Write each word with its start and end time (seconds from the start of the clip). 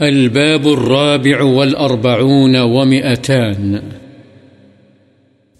الباب 0.00 0.66
الرابع 0.66 1.42
والأربعون 1.42 2.56
ومئتان. 2.56 3.78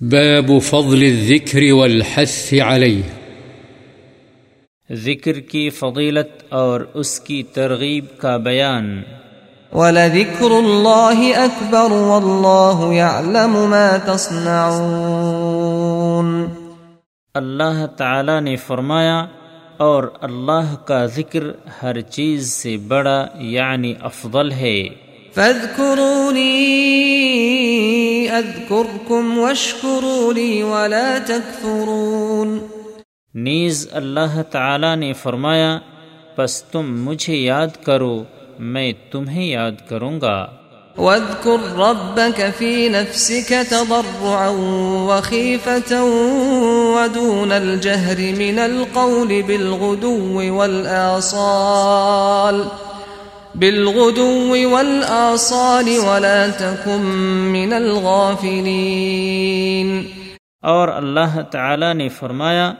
باب 0.00 0.62
فضل 0.62 1.02
الذكر 1.02 1.72
والحث 1.72 2.54
عليه. 2.54 3.02
ذکر 4.92 5.40
کی 5.40 5.70
فضیلت 5.70 6.44
اور 6.48 6.80
اس 6.94 7.20
کی 7.20 7.42
ترغیب 7.42 8.04
کا 8.18 8.36
بیان. 8.36 9.02
وَلَذِكْرُ 9.72 10.42
اللَّهِ 10.42 11.36
أَكْبَرُ 11.36 11.90
وَاللَّهُ 11.90 12.92
يَعْلَمُ 12.92 13.68
مَا 13.68 13.96
تَصْنَعُونَ. 13.96 16.44
اللہ 17.34 17.86
تعالی 17.86 18.40
نے 18.40 18.56
فرمایا 18.56 19.26
اور 19.76 20.04
اللہ 20.20 20.74
کا 20.84 21.06
ذکر 21.06 21.44
ہر 21.82 22.00
چیز 22.00 22.52
سے 22.52 22.76
بڑا 22.76 23.26
یعنی 23.34 23.94
افضل 24.00 24.52
ہے۔ 24.52 24.88
فَاذْكُرُونِي 25.34 26.48
أَذْكُرْكُمْ 28.28 29.38
وَاشْكُرُوا 29.38 30.32
لِي 30.32 30.62
وَلَا 30.62 31.18
تَكْفُرُونَ 31.26 32.58
نیز 33.34 33.88
اللہ 33.92 34.42
تعالی 34.42 34.94
نے 34.94 35.12
فرمایا 35.12 35.78
پس 36.34 36.62
تم 36.62 37.04
مجھے 37.04 37.36
یاد 37.36 37.84
کرو 37.84 38.24
میں 38.58 38.92
تمہیں 39.10 39.46
یاد 39.46 39.88
کروں 39.88 40.20
گا۔ 40.20 40.46
واذكر 40.98 41.60
ربك 41.76 42.54
في 42.58 42.88
نفسك 42.88 43.66
تضرعا 43.70 44.48
وخيفة 45.08 46.04
ودون 46.94 47.52
الجهر 47.52 48.34
من 48.38 48.58
القول 48.58 49.42
بالغدو 49.42 50.56
والآصال 50.56 52.64
بالغدو 53.54 54.72
والآصال 54.72 55.98
ولا 55.98 56.48
تكن 56.48 57.00
من 57.52 57.72
الغافلين 57.72 60.02
اور 60.62 60.88
اللہ 60.88 61.40
تعالی 61.50 61.92
نے 61.92 62.08
فرمایا، 62.08 62.72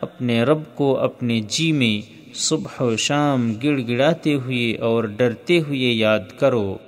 اپنے 0.00 0.42
رب 0.42 0.60
کو 0.74 0.98
اپنے 0.98 1.40
جی 1.40 1.72
میں 1.72 2.34
صبح 2.34 2.82
و 2.82 2.96
شام 2.96 3.54
گڑ 3.64 3.80
گڑاتے 3.88 4.34
ہوئے 4.34 4.76
اور 4.76 5.04
ڈرتے 5.04 5.60
ہوئے 5.60 5.78
یاد 5.78 6.40
کرو۔ 6.40 6.78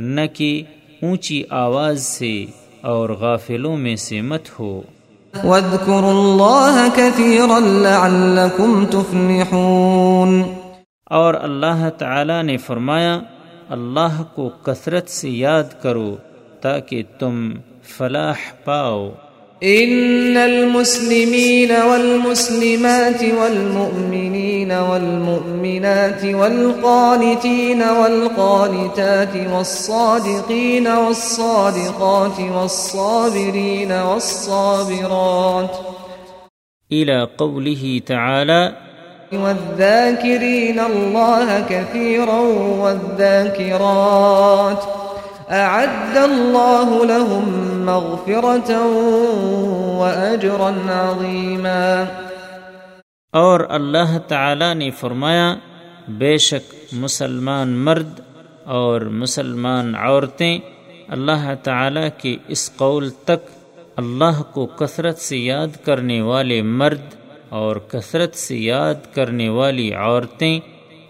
نہ 0.00 0.20
کہ 0.34 0.62
اونچی 1.02 1.42
آواز 1.50 2.02
سے 2.02 2.44
اور 2.80 3.10
غافلوں 3.10 3.76
میں 3.76 3.96
سے 3.96 4.20
مت 4.20 4.60
ہو۔ 4.60 4.82
واذكروا 5.44 6.10
الله 6.10 6.88
كثيرا 6.94 7.58
لعلكم 7.58 8.86
تفلحون۔ 8.86 10.42
اور 11.04 11.34
اللہ 11.34 11.88
تعالی 11.98 12.42
نے 12.42 12.56
فرمایا 12.56 13.18
اللہ 13.68 14.22
کو 14.34 14.48
کثرت 14.48 15.08
سے 15.08 15.30
یاد 15.30 15.82
کرو 15.82 16.16
تاکہ 16.60 17.02
تم 17.18 17.50
فلاح 17.82 18.36
پاؤ۔ 18.64 19.10
إن 19.62 20.36
المسلمين 20.36 21.72
والمسلمات 21.72 23.24
والمؤمنين 23.24 24.72
والمؤمنات 24.72 26.24
والقانتين 26.24 27.82
والقانتات 27.82 29.36
والصادقين 29.52 30.88
والصادقات 30.88 32.40
والصابرين 32.40 33.92
والصابرات 33.92 35.70
إلى 36.92 37.28
قوله 37.38 38.00
تعالى 38.06 38.72
والذاكرين 39.32 40.80
الله 40.80 41.60
كثيرا 41.60 42.40
والذاكرات 42.80 44.84
أعد 45.50 46.16
الله 46.16 47.06
لهم 47.06 47.44
مغفرة 47.86 48.70
وأجرا 49.98 50.70
عظيما. 50.88 52.04
اور 53.32 53.60
اللہ 53.68 54.18
تعالی 54.28 54.74
نے 54.74 54.90
فرمایا، 54.90 55.54
بے 56.08 56.36
شک 56.38 56.74
مسلمان 56.92 57.68
مرد 57.68 58.20
اور 58.64 59.00
مسلمان 59.00 59.94
عورتیں 59.94 60.58
اللہ 61.08 61.54
تعالی 61.62 62.08
کے 62.18 62.36
اس 62.48 62.70
قول 62.76 63.10
تک 63.10 63.48
اللہ 63.96 64.42
کو 64.52 64.66
کثرت 64.66 65.18
سے 65.18 65.36
یاد 65.36 65.84
کرنے 65.84 66.20
والے 66.20 66.62
مرد 66.62 67.14
اور 67.48 67.76
کثرت 67.76 68.34
سے 68.34 68.56
یاد 68.56 69.14
کرنے 69.14 69.48
والی 69.48 69.92
عورتیں 69.94 70.60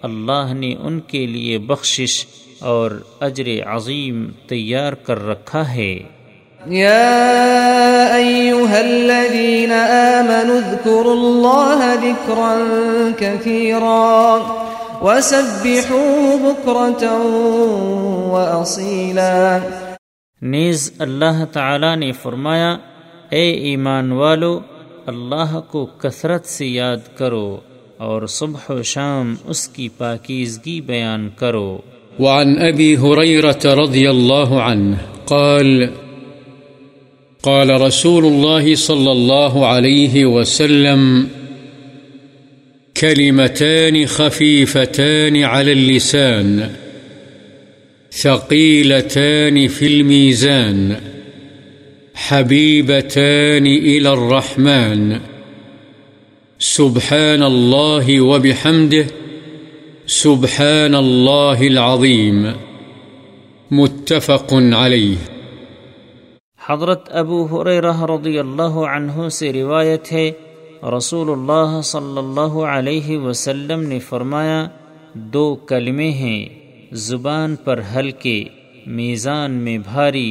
اللہ 0.02 0.52
نے 0.54 0.74
ان 0.80 1.00
کے 1.00 1.26
لیے 1.26 1.58
بخشش 1.58 2.26
اور 2.60 2.90
اجر 3.20 3.62
عظیم 3.66 4.30
تیار 4.48 4.92
کر 4.92 5.26
رکھا 5.26 5.74
ہے۔ 5.74 5.98
يا 6.70 8.08
أيها 8.14 8.78
الذين 8.78 9.72
آمنوا 9.72 10.56
اذكروا 10.56 11.12
الله 11.12 11.94
ذكرا 12.02 12.58
كثيرا 13.18 14.36
وسبحوه 15.02 16.36
بكرة 16.42 17.06
وأصيلا 18.30 19.58
نیز 20.42 20.92
اللہ 20.98 21.44
تعالی 21.52 21.94
نے 21.94 22.12
فرمایا 22.12 22.76
اے 23.30 23.50
ایمان 23.50 24.12
والو 24.12 24.60
اللہ 25.06 25.60
کو 25.70 25.86
کثرت 25.86 26.46
سے 26.46 26.66
یاد 26.66 27.18
کرو 27.18 27.60
اور 27.96 28.26
صبح 28.26 28.72
و 28.72 28.82
شام 28.82 29.34
اس 29.44 29.68
کی 29.68 29.88
پاکیزگی 29.88 30.80
بیان 30.80 31.28
کرو۔ 31.36 31.78
وعن 32.20 32.58
أبي 32.58 32.96
هريرة 32.96 33.60
رضي 33.64 34.10
الله 34.10 34.62
عنه 34.62 34.98
قال 35.26 35.90
قال 37.42 37.80
رسول 37.80 38.24
الله 38.24 38.74
صلى 38.74 39.12
الله 39.12 39.66
عليه 39.66 40.26
وسلم، 40.26 41.28
كلمتان 42.96 44.06
خفيفتان 44.06 45.42
على 45.44 45.72
اللسان، 45.72 46.70
ثقيلتان 48.12 49.68
في 49.68 49.86
الميزان، 49.86 50.96
حبيبتان 52.14 53.66
إلى 53.66 54.12
الرحمن، 54.12 55.20
سبحان 56.58 57.42
الله 57.42 58.20
وبحمده 58.20 59.06
سبحان 60.12 60.94
الله 60.96 61.66
العظيم 61.66 62.38
متفق 63.70 64.52
عليه 64.52 65.18
حضرت 66.60 67.10
ابو 67.20 67.36
حریرہ 67.52 67.92
رضی 68.10 68.38
اللہ 68.38 68.78
عنہ 68.86 69.28
سے 69.36 69.52
روایت 69.52 70.10
ہے 70.12 70.24
رسول 70.94 71.30
اللہ 71.30 71.76
صلی 71.84 72.18
اللہ 72.18 72.56
علیہ 72.72 73.18
وسلم 73.18 73.84
نے 73.88 73.98
فرمایا، 74.08 74.58
دو 75.36 75.44
کلمے 75.68 76.10
ہیں، 76.22 76.40
زبان 77.04 77.54
پر 77.64 77.82
ہلکے، 77.94 78.38
میزان 78.96 79.60
میں 79.66 79.76
بھاری 79.84 80.30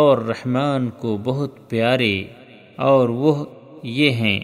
اور 0.00 0.24
رحمان 0.26 0.90
کو 1.00 1.16
بہت 1.24 1.56
پیارے، 1.70 2.16
اور 2.90 3.08
وہ 3.22 3.34
یہ 3.94 4.20
ہیں 4.20 4.38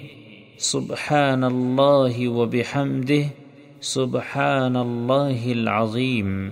سبحان 0.73 1.45
اللہ 1.45 2.27
و 2.29 2.47
بحمدہ 2.57 3.23
سبحان 3.83 4.77
اللہ 4.77 5.47
العظیم 5.47 6.49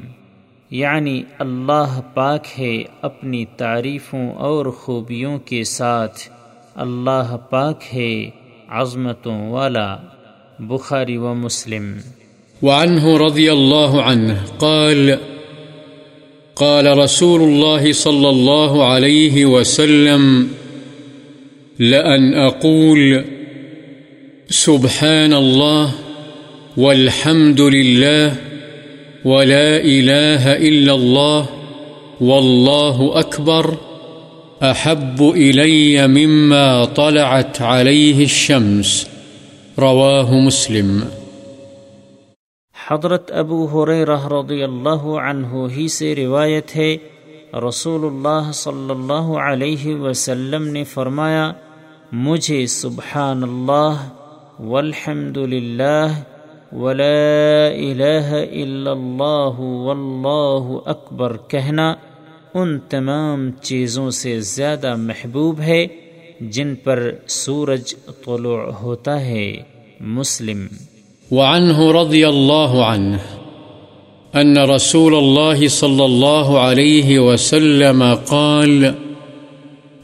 یعنی 0.70 1.22
اللہ 1.38 2.00
پاک 2.14 2.44
ہے 2.58 2.82
اپنی 3.02 3.44
تعریفوں 3.56 4.32
اور 4.32 4.66
خوبیوں 4.66 5.38
کے 5.38 5.64
ساتھ۔ 5.64 6.20
اللہ 6.74 7.36
پاک 7.50 7.80
ہے 7.94 8.30
عظمتوں 8.68 9.50
والا، 9.50 9.96
بخاری 10.58 11.16
و 11.16 11.34
مسلم۔ 11.34 11.96
وعنه 12.62 13.26
رضي 13.26 13.48
الله 13.48 14.00
عنه 14.00 14.34
قال 14.58 15.10
قال 16.54 16.86
رسول 16.86 17.40
الله 17.40 17.92
صلى 17.92 18.28
الله 18.28 18.82
عليه 18.82 19.46
وسلم، 19.46 20.46
لأن 21.78 22.34
أقول 22.34 23.16
سبحان 24.50 25.32
الله 25.32 25.86
والحمد 26.78 27.60
لله 27.74 28.34
ولا 29.24 29.70
إله 29.92 30.52
إلا 30.68 30.92
الله 30.94 31.46
والله 32.20 33.18
أكبر 33.20 33.68
أحب 34.62 35.22
إلي 35.22 36.06
مما 36.08 36.84
طلعت 37.00 37.62
عليه 37.62 38.22
الشمس 38.26 38.92
رواه 39.78 40.40
مسلم 40.46 40.92
حضرت 42.76 43.32
ابو 43.42 43.60
حریرہ 43.74 44.20
رضی 44.34 44.62
اللہ 44.62 45.10
عنہ 45.24 45.66
ہی 45.76 45.88
سے 45.98 46.14
روایت 46.22 46.76
ہے، 46.76 46.90
رسول 47.68 48.08
اللہ 48.12 48.54
صلی 48.62 48.90
اللہ 48.90 49.34
علیہ 49.50 49.98
وسلم 50.06 50.68
نے 50.78 50.84
فرمایا، 50.94 51.52
مجھے 52.30 52.64
سبحان 52.80 53.42
اللہ 53.50 54.08
والحمد 54.70 55.36
للہ 55.54 56.08
ولا 56.72 57.66
الہ 57.66 58.32
الا 58.32 58.90
اللہ 58.90 59.60
واللہ 59.60 60.88
اکبر 60.88 61.36
کہنا، 61.48 61.94
ان 62.54 62.78
تمام 62.78 63.50
چیزوں 63.62 64.10
سے 64.10 64.40
زیادہ 64.40 64.94
محبوب 64.96 65.60
ہے 65.60 65.86
جن 66.40 66.74
پر 66.74 67.10
سورج 67.26 67.94
طلوع 68.24 68.58
ہوتا 68.58 69.20
ہے۔ 69.20 69.56
مسلم۔ 70.00 70.66
وعنه 71.30 72.02
رضي 72.02 72.24
الله 72.24 72.82
عنه 72.82 73.16
أن 74.34 74.58
رسول 74.58 75.14
الله 75.14 75.68
صلى 75.68 76.04
الله 76.04 76.58
عليه 76.58 77.20
وسلم 77.20 78.04
قال، 78.26 78.84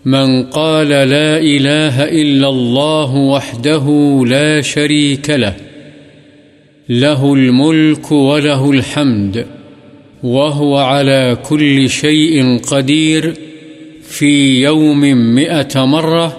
من 0.04 0.42
قال 0.52 0.88
لا 0.88 1.38
إله 1.38 2.08
إلا 2.08 2.48
الله 2.48 3.34
وحده 3.34 3.90
لا 4.26 4.60
شريك 4.60 5.30
له. 5.30 5.63
له 6.88 7.34
الملك 7.34 8.12
وله 8.12 8.70
الحمد، 8.70 9.46
وهو 10.22 10.76
على 10.78 11.38
كل 11.48 11.90
شيء 11.90 12.58
قدير، 12.58 13.34
في 14.02 14.62
يوم 14.62 15.00
مئة 15.34 15.84
مرة 15.84 16.36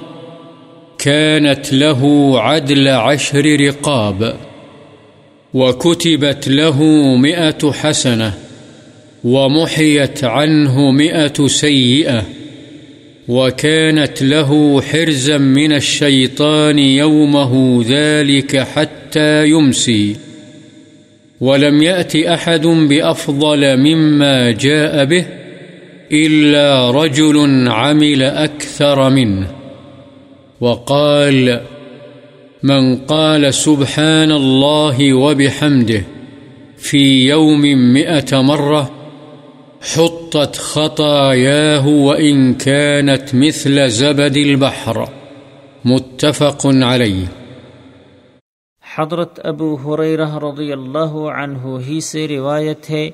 كانت 0.98 1.74
له 1.74 2.34
عدل 2.40 2.88
عشر 2.88 3.60
رقاب، 3.60 4.36
وكتبت 5.54 6.48
له 6.48 6.84
مئة 7.16 7.72
حسنة، 7.72 8.34
ومحيت 9.24 10.24
عنه 10.24 10.92
مئة 10.92 11.48
سيئة، 11.48 12.26
وكانت 13.28 14.22
له 14.24 14.82
حرزا 14.82 15.38
من 15.38 15.74
الشيطان 15.74 16.80
يومه 16.80 17.84
ذلك 17.88 18.58
حتى 18.58 19.48
يمسي. 19.48 20.16
ولم 21.42 21.84
يأت 21.84 22.16
أحد 22.16 22.68
بأفضل 22.68 23.78
مما 23.78 24.52
جاء 24.52 25.06
به 25.06 25.26
إلا 26.12 26.92
رجل 26.92 27.68
عمل 27.68 28.24
أكثر 28.24 29.10
منه. 29.10 29.48
وقال، 30.62 31.62
من 32.64 32.96
قال 32.96 33.54
سبحان 33.54 34.32
الله 34.32 35.14
وبحمده 35.14 36.04
في 36.78 37.28
يوم 37.28 37.94
مئة 37.94 38.42
مرة، 38.42 38.92
حطت 39.94 40.56
خطاياه 40.56 41.88
وإن 41.88 42.54
كانت 42.54 43.36
مثل 43.36 43.90
زبد 43.90 44.38
البحر. 44.38 45.10
متفق 45.86 46.62
عليه. 46.66 47.45
حضرت 48.98 49.40
ابو 49.44 49.76
حریرہ 49.76 50.38
رضی 50.40 50.72
اللہ 50.72 51.16
عنہ 51.30 51.78
ہی 51.88 52.00
سے 52.02 52.28
روایت 52.28 52.90
ہے 52.90 53.10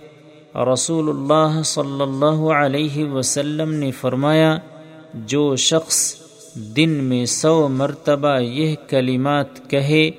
رسول 0.74 1.10
اللہ 1.10 1.62
صلی 1.66 2.02
اللہ 2.02 2.42
علیہ 2.56 3.06
وسلم 3.06 3.74
نے 3.74 3.92
فرمایا، 3.92 4.58
جو 5.28 5.56
شخص 5.56 6.00
دن 6.76 6.90
میں 6.90 7.26
سو 7.26 7.68
مرتبہ 7.68 8.38
یہ 8.40 8.76
کلمات 8.90 9.70
کہے، 9.70 10.10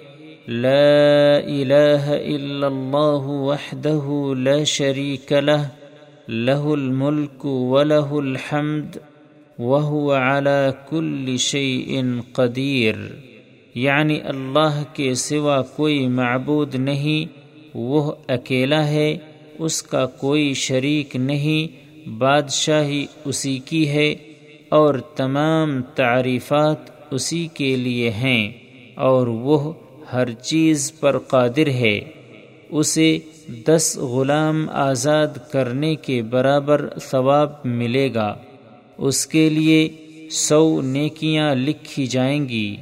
لا 0.48 1.36
الہ 1.36 2.04
الا 2.08 2.66
اللہ 2.66 3.30
وحدہ 3.48 4.34
لا 4.38 4.62
شریک 4.66 5.32
لہ 5.32 5.62
لہ 6.28 6.64
الملک 6.72 7.44
ولہ 7.44 8.08
الحمد 8.20 8.96
وهو 9.58 10.12
على 10.12 10.70
كل 10.88 11.36
شيء 11.36 12.00
قدیر۔ 12.32 13.31
یعنی 13.74 14.18
اللہ 14.24 14.82
کے 14.94 15.14
سوا 15.14 15.62
کوئی 15.62 16.06
معبود 16.06 16.74
نہیں، 16.74 17.38
وہ 17.74 18.12
اکیلا 18.28 18.86
ہے، 18.86 19.16
اس 19.58 19.82
کا 19.82 20.06
کوئی 20.06 20.54
شریک 20.54 21.16
نہیں، 21.16 21.82
بادشاہی 22.08 23.06
اسی 23.24 23.58
کی 23.58 23.88
ہے، 23.88 24.14
اور 24.68 24.94
تمام 24.94 25.82
تعریفات 25.82 27.12
اسی 27.12 27.48
کے 27.54 27.76
لیے 27.76 28.10
ہیں، 28.10 28.52
اور 28.94 29.26
وہ 29.26 29.72
ہر 30.12 30.32
چیز 30.32 30.92
پر 31.00 31.18
قادر 31.18 31.66
ہے۔ 31.66 32.00
اسے 32.70 33.18
دس 33.66 33.98
غلام 33.98 34.68
آزاد 34.68 35.26
کرنے 35.50 35.94
کے 35.94 36.22
برابر 36.22 36.88
ثواب 37.10 37.50
ملے 37.64 38.14
گا۔ 38.14 38.34
اس 38.98 39.26
کے 39.26 39.50
لیے 39.50 39.88
سو 40.30 40.80
نیکیاں 40.80 41.54
لکھی 41.54 42.06
جائیں 42.06 42.48
گی۔ 42.48 42.76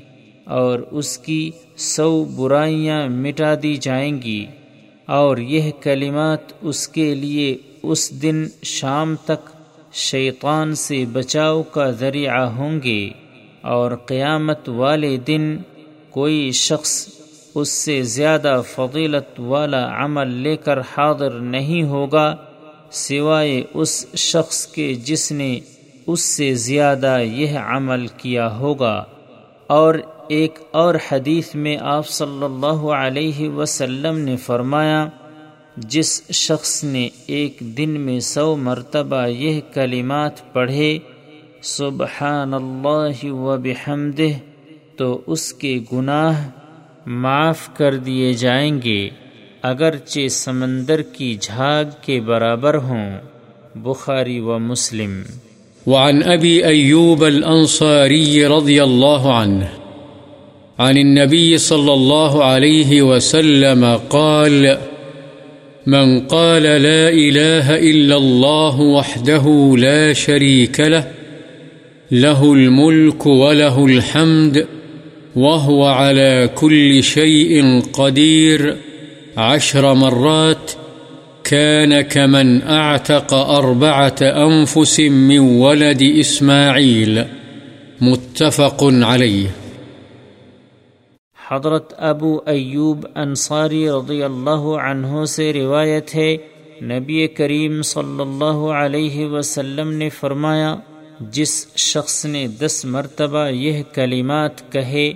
اور 0.51 0.79
اس 0.91 1.17
کی 1.19 1.51
سو 1.87 2.13
برائیاں 2.37 3.01
مٹا 3.09 3.55
دی 3.63 3.75
جائیں 3.77 4.23
گی 4.23 4.45
اور 5.09 5.37
یہ 5.37 5.71
کلمات 5.83 6.53
اس 6.63 6.87
کے 6.89 7.15
لیے 7.15 7.57
اس 7.83 8.11
دن 8.23 8.45
شام 8.71 9.15
تک 9.25 9.49
شیطان 9.99 10.75
سے 10.75 11.05
بچاؤ 11.13 11.63
کا 11.63 11.91
ذریعہ 11.91 12.45
ہوں 12.57 12.81
گے 12.85 13.01
اور 13.67 13.97
قیامت 14.07 14.69
والے 14.69 15.17
دن 15.27 15.57
کوئی 16.11 16.51
شخص 16.57 16.93
اس 17.55 17.73
سے 17.75 18.01
زیادہ 18.09 18.61
فضیلت 18.67 19.41
والا 19.41 19.87
عمل 20.05 20.35
لے 20.43 20.57
کر 20.57 20.81
حاضر 20.91 21.39
نہیں 21.49 21.83
ہوگا 21.85 22.35
سوائے 22.99 23.63
اس 23.75 23.95
شخص 24.17 24.67
کے 24.67 24.93
جس 25.05 25.31
نے 25.33 25.59
اس 26.07 26.21
سے 26.27 26.55
زیادہ 26.61 27.19
یہ 27.23 27.59
عمل 27.59 28.07
کیا 28.17 28.51
ہوگا 28.57 29.03
اور 29.67 29.95
ایک 30.31 30.59
اور 30.71 30.95
حدیث 31.13 31.55
میں 31.55 31.77
آپ 31.81 32.09
صلی 32.09 32.45
اللہ 32.45 32.91
علیہ 32.91 33.49
وسلم 33.49 34.19
نے 34.19 34.37
فرمایا، 34.37 35.09
جس 35.77 36.31
شخص 36.31 36.85
نے 36.85 37.09
ایک 37.27 37.57
دن 37.61 37.91
میں 37.91 38.21
سو 38.21 38.57
مرتبہ 38.57 39.27
یہ 39.27 39.61
کلمات 39.75 40.53
پڑھے 40.53 40.99
سبحان 41.63 42.55
اللہ 42.55 43.25
و 43.25 43.57
بحمدہ، 43.57 44.39
تو 44.97 45.21
اس 45.27 45.53
کے 45.53 45.79
گناہ 45.93 46.51
معاف 47.07 47.75
کر 47.75 47.97
دیے 47.97 48.33
جائیں 48.33 48.83
گے۔ 48.85 49.11
اگرچہ 49.63 50.29
سمندر 50.29 51.03
کی 51.03 51.37
جھاگ 51.41 51.85
کے 52.03 52.21
برابر 52.21 52.75
ہوں۔ 52.75 53.19
بخاری 53.75 54.41
و 54.41 54.59
مسلم۔ 54.59 55.23
وعن 55.87 56.21
ابی 56.25 56.63
ایوب 56.63 57.25
الانصاری 57.25 58.45
رضی 58.47 58.81
اللہ 58.81 59.27
عنہ۔ 59.27 59.80
عن 60.81 60.97
النبي 60.97 61.59
صلى 61.59 61.93
الله 61.93 62.45
عليه 62.45 63.03
وسلم 63.03 64.01
قال، 64.11 64.79
من 65.87 66.21
قال 66.21 66.63
لا 66.63 67.09
إله 67.09 67.77
إلا 67.77 68.17
الله 68.17 68.81
وحده 68.81 69.75
لا 69.79 70.13
شريك 70.13 70.81
له 70.81 71.05
له 72.11 72.53
الملك 72.53 73.27
وله 73.27 73.87
الحمد، 73.87 74.67
وهو 75.37 75.87
على 75.87 76.51
كل 76.55 77.03
شيء 77.03 77.83
قدير، 77.93 78.77
عشر 79.37 79.95
مرات، 79.95 80.73
كان 81.45 82.01
كمن 82.01 82.63
أعتق 82.63 83.35
أربعة 83.35 84.17
أنفس 84.23 85.01
من 85.01 85.39
ولد 85.39 86.03
إسماعيل. 86.03 87.25
متفق 88.01 88.85
عليه. 88.85 89.60
حضرت 91.51 91.95
ابو 91.99 92.39
ایوب 92.47 93.07
انصاری 93.15 93.89
رضی 93.89 94.23
اللہ 94.23 94.67
عنہ 94.83 95.25
سے 95.25 95.53
روایت 95.53 96.15
ہے، 96.15 96.37
نبی 96.83 97.27
کریم 97.27 97.83
صلی 97.83 98.21
اللہ 98.21 98.61
علیہ 98.75 99.27
وسلم 99.27 99.93
نے 99.93 100.09
فرمایا، 100.09 100.77
جس 101.21 101.77
شخص 101.77 102.25
نے 102.25 102.47
دس 102.47 102.85
مرتبہ 102.85 103.49
یہ 103.49 103.83
کلمات 103.95 104.73
کہے، 104.73 105.13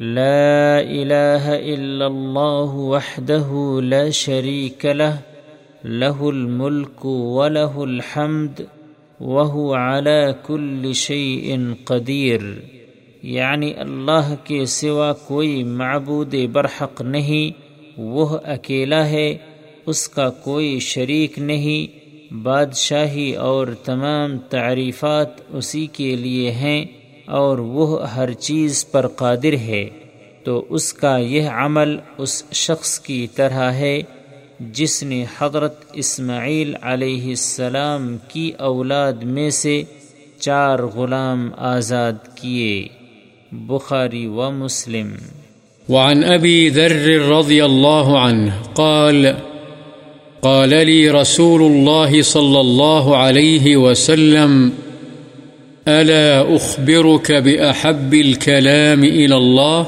لا 0.00 0.78
الہ 0.78 1.46
الا 1.46 2.06
اللہ 2.06 2.74
وحدہ 2.74 3.80
لا 3.80 4.10
شریک 4.10 4.86
لہ 4.86 5.16
لہ 5.84 6.22
الملک 6.22 7.06
ولہ 7.06 7.74
الحمد، 7.76 8.60
وہو 9.20 9.74
علی 9.74 10.32
کل 10.46 10.92
شیء 10.92 11.56
قدیر۔ 11.84 12.40
یعنی 13.26 13.72
اللہ 13.74 14.34
کے 14.44 14.64
سوا 14.64 15.12
کوئی 15.12 15.64
معبود 15.64 16.34
برحق 16.52 17.00
نہیں، 17.00 17.60
وہ 18.00 18.38
اکیلا 18.44 19.08
ہے، 19.08 19.36
اس 19.86 20.08
کا 20.08 20.30
کوئی 20.30 20.78
شریک 20.80 21.38
نہیں، 21.38 22.06
بادشاہی 22.34 23.34
اور 23.34 23.66
تمام 23.84 24.38
تعریفات 24.38 25.28
اسی 25.48 25.86
کے 25.86 26.16
لیے 26.16 26.50
ہیں 26.50 26.84
اور 27.26 27.58
وہ 27.58 28.10
ہر 28.10 28.32
چیز 28.32 28.90
پر 28.90 29.06
قادر 29.06 29.52
ہے۔ 29.52 29.88
تو 30.44 30.66
اس 30.68 30.92
کا 30.92 31.16
یہ 31.16 31.48
عمل 31.48 31.96
اس 32.18 32.44
شخص 32.52 33.00
کی 33.00 33.26
طرح 33.34 33.70
ہے 33.72 34.02
جس 34.60 35.02
نے 35.02 35.24
حضرت 35.38 35.84
اسماعیل 35.92 36.74
علیہ 36.82 37.28
السلام 37.28 38.16
کی 38.28 38.52
اولاد 38.58 39.12
میں 39.12 39.50
سے 39.50 39.82
چار 40.40 40.78
غلام 40.78 41.50
آزاد 41.56 42.12
کیے۔ 42.34 42.88
بخاری 43.52 44.26
و 44.26 44.50
مسلم۔ 44.50 45.12
وعن 45.88 46.24
أبي 46.24 46.70
ذر 46.70 47.18
رضي 47.18 47.64
الله 47.64 48.18
عنه 48.18 48.52
قال 48.74 49.32
قال 50.42 50.86
لي 50.86 51.10
رسول 51.10 51.62
الله 51.62 52.22
صلى 52.22 52.60
الله 52.60 53.16
عليه 53.16 53.76
وسلم 53.76 54.70
ألا 55.88 56.56
أخبرك 56.56 57.32
بأحب 57.32 58.14
الكلام 58.14 59.02
إلى 59.02 59.34
الله 59.34 59.86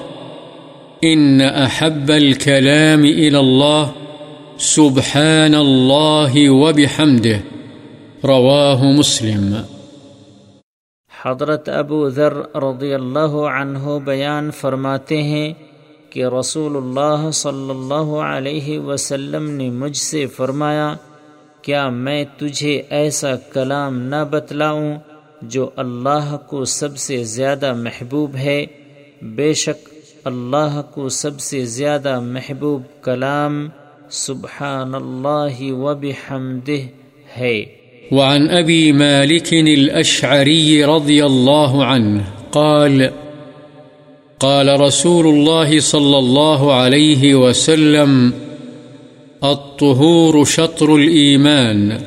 إن 1.04 1.40
أحب 1.40 2.10
الكلام 2.10 3.04
إلى 3.04 3.38
الله 3.38 3.92
سبحان 4.58 5.54
الله 5.54 6.50
وبحمده 6.50 7.42
رواه 8.24 8.84
مسلم۔ 8.84 9.77
حضرت 11.22 11.68
ابو 11.68 12.08
ذر 12.08 12.32
رضی 12.54 12.94
اللہ 12.94 13.36
عنہ 13.60 13.98
بیان 14.04 14.50
فرماتے 14.50 15.22
ہیں 15.22 15.54
کہ 16.10 16.24
رسول 16.24 16.76
اللہ 16.76 17.30
صلی 17.30 17.70
اللہ 17.70 18.10
علیہ 18.16 18.78
وسلم 18.78 19.50
نے 19.50 19.70
مجھ 19.70 19.96
سے 19.96 20.26
فرمایا، 20.26 20.94
کیا 21.62 21.88
میں 21.88 22.24
تجھے 22.36 22.82
ایسا 22.90 23.36
کلام 23.36 23.98
نہ 23.98 24.24
بتلاؤں 24.30 24.98
جو 25.42 25.70
اللہ 25.76 26.36
کو 26.46 26.64
سب 26.64 26.96
سے 26.96 27.24
زیادہ 27.24 27.74
محبوب 27.74 28.36
ہے؟ 28.36 28.66
بے 29.22 29.52
شک 29.52 29.88
اللہ 30.24 30.80
کو 30.94 31.08
سب 31.08 31.40
سے 31.40 31.64
زیادہ 31.64 32.20
محبوب 32.20 32.82
کلام 33.02 33.68
سبحان 34.10 34.94
اللہ 34.94 35.72
و 35.72 35.94
بحمدہ 35.94 36.80
ہے۔ 37.38 37.77
وعن 38.12 38.48
أبي 38.48 38.92
مالك 38.92 39.52
الأشعري 39.52 40.84
رضي 40.84 41.26
الله 41.26 41.84
عنه 41.84 42.24
قال 42.52 43.10
قال 44.40 44.80
رسول 44.80 45.26
الله 45.26 45.80
صلى 45.80 46.18
الله 46.18 46.74
عليه 46.74 47.34
وسلم، 47.34 48.32
الطهور 49.44 50.44
شطر 50.44 50.96
الإيمان، 50.96 51.98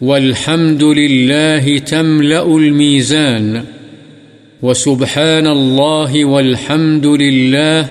والحمد 0.00 0.84
لله 0.84 1.78
تملأ 1.78 2.46
الميزان، 2.46 3.64
وسبحان 4.62 5.46
الله 5.46 6.24
والحمد 6.24 7.06
لله 7.06 7.88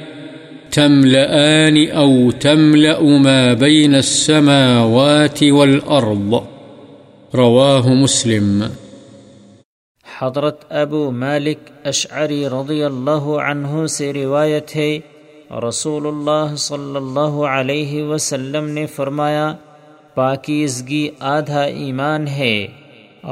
تملأان 0.72 1.90
أو 1.90 2.32
تملأ 2.32 3.04
ما 3.04 3.54
بين 3.54 3.96
السماوات 3.96 5.44
والأرض. 5.44 6.53
رواه 7.34 7.94
مسلم. 7.94 8.62
حضرت 10.06 10.66
ابو 10.72 11.00
مالک 11.12 11.70
اشعری 11.86 12.44
رضی 12.50 12.84
اللہ 12.84 13.30
عنہ 13.44 13.86
سے 13.90 14.12
روایت 14.14 14.76
ہے 14.76 14.92
رسول 15.64 16.08
اللہ 16.08 16.54
صلی 16.64 16.96
اللہ 16.96 17.40
علیہ 17.52 18.04
وسلم 18.04 18.68
نے 18.70 18.86
فرمایا، 18.96 19.48
پاکیزگی 20.16 21.08
آدھا 21.30 21.64
ایمان 21.82 22.28
ہے 22.28 22.56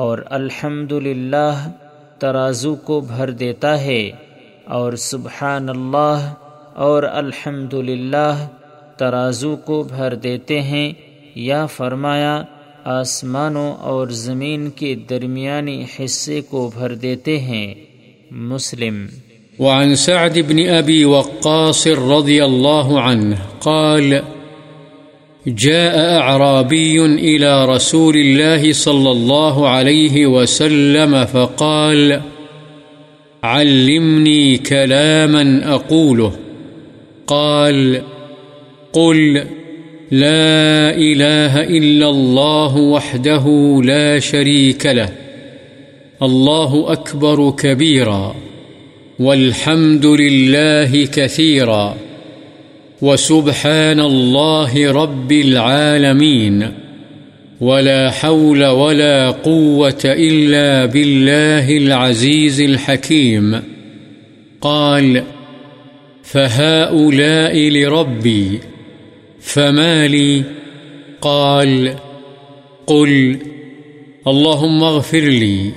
اور 0.04 0.24
الحمد 0.30 0.94
ترازو 2.20 2.74
کو 2.86 3.00
بھر 3.10 3.32
دیتا 3.44 3.80
ہے 3.82 4.02
اور 4.78 4.94
سبحان 5.04 5.70
اللہ 5.70 6.32
اور 6.88 7.04
الحمد 7.04 7.76
ترازو 8.98 9.56
کو 9.66 9.82
بھر 9.90 10.16
دیتے 10.24 10.60
ہیں، 10.64 10.92
یا 11.36 11.66
فرمایا 11.76 12.42
آسمانوں 12.86 13.74
اور 13.74 14.08
زمین 14.08 14.70
کے 14.70 14.96
درمیانی 14.96 15.86
حصے 16.00 16.42
کو 16.42 16.72
بھر 16.74 16.96
دیتے 16.96 17.40
ہیں۔ 17.40 17.74
مسلم۔ 18.32 19.06
وعن 19.60 19.96
سعد 19.96 20.38
بن 20.48 20.60
أبي 20.78 21.04
وقاص 21.04 21.88
رضي 21.88 22.40
الله 22.40 22.98
عنه 22.98 23.36
قال، 23.60 24.14
جاء 25.58 26.22
أعرابي 26.22 26.98
إلى 27.18 27.76
رسول 27.76 28.18
الله 28.18 28.72
صلى 28.72 29.10
الله 29.10 29.68
عليه 29.68 30.28
وسلم 30.28 31.16
فقال، 31.32 32.12
علمني 33.42 34.56
كلاما 34.56 35.76
أقوله۔ 35.76 36.30
قال، 37.26 37.96
قل 38.92 39.38
لا 40.12 40.96
إله 40.98 41.64
إلا 41.64 42.10
الله 42.10 42.78
وحده 42.78 43.82
لا 43.86 44.20
شريك 44.20 44.86
له. 44.86 45.10
الله 46.22 46.92
أكبر 46.92 47.52
كبيرا. 47.52 48.36
والحمد 49.20 50.06
لله 50.06 51.06
كثيرا. 51.06 51.98
وسبحان 53.02 54.00
الله 54.00 54.92
رب 54.92 55.32
العالمين. 55.32 56.72
ولا 57.62 58.12
حول 58.12 58.66
ولا 58.66 59.30
قوة 59.32 60.02
إلا 60.06 60.86
بالله 60.86 61.78
العزيز 61.78 62.62
الحكيم. 62.62 63.62
قال 64.62 65.24
فهؤلاء 66.24 67.58
لربي. 67.58 68.60
فما 69.42 70.08
لي؟ 70.08 70.44
قال، 71.22 71.90
قل، 72.86 73.38
اللهم 74.26 74.84
اغفر 74.84 75.20
لي 75.20 75.72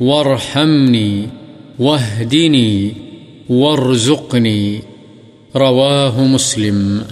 وارحمني 0.00 1.26
واهدني 1.78 2.90
وارزقني، 3.50 4.80
رواه 5.56 6.20
مسلم. 6.20 7.02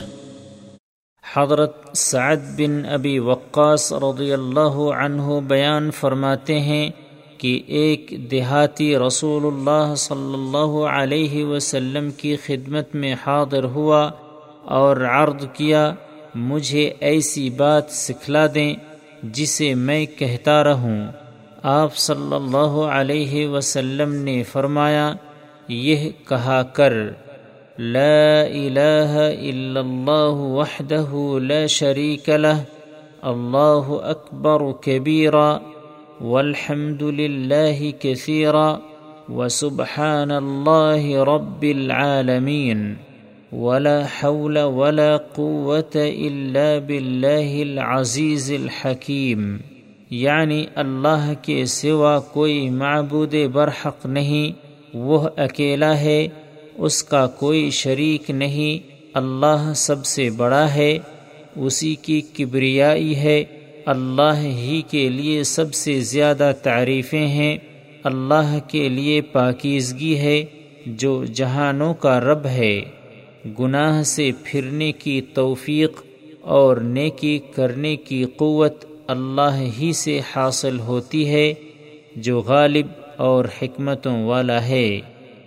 حضرت 1.37 1.97
سعد 1.97 2.37
بن 2.57 2.85
ابی 2.85 3.19
وقاص 3.19 3.93
رضی 3.93 4.33
اللہ 4.33 4.77
عنہ 4.77 5.23
بیان 5.49 5.91
فرماتے 5.91 6.61
ہیں 6.61 6.91
کہ 7.39 7.61
ایک 7.67 8.15
دیہاتی 8.31 8.99
رسول 8.99 9.47
اللہ 9.47 9.95
صلی 9.95 10.35
اللہ 10.35 10.87
علیہ 10.87 11.45
وسلم 11.45 12.11
کی 12.11 12.37
خدمت 12.37 12.95
میں 12.95 13.15
حاضر 13.27 13.65
ہوا 13.65 14.11
اور 14.69 14.97
عرض 14.97 15.45
کیا، 15.53 15.93
مجھے 16.35 16.93
ایسی 17.01 17.51
بات 17.51 17.91
سکھلا 17.91 18.47
دیں 18.55 18.75
جسے 19.23 19.75
میں 19.75 20.07
کہتا 20.19 20.65
رہوں۔ 20.65 21.07
آپ 21.63 21.97
صلی 21.97 22.35
اللہ 22.35 22.75
علیہ 22.91 23.49
وسلم 23.49 24.15
نے 24.15 24.43
فرمایا، 24.43 25.13
یہ 25.69 26.11
کہا 26.29 26.63
کر، 26.63 26.93
لا 27.79 28.41
الہ 28.41 29.15
الا 29.41 29.81
اللہ 29.81 30.37
وحدہ 30.59 31.39
لا 31.43 31.67
شریک 31.67 32.29
لہ، 32.29 32.61
اللہ 33.23 33.89
اکبر 33.89 34.61
کبیرا، 34.83 35.59
والحمد 36.21 37.03
للہ 37.03 37.91
کثیرا، 38.01 38.77
وسبحان 39.29 40.31
اللہ 40.31 41.05
رب 41.29 41.63
العالمین۔ 41.63 42.95
ولا 43.53 44.01
حول 44.01 44.57
ولا 44.57 45.17
قوة 45.17 46.05
إلا 46.05 46.79
بالله 46.79 47.63
العزيز 47.63 48.53
الحكيم. 48.53 49.57
یعنی 50.11 50.67
اللہ 50.75 51.33
کے 51.43 51.65
سوا 51.65 52.21
کوئی 52.21 52.71
معبود 52.71 53.35
برحق 53.53 54.07
نہیں، 54.07 54.53
وہ 54.95 55.29
اکیلا 55.37 56.01
ہے، 56.01 56.29
اس 56.75 57.05
کا 57.05 57.27
کوئی 57.27 57.71
شریک 57.71 58.31
نہیں، 58.31 58.93
اللہ 59.15 59.73
سب 59.77 60.07
سے 60.07 60.31
بڑا 60.31 60.75
ہے، 60.75 60.99
اسی 61.57 61.95
کی 61.95 62.21
کبریائی 62.21 63.17
ہے، 63.17 63.45
اللہ 63.87 64.37
ہی 64.37 64.83
کے 64.91 65.09
لیے 65.09 65.43
سب 65.43 65.75
سے 65.75 66.01
زیادہ 66.01 66.53
تعریفیں 66.63 67.27
ہیں، 67.27 67.59
اللہ 68.05 68.59
کے 68.69 68.89
لیے 68.89 69.21
پاکیزگی 69.21 70.19
ہے، 70.19 70.45
جو 70.87 71.25
جہانوں 71.25 71.95
کا 71.95 72.21
رب 72.21 72.47
ہے۔ 72.47 72.81
گناہ 73.59 74.03
سے 74.03 74.31
پھرنے 74.45 74.93
کی 74.93 75.21
توفیق 75.21 76.03
اور 76.41 76.77
نیکی 76.77 77.39
کرنے 77.55 77.97
کی 77.97 78.25
قوت 78.25 78.85
اللہ 79.07 79.61
ہی 79.79 79.93
سے 79.93 80.21
حاصل 80.37 80.81
ہوتی 80.81 81.29
ہے، 81.29 81.55
جو 82.17 82.41
غالب 82.41 82.87
اور 83.17 83.45
حکمتوں 83.63 84.25
والا 84.25 84.69
ہے۔ 84.69 85.01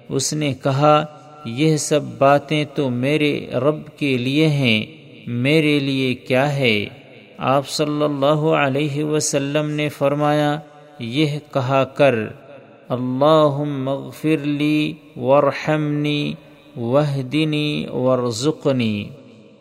اس 0.10 0.34
نے 0.34 0.54
کہا، 0.64 1.06
یہ 1.46 1.78
سب 1.78 2.00
باتیں 2.18 2.66
تو 2.76 2.90
میرے 2.90 3.48
رب 3.54 3.98
کے 3.98 4.18
لیے 4.18 4.48
ہیں، 4.48 4.86
میرے 5.28 5.80
لیے 5.80 6.14
کیا 6.14 6.56
ہے؟ 6.56 6.86
آپ 7.38 7.70
صلی 7.70 8.04
اللہ 8.04 8.42
علیہ 8.56 9.04
وسلم 9.04 9.70
نے 9.70 9.90
فرمایا، 9.90 10.60
یہ 11.00 11.40
کہا 11.54 11.84
کر 11.84 12.16
اللہ 12.90 13.64
مغفر 13.64 14.38
لی 14.38 14.94
ورحمنی 15.16 16.34
وحدنی 16.78 17.86
ورزقنی۔ 17.88 19.10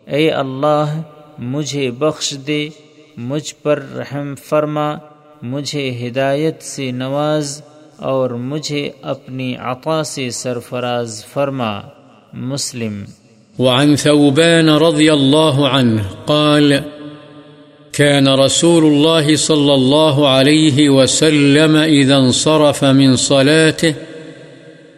اے 0.05 0.31
اللہ، 0.31 1.01
مجھے 1.37 1.91
بخش 1.91 2.33
دے، 2.47 2.69
مجھ 3.17 3.55
پر 3.63 3.79
رحم 3.95 4.35
فرما، 4.35 4.95
مجھے 5.41 6.07
ہدایت 6.07 6.63
سے 6.63 6.91
نواز 6.91 7.61
اور 7.97 8.29
مجھے 8.29 8.89
اپنی 9.01 9.55
عطا 9.55 10.03
سے 10.03 10.29
سرفراز 10.29 11.25
فرما۔ 11.25 11.79
مسلم۔ 12.33 13.03
وعن 13.59 13.95
ثوبان 13.95 14.69
رضي 14.69 15.09
الله 15.09 15.65
عنه 15.65 16.01
قال 16.25 16.73
كان 17.91 18.27
رسول 18.27 18.83
الله 18.83 19.35
صلى 19.35 19.73
الله 19.73 20.27
عليه 20.27 20.89
وسلم 20.89 21.77
إذا 21.83 22.15
انصرف 22.15 22.83
من 22.83 23.15
صلاته 23.15 23.91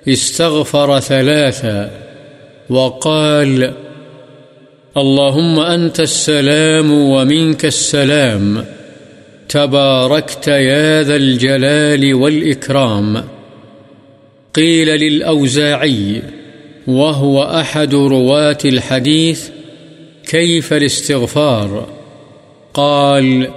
استغفر 0.05 0.99
ثلاثا 0.99 2.02
وقال، 2.69 3.73
اللهم 4.97 5.59
أنت 5.59 5.99
السلام 5.99 6.91
ومنك 6.91 7.65
السلام، 7.65 8.65
تباركت 9.49 10.47
يا 10.47 11.03
ذا 11.03 11.15
الجلال 11.15 12.13
والإكرام. 12.13 13.23
قيل 14.53 14.87
للأوزاعي، 14.87 16.21
وهو 16.87 17.43
أحد 17.43 17.95
رواة 17.95 18.57
الحديث، 18.65 19.49
كيف 20.27 20.73
الاستغفار؟ 20.73 21.87
قال، 22.73 23.49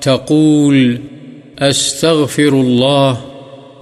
تقول، 0.00 1.00
أستغفر 1.58 2.48
الله 2.48 3.20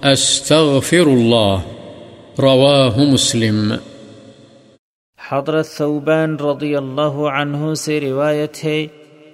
أستغفر 0.04 1.02
الله، 1.02 1.62
رواه 2.38 3.04
مسلم. 3.04 3.78
حضرت 5.30 5.66
ثوبان 5.66 6.34
رضی 6.38 6.74
اللہ 6.76 7.18
عنہ 7.32 7.72
سے 7.74 8.00
روایت 8.00 8.64
ہے 8.64 8.86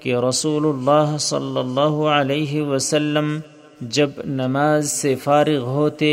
کہ 0.02 0.16
رسول 0.28 0.66
اللہ 0.66 1.16
صلی 1.20 1.58
اللہ 1.58 1.96
علیہ 2.10 2.62
وسلم 2.62 3.38
جب 3.96 4.10
نماز 4.24 4.90
سے 4.92 5.14
فارغ 5.14 5.64
ہوتے 5.76 6.10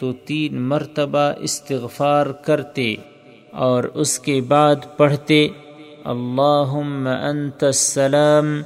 تو 0.00 0.12
تین 0.26 0.60
مرتبہ 0.68 1.26
استغفار 1.40 2.26
کرتے 2.44 2.94
اور 3.64 3.84
اس 3.94 4.18
کے 4.18 4.40
بعد 4.48 4.86
پڑھتے، 4.96 5.46
اللہم 6.04 7.08
انت 7.08 7.64
السلام 7.64 8.56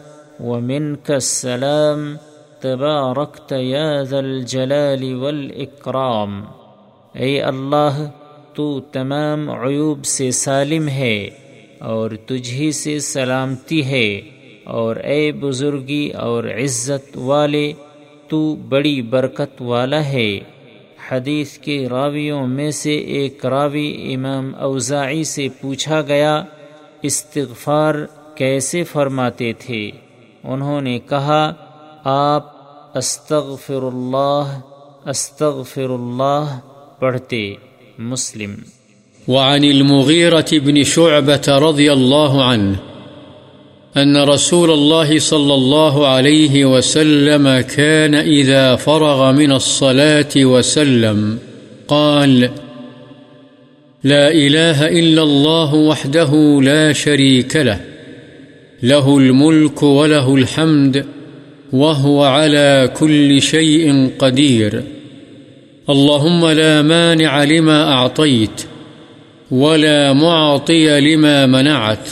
ومنک 0.41 1.11
السلام، 1.11 2.15
تبارکت 2.61 3.53
یا 3.53 3.91
ذا 4.03 4.19
الجلال 4.19 5.13
والاکرام 5.15 6.41
اے 7.15 7.41
اللہ 7.43 8.05
تو 8.59 8.81
تمام 8.81 9.51
عیوب 9.51 10.05
سے 10.05 10.31
سالم 10.31 10.89
ہے 10.89 11.31
اور 11.79 12.11
تجھی 12.27 12.73
سے 12.73 13.01
سلامتی 13.01 13.85
ہے 13.85 14.21
اور 14.65 14.97
اے 14.97 15.33
بزرگی 15.33 16.11
اور 16.11 16.45
عزت 16.45 17.19
والے، 17.19 17.73
تو 18.29 18.57
بڑی 18.57 19.03
برکت 19.03 19.63
والا 19.63 20.05
ہے۔ 20.05 20.41
حدیث 21.11 21.59
کے 21.59 21.89
راویوں 21.91 22.47
میں 22.47 22.71
سے 22.71 22.97
ایک 22.97 23.47
راوی 23.47 24.15
امام 24.15 24.53
اوزاعی 24.59 25.25
سے 25.25 25.49
پوچھا 25.61 26.01
گیا، 26.01 26.45
استغفار 27.03 27.95
کیسے 28.35 28.85
فرماتے 28.85 29.53
تھے؟ 29.53 29.91
انہوں 30.45 30.81
نے 30.81 30.99
کہا، 30.99 31.53
آپ 32.05 32.47
استغفر 32.97 33.83
اللہ 33.83 34.61
استغفر 35.05 35.89
اللہ 35.89 36.61
پڑھتے۔ 36.99 37.55
مسلم. 37.99 38.57
وعن 39.29 39.65
المغيرة 39.65 40.47
بن 40.53 40.85
شعبة 40.85 41.43
رضي 41.49 41.93
الله 41.93 42.45
عنه 42.45 42.77
أن 43.97 44.17
رسول 44.17 44.71
الله 44.71 45.19
صلى 45.19 45.55
الله 45.55 46.07
عليه 46.07 46.65
وسلم 46.65 47.61
كان 47.61 48.15
إذا 48.15 48.77
فرغ 48.77 49.33
من 49.33 49.53
الصلاة 49.53 50.37
وسلم 50.37 51.39
قال 51.89 52.51
لا 54.05 54.31
إله 54.33 54.89
إلا 54.89 55.23
الله 55.23 55.75
وحده 55.75 56.61
لا 56.63 56.93
شريك 56.93 57.57
له 57.57 57.81
له 58.83 59.19
الملك 59.19 59.83
وله 59.83 60.35
الحمد، 60.35 61.07
وهو 61.73 62.25
على 62.25 62.91
كل 62.97 63.43
شيء 63.43 64.11
قدير. 64.19 64.98
اللهم 65.89 66.47
لا 66.47 66.83
مانع 66.83 67.45
لما 67.45 67.93
أعطيت 67.93 68.67
ولا 69.51 70.13
معطي 70.13 71.01
لما 71.01 71.47
منعت 71.47 72.09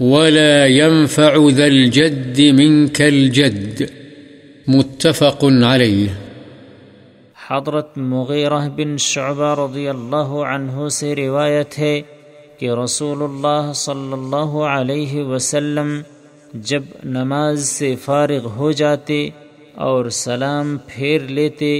ولا 0.00 0.66
ينفع 0.66 1.48
ذا 1.50 1.66
الجد 1.66 2.40
منك 2.40 3.02
الجد 3.02 3.88
متفق 4.66 5.44
عليه. 5.44 6.08
حضرت 7.36 7.96
مغیرہ 8.10 8.60
بن 8.76 8.96
شعبہ 8.98 9.54
رضی 9.54 9.88
اللہ 9.88 10.36
عنہ 10.50 10.88
سے 10.90 11.14
روایت 11.14 11.78
ہے 11.78 12.00
کہ 12.58 12.70
رسول 12.82 13.22
اللہ 13.22 13.72
صلی 13.86 14.12
اللہ 14.12 14.60
علیہ 14.68 15.22
وسلم 15.24 16.00
جب 16.70 16.82
نماز 17.16 17.68
سے 17.68 17.94
فارغ 18.04 18.46
ہو 18.56 18.72
جاتے 18.72 19.28
اور 19.88 20.08
سلام 20.20 20.76
پھیر 20.86 21.20
لیتے 21.38 21.74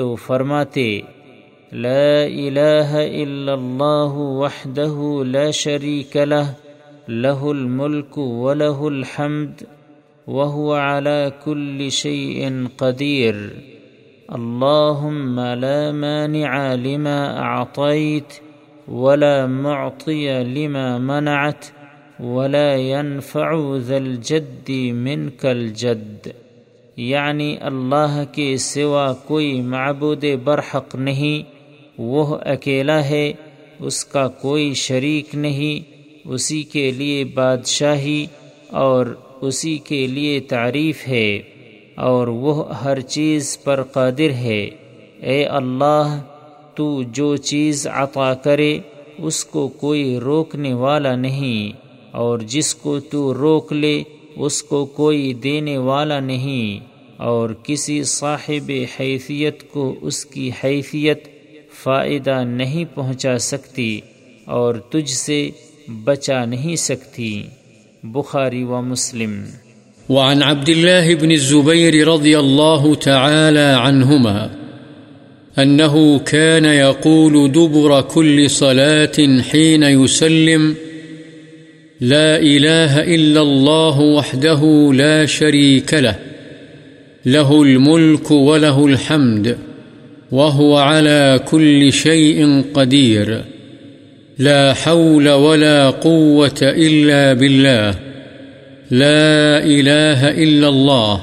تو 0.00 0.14
فرماتے، 0.16 1.00
لا 1.72 2.22
الہ 2.22 2.90
الا 2.92 3.52
اللہ 3.52 4.18
وحدہ 4.40 4.94
لا 5.32 5.50
شریک 5.64 6.16
له 6.16 6.52
له 7.08 7.50
الملک 7.50 8.18
وله 8.18 8.88
الحمد 8.88 9.62
وهو 10.26 10.74
على 10.74 11.30
كل 11.44 11.88
شيء 11.90 12.50
قدير 12.76 13.38
اللهم 14.28 15.40
لا 15.64 15.90
مانع 15.92 16.74
لما 16.74 17.18
أعطيت 17.46 18.38
ولا 18.88 19.46
معطي 19.46 20.44
لما 20.44 20.98
منعت 20.98 21.70
ولا 22.20 22.76
ينفع 22.76 23.48
ذا 23.88 23.96
الجد 23.96 24.70
منك 25.02 25.46
الجد۔ 25.46 26.32
یعنی 27.00 27.54
اللہ 27.60 28.22
کے 28.32 28.56
سوا 28.56 29.12
کوئی 29.26 29.60
معبود 29.62 30.24
برحق 30.44 30.94
نہیں، 30.94 31.42
وہ 31.98 32.24
اکیلا 32.46 33.04
ہے، 33.04 33.32
اس 33.80 34.04
کا 34.04 34.26
کوئی 34.40 34.72
شریک 34.74 35.34
نہیں، 35.34 36.28
اسی 36.28 36.62
کے 36.62 36.90
لیے 36.90 37.24
بادشاہی 37.24 38.24
اور 38.80 39.06
اسی 39.40 39.76
کے 39.78 40.06
لیے 40.06 40.40
تعریف 40.40 41.06
ہے، 41.08 41.40
اور 41.98 42.28
وہ 42.28 42.54
ہر 42.74 43.00
چیز 43.00 43.58
پر 43.64 43.82
قادر 43.82 44.30
ہے۔ 44.36 44.62
اے 45.20 45.44
اللہ، 45.44 46.18
تو 46.74 47.02
جو 47.12 47.36
چیز 47.36 47.86
عطا 47.92 48.32
کرے، 48.34 48.78
اس 49.18 49.44
کو 49.44 49.66
کوئی 49.68 50.18
روکنے 50.18 50.74
والا 50.74 51.14
نہیں، 51.16 51.72
اور 52.10 52.38
جس 52.48 52.74
کو 52.74 52.98
تو 53.00 53.32
روک 53.34 53.72
لے، 53.72 54.02
اس 54.36 54.62
کو 54.62 54.84
کوئی 54.94 55.32
دینے 55.34 55.76
والا 55.78 56.20
نہیں۔ 56.20 56.88
اور 57.20 57.50
کسی 57.62 58.02
صاحب 58.02 58.72
حیثیت 59.00 59.70
کو 59.72 59.98
اس 60.02 60.26
کی 60.26 60.50
حیثیت 60.64 61.24
فائدہ 61.82 62.44
نہیں 62.44 62.84
پہنچا 62.94 63.38
سکتی 63.38 64.00
اور 64.44 64.74
تجھ 64.74 65.10
سے 65.10 65.50
بچا 66.04 66.44
نہیں 66.44 66.76
سکتی۔ 66.76 67.42
بخاری 68.02 68.64
و 68.64 68.82
مسلم۔ 68.82 69.44
وعن 70.08 70.42
عبد 70.42 70.68
الله 70.68 71.14
بن 71.20 71.30
الزبير 71.30 72.08
رضي 72.08 72.34
الله 72.34 72.94
تعالى 72.94 73.72
عنهما 73.74 74.46
أنه 75.62 76.18
كان 76.24 76.64
يقول 76.64 77.54
دبر 77.54 78.00
كل 78.00 78.48
صلاة 78.48 79.26
حين 79.52 79.82
يسلم 79.82 80.72
لا 82.00 82.38
إله 82.38 83.02
إلا 83.16 83.40
الله 83.40 84.16
وحده 84.16 84.92
لا 84.92 85.26
شريك 85.26 85.94
له 85.94 86.29
له 87.26 87.62
الملك 87.62 88.30
وله 88.30 88.86
الحمد، 88.86 89.56
وهو 90.32 90.76
على 90.76 91.40
كل 91.50 91.92
شيء 91.92 92.64
قدير. 92.74 93.44
لا 94.38 94.74
حول 94.74 95.28
ولا 95.28 95.90
قوة 95.90 96.60
إلا 96.62 97.32
بالله. 97.32 97.94
لا 98.90 99.64
إله 99.64 100.30
إلا 100.30 100.68
الله، 100.68 101.20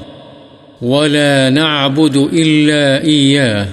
ولا 0.82 1.50
نعبد 1.50 2.16
إلا 2.32 3.04
إياه. 3.04 3.66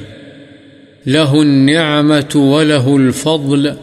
له 1.06 1.42
النعمة 1.42 2.34
وله 2.36 2.98
الفضل، 2.98 3.76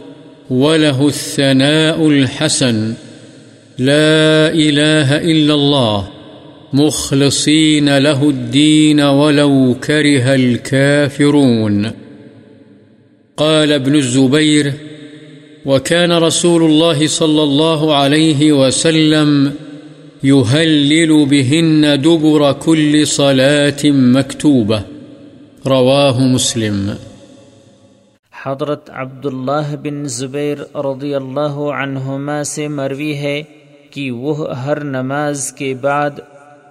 وله 0.49 1.07
الثناء 1.07 2.07
الحسن. 2.07 2.93
لا 3.79 4.51
إله 4.53 5.17
إلا 5.17 5.53
الله. 5.53 6.07
مخلصين 6.73 7.97
له 7.97 8.29
الدين 8.29 8.99
ولو 8.99 9.75
كره 9.83 10.35
الكافرون 10.35 11.91
قال 13.37 13.71
ابن 13.71 13.95
الزبير 13.95 14.73
وكان 15.65 16.11
رسول 16.11 16.63
الله 16.63 17.07
صلى 17.07 17.43
الله 17.43 17.95
عليه 17.95 18.53
وسلم 18.53 19.53
يهلل 20.23 21.25
بهن 21.25 22.01
دبر 22.01 22.51
كل 22.53 23.07
صلاة 23.07 23.83
مكتوبة 23.83 24.81
رواه 25.67 26.19
مسلم. 26.19 26.89
حضرت 28.45 28.89
عبداللہ 28.89 29.75
بن 29.81 30.05
زبیر 30.05 30.77
رضی 30.77 31.15
اللہ 31.15 31.59
عنہما 31.81 32.43
سے 32.43 32.67
مروی 32.67 33.13
ہے 33.13 33.43
کہ 33.89 34.11
وہ 34.11 34.57
ہر 34.57 34.83
نماز 34.83 35.51
کے 35.51 35.73
بعد 35.73 36.09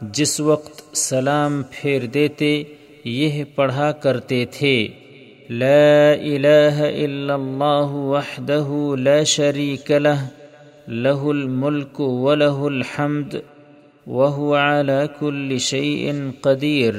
جس 0.03 0.41
وقت 0.41 0.97
سلام 0.97 1.63
پھیر 1.71 2.07
دیتے، 2.07 2.63
یہ 3.05 3.45
پڑھا 3.55 3.93
کرتے 3.93 4.45
تھے۔ 4.51 4.89
لا 5.49 6.13
الہ 6.13 6.83
الا 6.83 7.35
اللہ 7.35 7.95
وحدہ 8.13 8.69
لا 8.99 9.23
شریک 9.23 9.91
لہ 9.91 10.27
لہ 10.89 11.25
الملک 11.25 12.01
ولہ 12.01 12.59
الحمد 12.67 13.35
وهو 14.07 14.55
على 14.55 15.09
كل 15.21 15.59
شيء 15.59 16.31
قدير 16.43 16.95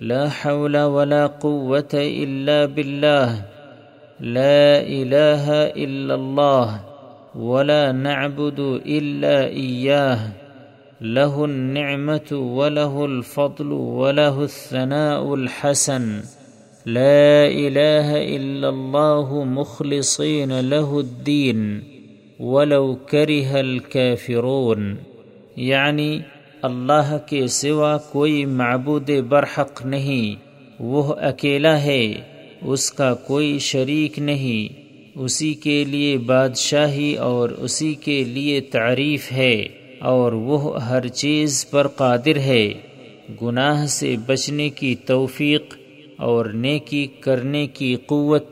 لا 0.00 0.28
حول 0.28 0.76
ولا 0.76 1.26
قوة 1.26 1.94
إلا 1.94 2.66
بالله 2.66 3.42
لا 4.20 4.80
إله 4.80 5.50
إلا 5.66 6.14
الله 6.14 6.80
ولا 7.36 7.92
نعبد 7.92 8.60
إلا 8.86 9.46
إياه 9.46 10.41
له 11.04 11.44
النعمة 11.44 12.32
وله 12.32 13.04
الفضل 13.04 13.72
وله 13.72 14.42
الثناء 14.42 15.34
الحسن 15.34 16.20
لا 16.86 17.46
إله 17.46 18.36
إلا 18.36 18.68
الله 18.68 19.44
مخلصين 19.44 20.60
له 20.60 21.00
الدين 21.00 21.80
ولو 22.40 22.94
كره 22.94 23.54
الكافرون 23.54 24.94
یعنی 25.56 26.18
اللہ 26.62 27.16
کے 27.26 27.46
سوا 27.46 27.98
کوئی 27.98 28.44
معبود 28.44 29.10
برحق 29.28 29.86
نہیں، 29.86 30.34
وہ 30.80 31.14
اکیلا 31.18 31.80
ہے، 31.80 32.14
اس 32.62 32.92
کا 32.92 33.14
کوئی 33.14 33.58
شریک 33.58 34.18
نہیں، 34.18 34.82
اسی 35.14 35.54
کے 35.54 35.84
لیے 35.84 36.18
بادشاہی 36.18 37.16
اور 37.16 37.50
اسی 37.50 37.94
کے 37.94 38.24
لیے 38.24 38.60
تعریف 38.60 39.32
ہے۔ 39.32 39.81
اور 40.02 40.32
وہ 40.32 40.84
ہر 40.84 41.08
چیز 41.08 41.70
پر 41.70 41.88
قادر 41.88 42.36
ہے۔ 42.36 42.72
گناہ 43.42 43.86
سے 43.86 44.16
بچنے 44.26 44.68
کی 44.68 44.94
توفیق 44.94 45.76
اور 46.16 46.46
نیکی 46.46 47.06
کرنے 47.06 47.66
کی 47.66 47.96
قوت 48.06 48.44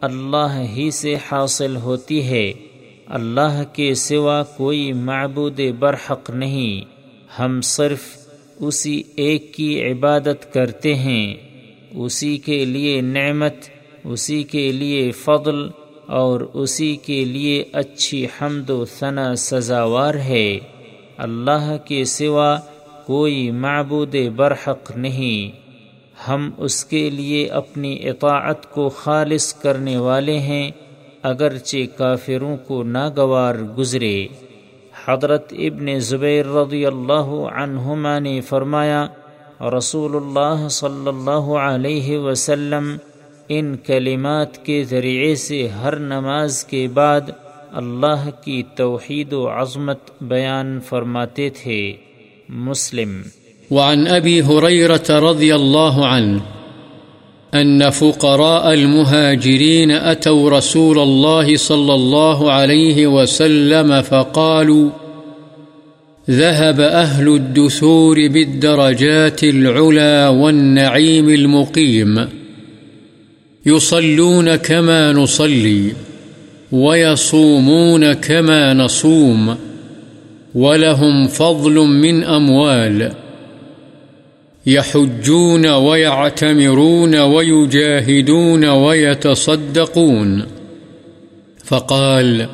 اللہ 0.00 0.64
ہی 0.76 0.90
سے 0.90 1.14
حاصل 1.14 1.76
ہوتی 1.76 2.22
ہے۔ 2.22 2.52
اللہ 3.06 3.62
کے 3.72 3.94
سوا 3.94 4.42
کوئی 4.42 4.92
معبود 4.92 5.60
برحق 5.78 6.30
نہیں۔ 6.30 6.84
ہم 7.40 7.60
صرف 7.60 8.00
اسی 8.60 9.02
ایک 9.16 9.54
کی 9.54 9.82
عبادت 9.82 10.52
کرتے 10.52 10.94
ہیں۔ 10.94 11.34
اسی 11.90 12.36
کے 12.36 12.64
لیے 12.64 13.00
نعمت، 13.00 13.54
اسی 14.04 14.42
کے 14.42 14.72
لیے 14.72 15.10
فضل 15.10 15.68
اور 16.06 16.40
اسی 16.40 16.96
کے 16.96 17.24
لیے 17.24 17.64
اچھی 17.72 18.24
حمد 18.24 18.70
و 18.70 18.84
ثنا 18.84 19.34
سزاوار 19.36 20.14
ہے۔ 20.14 20.58
اللہ 21.20 21.76
کے 21.84 22.04
سوا 22.04 22.56
کوئی 23.06 23.50
معبود 23.50 24.14
برحق 24.36 24.96
نہیں۔ 24.96 25.56
ہم 26.28 26.50
اس 26.56 26.84
کے 26.84 27.10
لیے 27.10 27.46
اپنی 27.48 28.08
اطاعت 28.08 28.70
کو 28.70 28.88
خالص 28.88 29.54
کرنے 29.54 29.96
والے 29.96 30.38
ہیں، 30.38 30.70
اگرچہ 31.22 31.98
کافروں 31.98 32.56
کو 32.56 32.82
ناگوار 32.82 33.54
گزرے۔ 33.78 34.26
حضرت 35.06 35.52
ابن 35.58 35.98
زبیر 35.98 36.46
رضی 36.46 36.86
اللہ 36.86 37.30
عنہما 37.52 38.18
نے 38.18 38.40
فرمایا، 38.40 39.06
رسول 39.78 40.16
اللہ 40.16 40.68
صلی 40.68 41.08
اللہ 41.08 41.52
علیہ 41.64 42.18
وسلم 42.18 42.96
ان 43.48 43.76
کلمات 43.76 44.64
کے 44.64 44.84
ذریعے 44.84 45.34
سے 45.34 45.68
ہر 45.68 45.96
نماز 45.96 46.64
کے 46.64 46.88
بعد 46.94 47.20
اللہ 47.72 48.30
کی 48.44 48.62
توحید 48.76 49.32
و 49.32 49.48
عظمت 49.48 49.98
بیان 50.20 50.80
فرماتے 50.88 51.50
تھے 51.50 51.92
مسلم۔ 52.48 53.22
وعن 53.70 54.06
رضی 55.10 55.52
اللہ 55.52 56.00
عنہ 56.12 56.38
أن 57.54 57.90
فقراء 57.90 58.72
المهاجرين 58.72 59.90
أتوا 59.90 60.50
رسول 60.50 60.98
الله 60.98 61.56
صلى 61.56 61.94
الله 61.94 62.52
عليه 62.52 63.06
وسلم 63.06 64.02
فقالوا 64.02 64.90
ذهب 66.30 66.80
أهل 66.80 67.28
الدثور 67.28 68.28
بالدرجات 68.28 69.44
العلا 69.44 70.28
والنعيم 70.28 71.28
المقيم 71.28 72.28
يصلون 73.66 74.56
كما 74.56 75.12
نصلي 75.12 75.92
ويصومون 76.72 78.12
كما 78.12 78.74
نصوم 78.74 79.56
ولهم 80.54 81.28
فضل 81.28 81.74
من 81.74 82.24
أموال 82.24 83.12
يحجون 84.66 85.66
ويعتمرون 85.66 87.16
ويجاهدون 87.16 88.64
ويتصدقون 88.64 90.46
فقال 91.64 92.46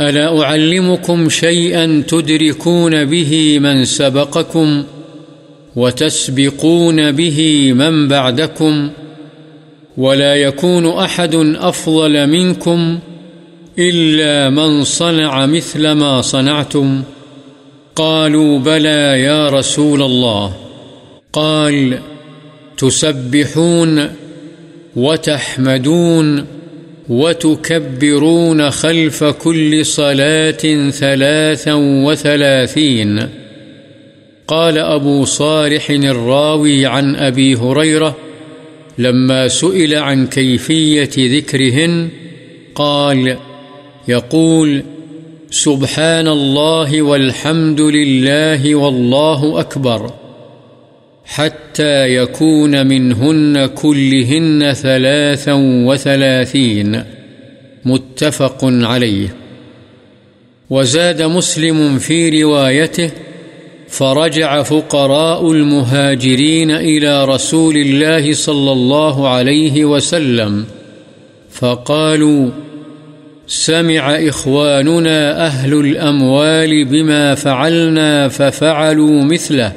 ألا 0.00 0.42
أعلمكم 0.42 1.28
شيئا 1.28 2.02
تدركون 2.08 3.04
به 3.04 3.58
من 3.58 3.84
سبقكم 3.84 4.84
وتسبقون 5.76 7.12
به 7.12 7.72
من 7.72 8.08
بعدكم 8.08 8.90
ولا 9.96 10.34
يكون 10.34 10.86
أحد 10.86 11.34
أفضل 11.60 12.26
منكم 12.26 12.98
إلا 13.78 14.50
من 14.50 14.84
صنع 14.84 15.46
مثل 15.46 15.92
ما 15.92 16.22
صنعتم. 16.22 17.02
قالوا 17.96 18.58
بلى 18.58 19.20
يا 19.20 19.48
رسول 19.48 20.02
الله. 20.02 20.54
قال 21.32 21.98
تسبحون 22.76 24.10
وتحمدون 24.96 26.46
وتكبرون 27.08 28.70
خلف 28.70 29.24
كل 29.24 29.86
صلاة 29.86 30.90
ثلاثا 30.90 31.74
وثلاثين. 31.74 33.28
قال 34.48 34.78
أبو 34.78 35.24
صالح 35.24 35.90
الراوي 35.90 36.86
عن 36.86 37.16
أبي 37.16 37.56
هريرة 37.56 38.16
لما 38.98 39.48
سئل 39.48 39.94
عن 39.94 40.26
كيفية 40.26 41.10
ذكرهن 41.38 42.08
قال، 42.74 43.36
يقول، 44.08 44.82
سبحان 45.50 46.28
الله 46.28 47.02
والحمد 47.02 47.80
لله 47.80 48.74
والله 48.74 49.60
أكبر، 49.60 50.12
حتى 51.24 52.14
يكون 52.14 52.86
منهن 52.86 53.66
كلهن 53.66 54.72
ثلاثا 54.72 55.52
وثلاثين، 55.86 57.04
متفق 57.84 58.58
عليه. 58.62 59.34
وزاد 60.70 61.22
مسلم 61.22 61.98
في 61.98 62.42
روايته 62.42 63.10
فرجع 63.94 64.62
فقراء 64.62 65.52
المهاجرين 65.52 66.70
إلى 66.70 67.24
رسول 67.24 67.76
الله 67.76 68.32
صلى 68.32 68.72
الله 68.72 69.28
عليه 69.28 69.84
وسلم 69.84 70.64
فقالوا، 71.50 72.50
سمع 73.46 74.14
إخواننا 74.28 75.46
أهل 75.46 75.74
الأموال 75.74 76.84
بما 76.84 77.34
فعلنا 77.34 78.28
ففعلوا 78.28 79.22
مثله. 79.22 79.72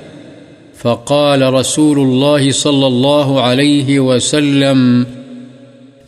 فقال 0.77 1.53
رسول 1.53 1.99
الله 1.99 2.51
صلى 2.51 2.87
الله 2.87 3.41
عليه 3.41 3.99
وسلم، 3.99 5.05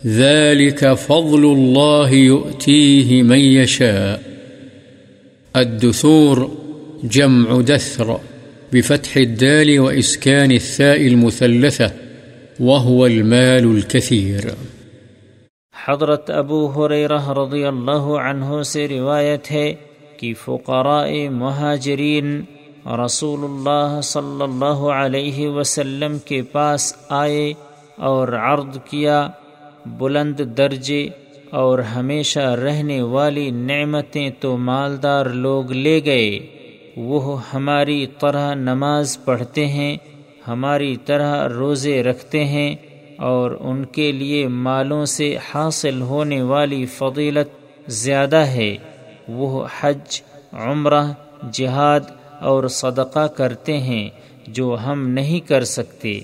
ذلك 0.05 0.93
فضل 0.93 1.43
الله 1.45 2.11
يؤتيه 2.11 3.23
من 3.23 3.39
يشاء. 3.39 4.21
الدثور 5.55 6.58
جمع 7.03 7.61
دثر 7.67 8.07
بفتح 8.73 9.11
الدال 9.15 9.79
وإسكان 9.79 10.51
الثاء 10.51 11.07
المثلثة 11.07 11.85
وهو 12.59 13.05
المال 13.05 13.65
الكثير. 13.75 14.41
حضرت 15.87 16.29
ابو 16.29 16.67
حریرہ 16.67 17.29
رضی 17.29 17.65
اللہ 17.65 18.07
عنہ 18.23 18.61
سے 18.61 18.87
روایت 18.87 19.51
ہے 19.51 19.73
کہ 20.17 20.33
فقراء 20.45 21.29
مہاجرین 21.31 22.41
رسول 23.05 23.39
اللہ 23.43 24.01
صلی 24.03 24.43
اللہ 24.43 24.87
علیہ 24.89 25.47
وسلم 25.47 26.17
کے 26.25 26.41
پاس 26.41 26.93
آئے 27.09 27.53
اور 27.95 28.27
عرض 28.27 28.77
کیا، 28.89 29.29
بلند 29.85 30.39
درجے 30.57 31.07
اور 31.49 31.79
ہمیشہ 31.79 32.39
رہنے 32.39 33.01
والی 33.01 33.51
نعمتیں 33.51 34.29
تو 34.39 34.57
مالدار 34.57 35.25
لوگ 35.25 35.71
لے 35.71 36.01
گئے۔ 36.05 36.58
وہ 36.97 37.41
ہماری 37.53 38.05
طرح 38.19 38.53
نماز 38.53 39.17
پڑھتے 39.25 39.65
ہیں، 39.67 39.97
ہماری 40.47 40.97
طرح 41.05 41.47
روزے 41.47 42.03
رکھتے 42.03 42.45
ہیں 42.45 42.75
اور 43.17 43.57
ان 43.59 43.85
کے 43.85 44.11
لیے 44.11 44.47
مالوں 44.47 45.05
سے 45.05 45.37
حاصل 45.53 46.01
ہونے 46.01 46.41
والی 46.41 46.85
فضیلت 46.85 47.49
زیادہ 47.89 48.37
ہے۔ 48.37 48.75
وہ 49.27 49.65
حج، 49.79 50.21
عمرہ، 50.53 51.03
جہاد 51.51 51.99
اور 52.39 52.67
صدقہ 52.67 53.27
کرتے 53.27 53.77
ہیں 53.77 54.09
جو 54.47 54.77
ہم 54.85 55.07
نہیں 55.07 55.39
کر 55.39 55.63
سکتے۔ 55.63 56.19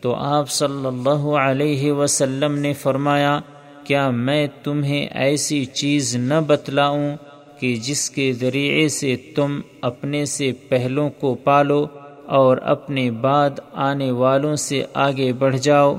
تو 0.00 0.14
آپ 0.14 0.50
صلی 0.50 0.86
اللہ 0.86 1.28
علیہ 1.28 1.92
وسلم 1.92 2.58
نے 2.58 2.72
فرمایا، 2.72 3.40
کیا 3.84 4.10
میں 4.10 4.46
تمہیں 4.62 5.06
ایسی 5.06 5.64
چیز 5.64 6.16
نہ 6.16 6.34
بتلاؤں 6.46 7.16
کہ 7.60 7.76
جس 7.76 8.10
کے 8.10 8.32
ذریعے 8.32 8.88
سے 8.88 9.16
تم 9.16 9.60
اپنے 9.80 10.24
سے 10.24 10.52
پہلوں 10.52 11.10
کو 11.10 11.34
پالو 11.34 11.86
اور 12.26 12.56
اپنے 12.56 13.10
بعد 13.10 13.50
آنے 13.72 14.10
والوں 14.10 14.56
سے 14.56 14.82
آگے 14.94 15.32
بڑھ 15.32 15.56
جاؤ 15.56 15.96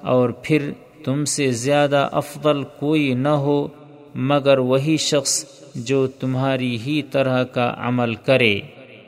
اور 0.00 0.30
پھر 0.42 0.70
تم 1.04 1.24
سے 1.24 1.50
زیادہ 1.50 2.08
افضل 2.12 2.62
کوئی 2.62 3.14
نہ 3.14 3.28
ہو، 3.28 3.68
مگر 4.14 4.58
وہی 4.58 4.96
شخص 4.96 5.44
جو 5.74 6.06
تمہاری 6.06 6.78
ہی 6.86 7.02
طرح 7.02 7.44
کا 7.44 7.74
عمل 7.78 8.14
کرے۔ 8.14 8.60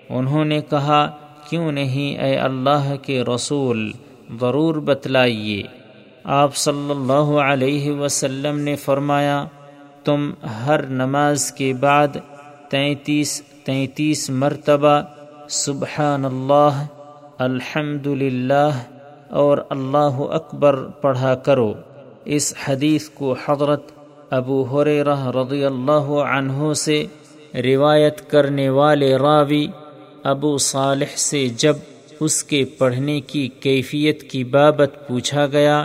انہوں 0.09 0.45
نے 0.45 0.61
کہا، 0.71 1.17
کیوں 1.51 1.73
نہیں 1.73 2.19
اے 2.19 2.37
اللہ 2.37 2.95
کے 3.03 3.23
رسول، 3.23 3.93
ضرور 4.41 4.75
بتلائیے؟ 4.75 5.63
آپ 6.25 6.57
صلی 6.57 6.91
اللہ 6.91 7.41
علیہ 7.53 7.91
وسلم 7.91 8.59
نے 8.59 8.77
فرمایا 8.77 9.45
تم 10.05 10.31
ہر 10.67 10.83
نماز 10.83 11.53
کے 11.53 11.73
بعد 11.73 12.09
تینتیس 12.69 13.43
تینتیس 13.65 14.31
مرتبہ 14.31 15.01
سبحان 15.49 16.25
اللہ 16.25 16.87
الحمد 17.39 18.07
للہ 18.07 18.71
اور 19.31 19.59
اللہ 19.69 20.21
اکبر 20.31 20.85
پڑھا 21.01 21.35
کرو۔ 21.35 21.73
اس 22.25 22.55
حدیث 22.69 23.09
کو 23.09 23.35
حضرت 23.47 23.83
ابو 24.31 24.63
حریرہ 24.63 25.31
رضی 25.31 25.65
اللہ 25.65 26.11
عنہ 26.33 26.73
سے 26.73 27.07
روایت 27.55 28.31
کرنے 28.31 28.69
والے 28.69 29.17
راوی 29.17 29.67
ابو 30.23 30.59
صالح 30.59 31.17
سے 31.17 31.49
جب 31.49 31.77
اس 32.21 32.45
کے 32.45 32.65
پڑھنے 32.65 33.21
کی 33.21 33.49
کیفیت 33.49 34.23
کی 34.23 34.45
بابت 34.45 35.09
پوچھا 35.09 35.47
گیا 35.47 35.85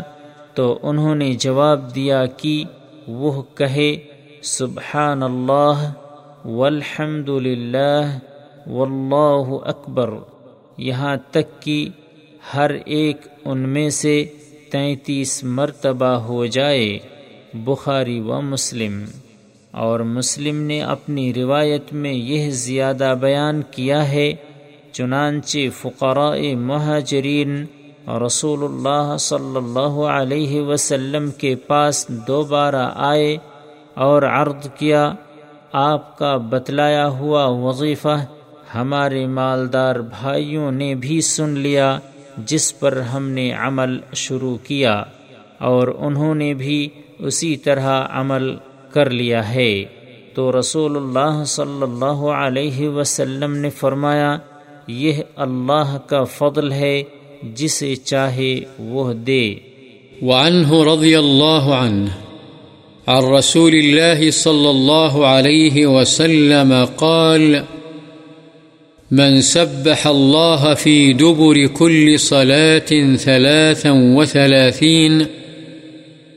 تو 0.54 0.80
انہوں 0.82 1.16
نے 1.16 1.34
جواب 1.34 1.96
دیا 1.96 2.26
کہ 2.26 2.64
وہ 3.08 3.42
کہے 3.56 3.98
سبحان 4.41 5.23
اللہ 5.23 5.91
والحمد 6.45 7.30
للہ 7.30 8.17
واللہ 8.69 9.65
اکبر۔ 9.65 10.10
یہاں 10.78 11.17
تک 11.32 11.62
کہ 11.62 11.89
ہر 12.54 12.71
ایک 12.86 13.17
ان 13.45 13.58
میں 13.58 13.89
سے 13.89 14.26
تینتیس 14.71 15.43
مرتبہ 15.43 16.06
ہو 16.06 16.45
جائے، 16.45 17.00
بخاری 17.54 18.19
و 18.19 18.41
مسلم۔ 18.41 19.06
اور 19.71 20.00
مسلم 20.00 20.62
نے 20.62 20.82
اپنی 20.82 21.34
روایت 21.34 21.93
میں 21.93 22.13
یہ 22.13 22.50
زیادہ 22.50 23.15
بیان 23.19 23.62
کیا 23.71 24.12
ہے، 24.12 24.34
چنانچہ 24.91 25.58
فقراء 25.82 26.54
مہاجرین 26.56 27.65
رسول 28.26 28.63
اللہ 28.63 29.17
صلی 29.17 29.58
اللہ 29.58 30.00
علیہ 30.10 30.62
وسلم 30.62 31.32
کے 31.32 31.56
پاس 31.56 32.08
دوبارہ 32.28 32.89
آئے 32.95 33.38
اور 33.98 34.22
عرض 34.24 34.68
کیا، 34.80 35.14
آپ 35.72 36.18
کا 36.18 36.38
بتلایا 36.38 37.08
ہوا 37.08 37.46
وظیفہ 37.46 38.26
ہمارے 38.76 39.28
مالدار 39.28 39.96
بھائیوں 39.96 40.72
نے 40.72 40.96
بھی 40.96 41.22
سن 41.22 41.50
لیا، 41.50 42.00
جس 42.38 42.80
پر 42.80 42.98
ہم 42.98 43.30
نے 43.30 43.52
عمل 43.52 44.00
شروع 44.14 44.58
کیا، 44.58 45.04
اور 45.58 45.88
انہوں 46.00 46.36
نے 46.36 46.54
بھی 46.54 46.88
اسی 47.20 47.58
طرح 47.58 48.06
عمل 48.10 48.56
کر 48.94 49.10
لیا 49.10 49.54
ہے۔ 49.54 49.86
تو 50.36 50.60
رسول 50.60 50.96
اللہ 50.96 51.44
صلی 51.44 51.82
اللہ 51.82 52.22
علیہ 52.46 52.90
وسلم 52.90 53.56
نے 53.56 53.70
فرمایا، 53.70 54.38
یہ 54.88 55.14
اللہ 55.36 55.98
کا 56.06 56.24
فضل 56.24 56.72
ہے، 56.72 57.04
جسے 57.44 57.96
چاہے 57.96 58.60
وہ 58.80 59.14
دے۔ 59.14 59.56
وعنه 60.22 60.94
رضي 60.94 61.16
الله 61.16 61.86
عنه 61.86 62.27
عن 63.08 63.24
رسول 63.24 63.74
الله 63.74 64.32
صلى 64.32 64.70
الله 64.70 65.28
عليه 65.28 65.86
وسلم 65.88 66.86
قال، 66.86 67.63
من 69.12 69.41
سبح 69.41 70.08
الله 70.08 70.74
في 70.74 71.13
دبر 71.13 71.67
كل 71.67 72.20
صلاة 72.20 73.15
ثلاثا 73.15 73.91
وثلاثين، 73.91 75.26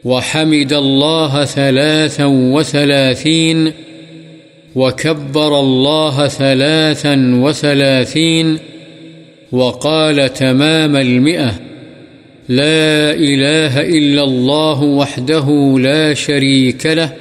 وحمد 0.04 0.72
الله 0.72 1.44
ثلاثا 1.44 2.24
وثلاثين، 2.26 3.72
وكبر 4.74 5.60
الله 5.60 6.28
ثلاثا 6.28 7.40
وثلاثين، 7.42 8.58
وقال 9.52 10.32
تمام 10.34 10.96
المئة. 10.96 11.69
لا 12.50 13.14
إله 13.14 13.80
إلا 13.80 14.22
الله 14.22 14.82
وحده 14.82 15.78
لا 15.78 16.14
شريك 16.14 16.86
له 16.86 17.12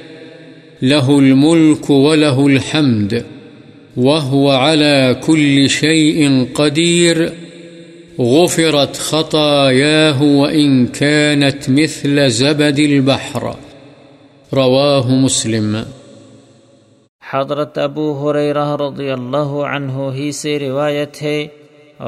له 0.82 1.18
الملك 1.18 1.90
وله 1.90 2.46
الحمد، 2.46 3.24
وهو 3.96 4.50
على 4.50 5.16
كل 5.20 5.68
شيء 5.68 6.46
قدير، 6.54 7.32
غفرت 8.20 8.96
خطاياه 8.96 10.22
وإن 10.22 10.86
كانت 10.86 11.70
مثل 11.70 12.30
زبد 12.30 12.78
البحر، 12.78 13.50
رواه 14.52 15.06
مسلم. 15.10 15.76
حضرت 17.30 17.78
ابو 17.78 18.06
حریرہ 18.20 18.76
رضی 18.76 19.10
اللہ 19.10 19.50
عنہ 19.70 19.92
ہی 19.92 20.32
سے 20.32 20.58
روایت 20.58 21.22
ہے 21.22 21.46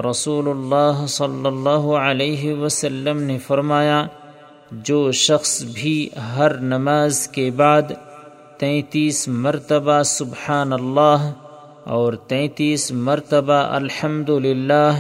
رسول 0.01 0.49
اللہ 0.49 1.07
صلی 1.07 1.47
اللہ 1.47 1.87
علیہ 1.97 2.55
وسلم 2.55 3.23
نے 3.23 3.39
فرمایا، 3.39 4.07
جو 4.71 5.13
شخص 5.13 5.65
بھی 5.75 6.09
ہر 6.37 6.57
نماز 6.57 7.29
کے 7.29 7.51
بعد 7.51 7.83
تینتیس 8.59 9.29
مرتبہ 9.29 10.03
سبحان 10.03 10.73
اللہ 10.73 11.33
اور 11.85 12.13
تینتیس 12.13 12.93
مرتبہ 12.93 13.53
الحمد 13.53 14.31
للہ 14.31 14.93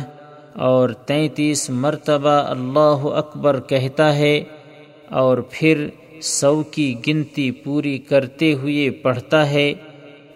اور 0.54 0.88
تینتیس 0.88 1.70
مرتبہ 1.70 2.36
اللہ 2.48 3.06
اکبر 3.16 3.60
کہتا 3.60 4.16
ہے 4.16 4.44
اور 5.10 5.38
پھر 5.50 5.88
سو 6.22 6.62
کی 6.62 6.94
گنتی 7.06 7.50
پوری 7.50 7.98
کرتے 7.98 8.54
ہوئے 8.54 8.90
پڑھتا 8.90 9.50
ہے 9.50 9.72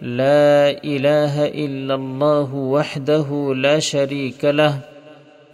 لا 0.01 0.69
إله 0.69 1.45
إلا 1.53 1.93
الله 1.93 2.49
وحده 2.53 3.53
لا 3.53 3.79
شريك 3.79 4.45
له 4.45 4.71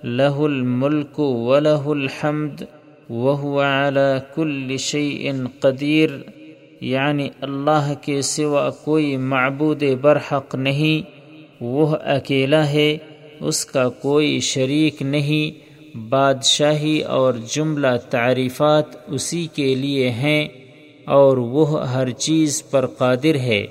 له 0.03 0.47
الملك 0.47 1.19
وله 1.19 1.93
الحمد، 1.93 2.63
وهو 3.10 3.62
على 3.62 4.17
كل 4.36 4.77
شيء 4.77 5.32
قدير. 5.60 6.10
یعنی 6.82 7.29
اللہ 7.41 7.93
کے 8.01 8.21
سوا 8.21 8.69
کوئی 8.69 9.17
معبود 9.17 9.84
برحق 10.01 10.56
نہیں، 10.56 11.01
وہ 11.62 11.95
اکیلا 12.01 12.69
ہے، 12.69 12.97
اس 13.39 13.65
کا 13.65 13.89
کوئی 13.89 14.39
شریک 14.39 15.01
نہیں، 15.01 15.73
بادشاہی 15.97 17.01
اور 17.01 17.34
جملہ 17.53 17.95
تعریفات 18.10 18.86
اسی 19.08 19.47
کے 19.53 19.75
لیے 19.75 20.10
ہیں، 20.10 20.47
اور 21.06 21.38
وہ 21.38 21.89
ہر 21.89 22.10
چیز 22.10 22.63
پر 22.71 22.86
قادر 22.86 23.36
ہے۔ 23.36 23.67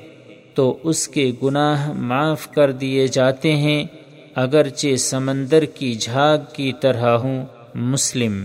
تو 0.55 0.77
اس 0.85 1.09
کے 1.09 1.33
گناہ 1.43 1.93
معاف 1.93 2.51
کر 2.51 2.73
دیے 2.73 3.07
جاتے 3.07 3.57
ہیں، 3.57 3.85
اگرچہ 4.35 4.97
سمندر 4.97 5.65
کی 5.65 5.95
جھاگ 5.95 6.39
کی 6.53 6.73
طرح 6.81 7.11
ہوں، 7.17 7.45
مسلم۔ 7.75 8.45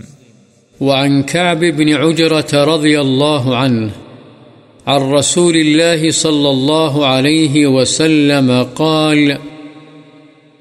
وعن 0.80 1.22
كعب 1.22 1.64
بن 1.76 1.88
عجرة 1.88 2.74
رضي 2.74 2.96
الله 2.96 3.54
عنه، 3.54 3.88
عن 4.86 5.12
رسول 5.12 5.56
الله 5.56 6.10
صلى 6.10 6.50
الله 6.50 7.04
عليه 7.04 7.66
وسلم 7.66 8.62
قال، 8.74 9.32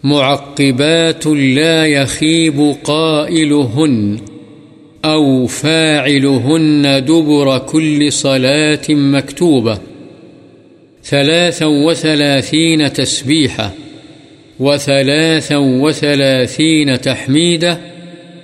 معقبات 0.04 1.28
لا 1.28 1.86
يخيب 1.86 2.62
قائلهن 2.84 4.16
أو 5.06 5.46
فاعلهن 5.48 6.86
دبر 7.08 7.58
كل 7.58 8.10
صلاة 8.12 8.98
مكتوبة. 9.16 9.97
ثلاثا 11.08 11.66
وثلاثين 11.66 12.94
تسبيحة 12.94 13.72
وثلاثا 14.60 15.58
وثلاثين 15.58 17.02
تحميدة 17.02 17.78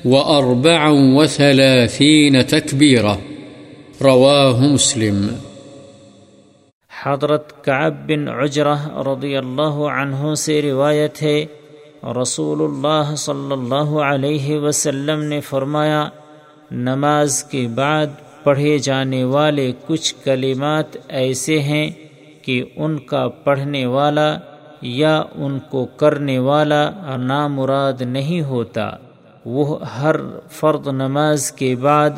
وأربعا 0.05 0.89
وثلاثين 0.89 2.47
تكبيرة 2.47 3.17
رواه 4.01 4.61
مسلم. 4.67 5.27
حضرت 7.03 7.65
کعب 7.65 8.07
بن 8.07 8.27
عجرہ 8.27 8.75
رضی 9.07 9.35
اللہ 9.37 9.81
عنہ 9.95 10.33
سے 10.35 10.61
روایت 10.61 11.21
ہے 11.21 11.45
رسول 12.21 12.61
اللہ 12.61 13.15
صلی 13.15 13.51
اللہ 13.51 13.91
علیہ 14.11 14.57
وسلم 14.57 15.23
نے 15.23 15.39
فرمایا، 15.39 16.09
نماز 16.71 17.43
کے 17.43 17.67
بعد 17.75 18.07
پڑھے 18.43 18.77
جانے 18.77 19.23
والے 19.23 19.71
کچھ 19.87 20.13
کلمات 20.23 20.97
ایسے 21.07 21.59
ہیں 21.59 21.89
کہ 22.43 22.63
ان 22.75 22.99
کا 22.99 23.27
پڑھنے 23.27 23.85
والا 23.85 24.37
یا 24.81 25.23
ان 25.35 25.59
کو 25.69 25.85
کرنے 25.85 26.39
والا 26.39 26.91
نامراد 27.17 28.01
نہیں 28.01 28.41
ہوتا۔ 28.41 28.91
وہ 29.45 29.85
ہر 29.85 30.15
فرد 30.51 30.87
نماز 30.87 31.51
کے 31.51 31.75
بعد 31.75 32.09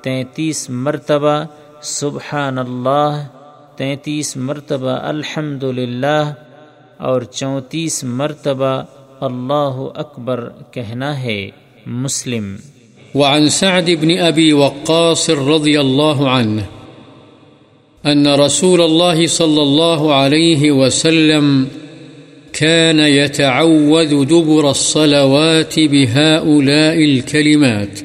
تینتیس 0.00 0.70
مرتبہ 0.70 1.44
سبحان 1.82 2.58
اللہ 2.58 3.26
تینتیس 3.76 4.36
مرتبہ 4.36 4.90
الحمد 4.90 5.64
اور 6.98 7.22
چونتیس 7.22 8.04
مرتبہ 8.04 8.82
اللہ 9.20 9.78
اکبر 9.94 10.48
کہنا 10.70 11.22
ہے۔ 11.22 11.50
مسلم۔ 11.86 12.56
وعن 13.14 13.48
سعد 13.48 13.88
بن 14.00 14.08
أبي 14.28 14.52
وقاص 14.52 15.30
رضي 15.30 15.76
الله 15.76 16.38
عنه 16.38 16.75
أن 18.06 18.26
رسول 18.26 18.80
الله 18.80 19.26
صلى 19.26 19.62
الله 19.62 20.14
عليه 20.14 20.72
وسلم 20.72 21.68
كان 22.52 22.98
يتعوذ 22.98 24.24
دبر 24.24 24.70
الصلوات 24.70 25.80
بهؤلاء 25.80 27.04
الكلمات. 27.04 28.00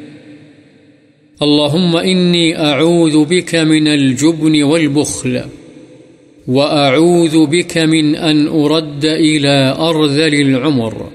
اللهم 1.42 1.98
إني 1.98 2.60
أعوذ 2.60 3.26
بك 3.26 3.56
من 3.56 3.88
الجبن 3.88 4.64
والبخل، 4.64 5.42
وأعوذ 6.48 7.46
بك 7.46 7.78
من 7.78 8.16
أن 8.16 8.48
أرد 8.48 9.06
إلى 9.06 9.76
أرذل 9.80 10.34
العمر، 10.34 11.10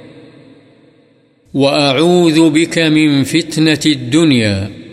وأعوذ 1.54 2.50
بك 2.50 2.78
من 2.78 3.22
فتنة 3.22 3.80
الدنيا. 3.86 4.85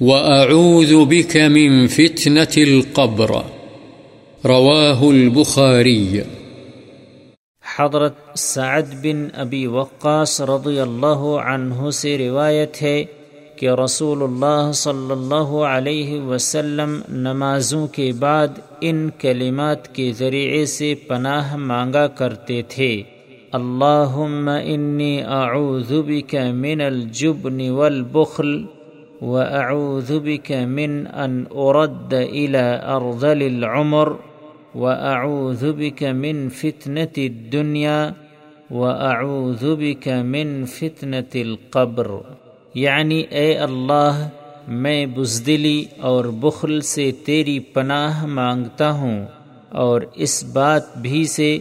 وأعوذ 0.00 0.94
بك 0.94 1.36
من 1.36 1.86
فتنة 1.86 2.54
القبر۔ 2.56 3.30
رواه 4.44 5.08
البخاري۔ 5.08 6.20
حضرت 7.78 8.14
سعد 8.38 8.82
بن 9.02 9.28
ابی 9.34 9.66
وقاص 9.66 10.40
رضی 10.40 10.80
اللہ 10.80 11.38
عنہ 11.46 11.90
سے 11.90 12.18
روایت 12.18 12.82
ہے 12.82 13.04
کہ 13.56 13.70
رسول 13.70 14.22
اللہ 14.22 14.72
صلی 14.72 15.10
اللہ 15.10 15.56
علیہ 15.56 16.20
وسلم 16.20 17.00
نمازوں 17.08 17.86
کے 17.86 18.12
بعد 18.12 18.48
ان 18.80 19.10
کلمات 19.18 19.94
کے 19.94 20.12
ذریعے 20.12 20.66
سے 20.66 20.94
پناہ 20.94 21.56
مانگا 21.56 22.06
کرتے 22.06 22.62
تھے۔ 22.68 23.02
اللهم 23.52 24.50
إني 24.64 25.20
أعوذ 25.22 25.92
بك 25.92 26.34
من 26.34 26.80
الجبن 26.80 27.70
والبخل۔ 27.70 28.77
وأعوذ 29.22 30.18
بك 30.18 30.52
من 30.52 31.06
أن 31.06 31.44
أرد 31.56 32.14
إلى 32.14 32.80
أرذل 32.86 33.42
العمر 33.42 34.12
وأعوذ 34.74 35.72
بك 35.72 36.02
من 36.02 36.48
فتنة 36.48 37.16
الدنيا 37.16 38.10
وأعوذ 38.70 39.76
بك 39.76 40.08
من 40.08 40.64
فتنة 40.66 41.34
القبر. 41.34 42.06
یعنی 42.74 43.20
اے 43.30 43.58
اللہ، 43.58 44.28
میں 44.68 45.06
بزدلی 45.06 45.84
اور 46.00 46.24
بخل 46.24 46.80
سے 46.80 47.10
تیری 47.24 47.58
پناہ 47.58 48.26
مانگتا 48.26 48.90
ہوں 48.90 49.26
اور 49.68 50.00
اس 50.14 50.44
بات 50.44 50.98
بھی 50.98 51.24
سے 51.24 51.58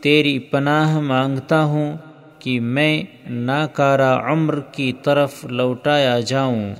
تیری 0.00 0.38
پناہ 0.38 1.00
مانگتا 1.00 1.64
ہوں 1.64 1.96
کہ 2.38 2.60
میں 2.60 3.02
ناکارہ 3.30 4.18
عمر 4.24 4.60
کی 4.60 4.92
طرف 4.92 5.44
لوٹایا 5.44 6.20
جاؤں۔ 6.20 6.74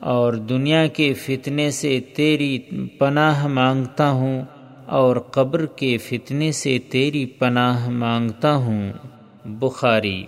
اور 0.00 0.32
دنیا 0.32 0.86
کے 0.86 1.14
فتنے 1.14 1.70
سے 1.70 2.00
تیری 2.14 2.58
پناہ 2.98 3.46
مانگتا 3.46 4.10
ہوں 4.10 4.42
اور 4.86 5.16
قبر 5.16 5.66
کے 5.66 5.98
فتنے 5.98 6.52
سے 6.52 6.78
تیری 6.78 7.26
پناہ 7.26 7.88
مانگتا 7.88 8.54
ہوں۔ 8.54 8.92
بخاری۔ 9.44 10.24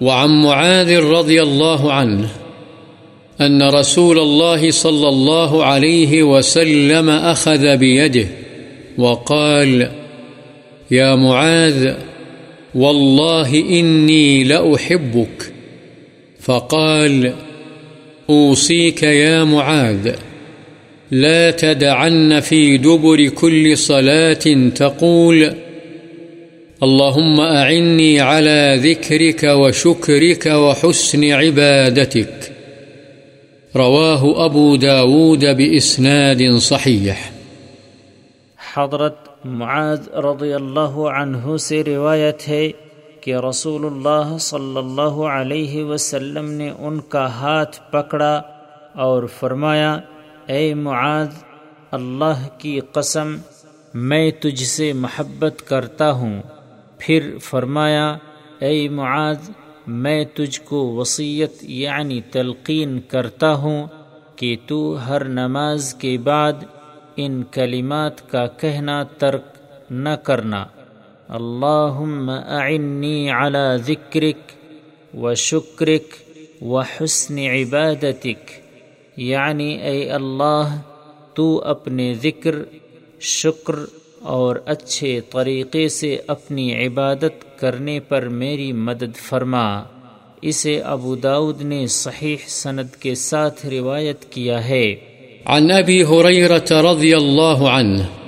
وعن 0.00 0.30
معاذ 0.30 0.92
رضی 0.92 1.38
اللہ 1.38 1.80
عنہ 1.80 2.26
ان 3.38 3.62
رسول 3.62 4.18
الله 4.18 4.70
صلى 4.72 5.06
الله 5.06 5.64
عليه 5.64 6.22
وسلم 6.22 7.10
أخذ 7.30 7.76
بيده 7.76 8.26
وقال 8.98 9.82
يا 10.92 11.14
معاذ 11.14 11.86
والله 12.74 13.60
إني 13.70 14.44
لأحبك 14.44 15.42
فقال 16.40 17.26
أوصيك 18.30 19.02
يا 19.02 19.44
معاذ، 19.44 20.14
لا 21.10 21.50
تدعن 21.50 22.40
في 22.40 22.76
دبر 22.78 23.28
كل 23.28 23.78
صلاة 23.78 24.70
تقول، 24.74 25.52
اللهم 26.82 27.40
أعني 27.40 28.20
على 28.20 28.80
ذكرك 28.82 29.42
وشكرك 29.42 30.46
وحسن 30.46 31.24
عبادتك. 31.24 32.52
رواه 33.76 34.44
أبو 34.44 34.76
داود 34.76 35.44
بإسناد 35.44 36.58
صحيح. 36.58 37.18
حضرت 38.74 39.28
معاذ 39.44 40.08
رضی 40.08 40.52
اللہ 40.52 40.96
عنہ 41.18 41.56
سے 41.56 41.82
روایت 41.86 42.48
ہے 42.48 42.70
کہ 43.20 43.36
رسول 43.36 43.84
اللہ 43.86 44.38
صلی 44.38 44.76
اللہ 44.76 45.16
علیہ 45.32 45.84
وسلم 45.84 46.50
نے 46.50 46.70
ان 46.78 47.00
کا 47.00 47.26
ہاتھ 47.26 47.80
پکڑا 47.90 48.42
اور 48.94 49.22
فرمایا، 49.38 50.00
اے 50.46 50.74
معاذ، 50.74 51.28
اللہ 51.90 52.46
کی 52.58 52.80
قسم، 52.80 53.36
میں 53.94 54.30
تجھ 54.30 54.64
سے 54.64 54.92
محبت 54.92 55.68
کرتا 55.68 56.10
ہوں۔ 56.10 56.42
پھر 56.98 57.36
فرمایا، 57.42 58.16
اے 58.58 58.88
معاذ، 58.88 59.50
میں 59.86 60.24
تجھ 60.34 60.60
کو 60.60 60.94
وصیت 60.94 61.52
یعنی 61.60 62.20
تلقین 62.20 63.00
کرتا 63.00 63.52
ہوں 63.54 63.86
کہ 64.36 64.56
تو 64.66 64.96
ہر 65.08 65.24
نماز 65.24 65.94
کے 65.94 66.18
بعد 66.18 66.52
ان 67.16 67.42
کلمات 67.50 68.30
کا 68.30 68.46
کہنا 68.46 69.02
ترک 69.02 69.44
نہ 69.90 70.08
کرنا۔ 70.08 70.64
اللہم 71.30 72.30
اعنی 72.30 73.30
علی 73.30 73.76
ذکرک 73.76 74.52
و 75.16 75.34
شکرک 75.34 76.32
و 76.62 76.80
حسن 76.80 77.38
عبادتک 77.38 78.50
یعنی 79.16 79.74
اے 79.74 80.10
اللہ 80.10 80.80
تو 81.34 81.62
اپنے 81.64 82.14
ذکر 82.14 82.54
شکر 83.20 83.74
اور 84.20 84.56
اچھے 84.66 85.20
طریقے 85.20 85.88
سے 85.88 86.18
اپنی 86.26 86.86
عبادت 86.86 87.60
کرنے 87.60 88.00
پر 88.00 88.28
میری 88.28 88.72
مدد 88.72 89.16
فرما۔ 89.16 89.82
اسے 90.42 90.80
ابو 90.80 91.16
داود 91.16 91.62
نے 91.62 91.86
صحیح 91.86 92.36
سند 92.46 92.96
کے 92.96 93.14
ساتھ 93.14 93.66
روایت 93.66 94.24
کیا 94.24 94.68
ہے۔ 94.68 94.94
عن 95.44 95.70
أبي 95.70 96.02
هريرة 96.02 96.92
رضي 96.92 97.14
الله 97.14 97.78
عنه 97.78 98.19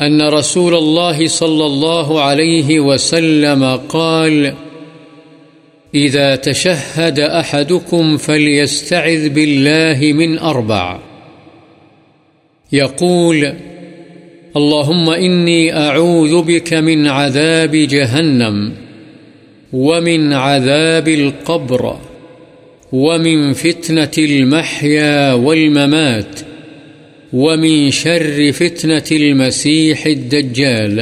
أن 0.00 0.22
رسول 0.22 0.74
الله 0.74 1.28
صلى 1.28 1.66
الله 1.66 2.20
عليه 2.22 2.80
وسلم 2.80 3.76
قال، 3.88 4.54
إذا 5.94 6.36
تشهد 6.36 7.20
أحدكم 7.20 8.16
فليستعذ 8.16 9.28
بالله 9.28 10.12
من 10.12 10.38
أربع. 10.38 10.98
يقول، 12.72 13.54
اللهم 14.56 15.10
إني 15.10 15.76
أعوذ 15.76 16.42
بك 16.42 16.74
من 16.74 17.06
عذاب 17.06 17.70
جهنم، 17.70 18.72
ومن 19.72 20.32
عذاب 20.32 21.08
القبر، 21.08 21.96
ومن 22.92 23.52
فتنة 23.52 24.10
المحيا 24.18 25.32
والممات 25.32 26.40
ومن 27.32 27.90
شر 27.90 28.52
فتنة 28.54 29.06
المسيح 29.10 29.94
الدجال۔ 30.04 30.98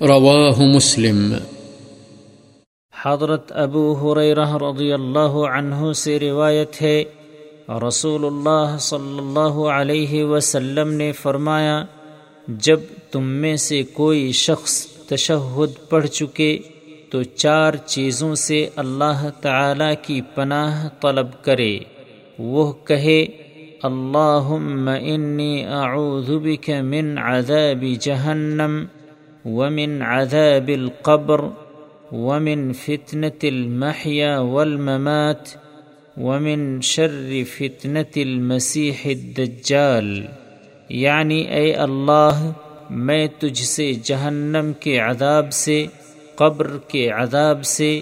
رواه 0.00 0.74
مسلم۔ 0.74 1.34
حضرت 3.04 3.52
ابو 3.54 3.92
حریرہ 3.92 4.56
رضی 4.56 4.92
اللہ 4.92 5.58
عنہ 5.58 5.92
سے 5.92 6.18
روایت 6.18 6.82
ہے، 6.82 7.04
رسول 7.88 8.24
اللہ 8.24 8.76
صلی 8.80 9.18
اللہ 9.18 9.68
علیہ 9.68 10.24
وسلم 10.24 10.92
نے 10.92 11.12
فرمایا، 11.12 11.84
جب 12.48 12.80
تم 13.10 13.22
میں 13.22 13.56
سے 13.56 13.82
کوئی 13.82 14.32
شخص 14.32 14.86
تشہد 14.86 15.90
پڑھ 15.90 16.08
چکے، 16.08 16.58
تو 17.10 17.22
چار 17.22 17.74
چیزوں 17.74 18.34
سے 18.34 18.68
اللہ 18.76 19.28
تعالی 19.40 19.94
کی 20.02 20.20
پناہ 20.34 20.88
طلب 21.02 21.44
کرے۔ 21.44 21.78
وہ 22.38 22.72
کہے 22.72 23.26
اللہم 23.84 24.88
انی 25.02 25.64
اعوذ 25.64 26.30
بک 26.42 26.70
من 26.82 27.18
عذاب 27.18 27.84
جہنم 28.00 28.84
ومن 29.44 30.02
عذاب 30.02 30.68
القبر 30.68 31.40
ومن 32.12 32.72
فتنة 32.72 33.40
المحيا 33.42 34.38
والممات 34.38 35.48
ومن 36.16 36.80
شر 36.80 37.42
فتنة 37.56 38.16
المسیح 38.16 39.04
الدجال. 39.04 40.26
یعنی 40.88 41.40
اے 41.40 41.72
اللہ، 41.72 42.52
میں 42.90 43.26
تجھ 43.38 43.62
سے 43.62 43.92
جہنم 44.04 44.72
کے 44.80 44.98
عذاب 44.98 45.52
سے، 45.52 45.86
قبر 46.34 46.66
کے 46.88 47.08
عذاب 47.08 47.64
سے، 47.64 48.00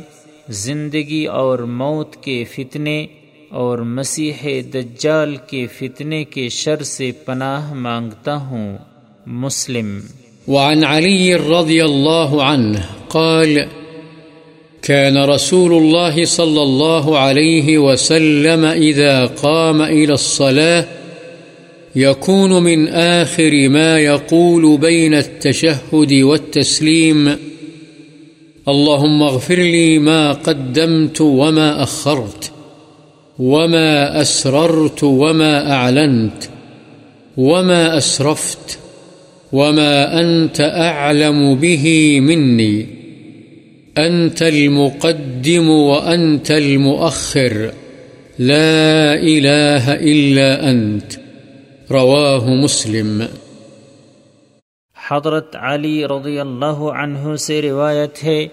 زندگی 0.49 1.27
اور 1.27 1.59
موت 1.59 2.17
کے 2.17 2.45
فتنے 2.45 3.07
اور 3.53 3.79
مسیح 3.79 4.49
دجال 4.75 5.37
کے 5.37 5.67
فتنے 5.67 6.25
کے 6.25 6.49
شر 6.49 6.83
سے 6.83 7.13
پناہ 7.13 7.75
مانگتا 7.75 8.37
ہوں، 8.37 8.79
مسلم۔ 9.27 10.01
وعن 10.49 10.85
علي 10.85 11.35
رضي 11.35 11.81
الله 11.85 12.43
عنه 12.43 12.81
قال 13.09 13.59
كان 14.83 15.17
رسول 15.17 15.83
الله 15.83 16.25
صلى 16.25 16.63
الله 16.63 17.19
عليه 17.19 17.79
وسلم 17.79 18.65
إذا 18.65 19.27
قام 19.27 19.83
إلى 19.83 20.13
الصلاة 20.13 20.85
يكون 21.97 22.51
من 22.51 22.89
آخر 22.89 23.69
ما 23.69 23.99
يقول 23.99 24.77
بين 24.77 25.15
التشهد 25.15 26.13
والتسليم 26.13 27.29
اللهم 28.69 29.23
اغفر 29.23 29.55
لي 29.55 29.99
ما 29.99 30.33
قدمت 30.33 31.21
وما 31.21 31.83
أخرت 31.83 32.52
وما 33.39 34.21
أسررت 34.21 35.05
وما 35.05 35.73
أعلنت 35.73 36.51
وما 37.37 37.97
أسرفت 37.97 38.79
وما 39.53 40.21
أنت 40.21 40.61
أعلم 40.61 41.55
به 41.55 42.21
مني 42.21 42.87
أنت 43.99 44.43
المقدم 44.43 45.69
وأنت 45.69 46.51
المؤخر 46.51 47.73
لا 48.39 49.15
إله 49.15 49.95
إلا 49.95 50.71
أنت 50.71 51.19
رواه 51.91 52.49
مسلم 52.55 53.23
حضرت 54.97 55.57
علی 55.57 56.05
رضی 56.07 56.39
اللہ 56.41 56.81
عنہ 56.95 57.35
سے 57.37 57.61
روایت 57.63 58.23
ہے 58.25 58.47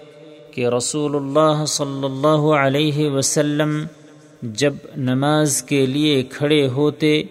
کہ 0.53 0.67
رسول 0.67 1.15
اللہ 1.15 1.63
صلی 1.67 2.05
اللہ 2.05 2.47
علیہ 2.55 3.09
وسلم 3.09 3.80
جب 4.41 4.73
نماز 4.97 5.61
کے 5.67 5.85
لیے 5.85 6.21
کھڑے 6.31 6.65
ہوتے 6.73 7.21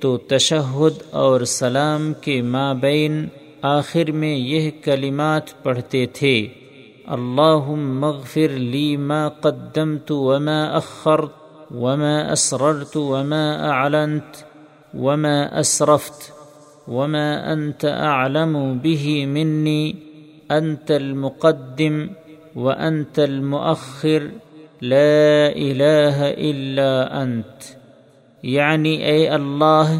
تو 0.00 0.16
تشہد 0.28 1.02
اور 1.16 1.40
سلام 1.48 2.12
کے 2.20 2.40
مابین 2.44 3.26
آخر 3.64 4.10
میں 4.12 4.34
یہ 4.34 4.70
کلمات 4.84 5.50
پڑھتے 5.62 6.04
تھے 6.14 6.34
اللہ 7.16 7.70
مغفر 8.00 8.56
لی 8.58 8.96
ما 8.98 9.26
قدمت 9.40 10.10
وما 10.12 10.62
اخرت 10.76 11.72
وما 11.74 12.16
اسررت 12.32 12.96
وما 12.96 13.44
اعلنت 13.68 14.36
وما 14.94 15.60
اسرفت 15.60 16.30
وما 16.88 17.52
أنت 17.52 17.84
أعلم 17.84 18.78
به 18.78 19.26
مني 19.26 19.96
أنت 20.50 20.90
المقدم 20.90 22.08
وأنت 22.56 23.18
المؤخر 23.18 24.28
لا 24.82 25.48
إله 25.48 26.26
إلا 26.40 27.22
أنت 27.22 27.74
یعنی 28.42 28.94
اے 29.02 29.28
اللہ، 29.28 29.92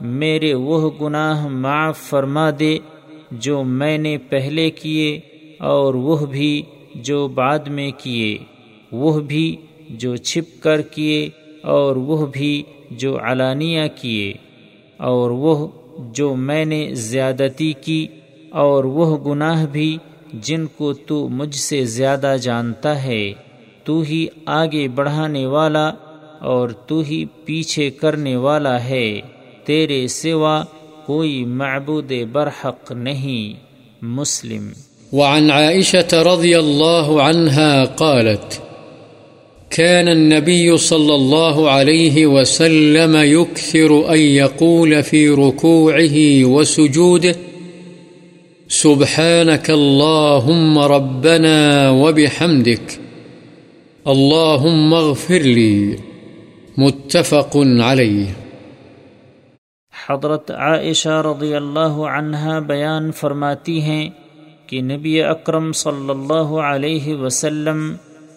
میرے 0.00 0.52
وہ 0.56 0.90
گناہ 1.00 1.46
معاف 1.48 1.98
فرما 2.10 2.48
دے 2.60 2.76
جو 3.38 3.62
میں 3.64 3.96
نے 3.98 4.16
پہلے 4.28 4.68
کیے 4.70 5.18
اور 5.60 5.94
وہ 5.94 6.16
بھی 6.26 6.62
جو 7.04 7.26
بعد 7.28 7.66
میں 7.68 7.90
کیے، 7.98 8.36
وہ 8.92 9.18
بھی 9.20 9.56
جو 9.90 10.14
چھپ 10.16 10.62
کر 10.62 10.82
کیے 10.94 11.28
اور 11.64 11.96
وہ 11.96 12.26
بھی 12.26 12.62
جو 12.92 13.18
علانیہ 13.22 13.86
کیے، 13.96 14.32
اور 15.00 15.30
وہ 15.42 15.56
جو 16.14 16.34
میں 16.36 16.64
نے 16.64 16.82
زیادتی 16.94 17.72
کی 17.82 18.06
اور 18.52 18.84
وہ 18.84 19.16
گناہ 19.26 19.66
بھی 19.66 19.96
جن 20.42 20.66
کو 20.76 20.92
تو 21.06 21.26
مجھ 21.28 21.54
سے 21.56 21.84
زیادہ 21.84 22.36
جانتا 22.42 23.02
ہے۔ 23.02 23.32
تو 23.84 24.00
ہی 24.00 24.26
آگے 24.46 24.88
بڑھانے 24.88 25.46
والا 25.46 25.90
اور 26.40 26.68
تو 26.68 27.00
ہی 27.00 27.24
پیچھے 27.44 27.90
کرنے 27.90 28.36
والا 28.36 28.84
ہے۔ 28.84 29.20
تیرے 29.64 30.08
سوا 30.08 30.64
کوئی 31.06 31.44
معبود 31.44 32.12
برحق 32.32 32.92
نہیں۔ 32.92 33.70
مسلم۔ 34.02 34.68
وعن 35.12 35.50
عائشة 35.50 36.22
رضي 36.22 36.54
الله 36.54 37.20
عنها 37.20 37.84
قالت 37.84 38.58
كان 39.70 40.08
النبي 40.08 40.76
صلى 40.76 41.14
الله 41.14 41.70
عليه 41.70 42.26
وسلم 42.26 43.16
يكثر 43.16 44.14
أن 44.14 44.20
يقول 44.20 45.02
في 45.02 45.28
ركوعه 45.28 46.48
وسجوده 46.52 47.34
سبحانك 48.68 49.70
اللهم 49.70 50.78
ربنا 50.78 51.90
وبحمدك 51.90 53.09
اللهم 54.10 54.92
اغفر 54.94 55.42
لي 55.46 55.96
متفق 56.78 57.56
عليه 57.56 58.30
حضرت 60.08 60.50
عائشہ 60.50 61.16
رضی 61.26 61.54
اللہ 61.54 61.98
عنہا 62.12 62.58
بیان 62.58 63.10
فرماتی 63.12 63.80
ہیں 63.80 64.10
کہ 64.66 64.80
نبی 64.82 65.22
اکرم 65.22 65.72
صلی 65.72 66.10
اللہ 66.10 66.54
علیہ 66.62 67.14
وسلم 67.14 67.82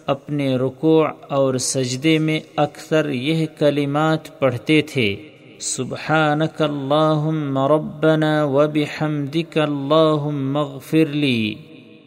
اپنے 0.06 0.56
رکوع 0.56 1.06
اور 1.28 1.58
سجدے 1.58 2.18
میں 2.18 2.40
اکثر 2.56 3.08
یہ 3.08 3.46
کلمات 3.58 4.38
پڑھتے 4.38 4.80
تھے، 4.82 5.16
سبحانک 5.60 6.62
اللہم 6.62 7.58
ربنا 7.58 8.44
وبحمدک 8.44 9.58
اللہم 9.58 10.56
اغفر 10.56 11.06
لی۔ 11.14 11.54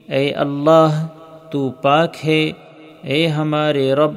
اے 0.09 0.31
اللہ، 0.31 1.05
تو 1.51 1.69
پاک 1.69 2.25
ہے 2.25 2.51
اے 3.07 3.27
ہمارے 3.27 3.93
رب، 3.93 4.13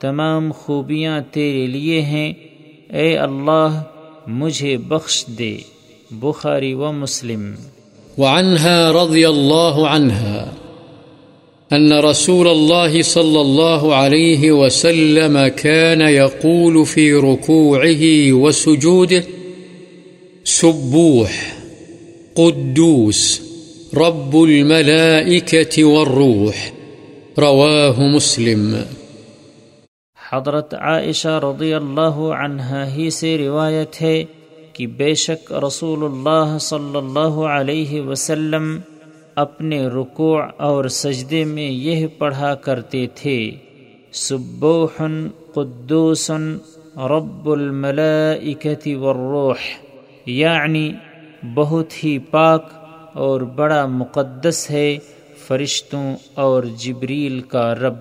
تمام 0.00 0.52
خوبیاں 0.52 1.20
تیرے 1.30 1.66
لیے 1.66 2.02
ہیں۔ 2.02 2.32
اے 2.92 3.18
اللہ، 3.18 3.82
مجھے 4.26 4.76
بخش 4.76 5.26
دے۔ 5.26 5.56
بخاری 6.10 6.74
و 6.74 6.92
مسلم۔ 6.92 7.54
وعنها 8.18 9.04
رضی 9.04 9.24
اللہ 9.24 9.86
عنها 9.88 10.50
أن 11.76 11.92
رسول 11.92 12.48
الله 12.48 13.02
صلى 13.02 13.38
الله 13.38 13.92
عليه 13.92 14.52
وسلم 14.52 15.38
كان 15.56 16.00
يقول 16.00 16.84
في 16.84 17.12
ركوعه 17.12 18.04
وسجوده 18.42 19.30
سبوح، 20.44 21.30
قدوس، 22.34 23.40
رب 23.96 24.36
الملائكة 24.36 25.86
والروح۔ 25.86 26.73
رواه 27.36 28.06
مسلم. 28.08 28.60
حضرت 30.18 30.74
عائشہ 30.74 31.38
رضی 31.42 31.72
اللہ 31.74 32.18
عنہ 32.36 32.82
ہی 32.90 33.08
سے 33.10 33.36
روایت 33.38 34.00
ہے 34.02 34.22
کہ 34.72 34.86
بے 34.96 35.14
شک 35.22 35.52
رسول 35.64 36.04
اللہ 36.04 36.56
صلی 36.60 36.96
اللہ 36.96 37.38
علیہ 37.48 38.00
وسلم 38.00 38.68
اپنے 39.36 39.80
رکوع 39.94 40.38
اور 40.66 40.88
سجدے 40.96 41.44
میں 41.44 41.68
یہ 41.68 42.06
پڑھا 42.18 42.54
کرتے 42.64 43.06
تھے، 43.14 43.38
سبوح 44.18 45.02
قدوس 45.54 46.30
رب 47.10 47.48
الملائکت 47.50 48.86
والروح 49.00 49.66
یعنی 50.26 50.90
بہت 51.54 52.04
ہی 52.04 52.18
پاک 52.30 52.72
اور 53.24 53.40
بڑا 53.56 53.84
مقدس 53.96 54.70
ہے 54.70 54.96
فرشتوں 55.46 56.16
اور 56.34 56.62
جبریل 56.78 57.40
کا 57.40 57.74
رب 57.74 57.96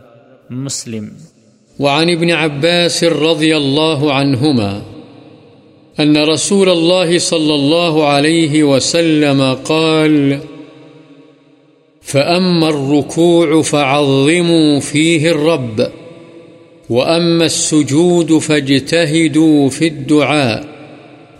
مسلم۔ 0.49 1.07
وعن 1.79 2.09
ابن 2.09 2.31
عباس 2.31 3.03
رضی 3.03 3.53
اللہ 3.53 4.11
عنہما 4.11 4.79
ان 5.97 6.17
رسول 6.17 6.69
اللہ 6.69 7.17
صلی 7.17 7.53
اللہ 7.53 8.01
علیہ 8.01 8.63
وسلم 8.63 9.53
قال، 9.63 10.33
فأما 12.03 12.67
الركوع 12.67 13.61
فعظموا 13.61 14.79
فيه 14.79 15.29
الرب، 15.29 15.81
وأما 16.89 17.43
السجود 17.43 18.31
فاجتهدوا 18.41 19.69
في 19.69 19.89
الدعاء، 19.89 20.61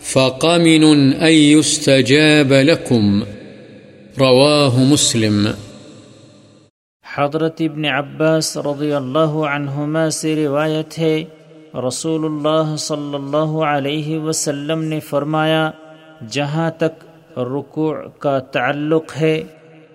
فقمن 0.01 1.11
أن 1.19 1.33
يستجاب 1.33 2.53
لكم، 2.53 3.23
رواه 4.19 4.75
مسلم۔ 4.77 5.47
حضرت 7.15 7.61
ابن 7.61 7.85
عباس 7.85 8.57
رضی 8.57 8.93
اللہ 8.93 9.33
عنہما 9.55 10.09
سے 10.09 10.35
روایت 10.35 10.99
ہے 10.99 11.23
رسول 11.87 12.25
اللہ 12.25 12.75
صلی 12.75 13.15
اللہ 13.15 13.63
علیہ 13.63 14.19
وسلم 14.19 14.83
نے 14.83 14.99
فرمایا، 14.99 15.71
جہاں 16.31 16.71
تک 16.71 17.05
رکوع 17.37 17.95
کا 18.19 18.39
تعلق 18.39 19.03
ہے، 19.21 19.43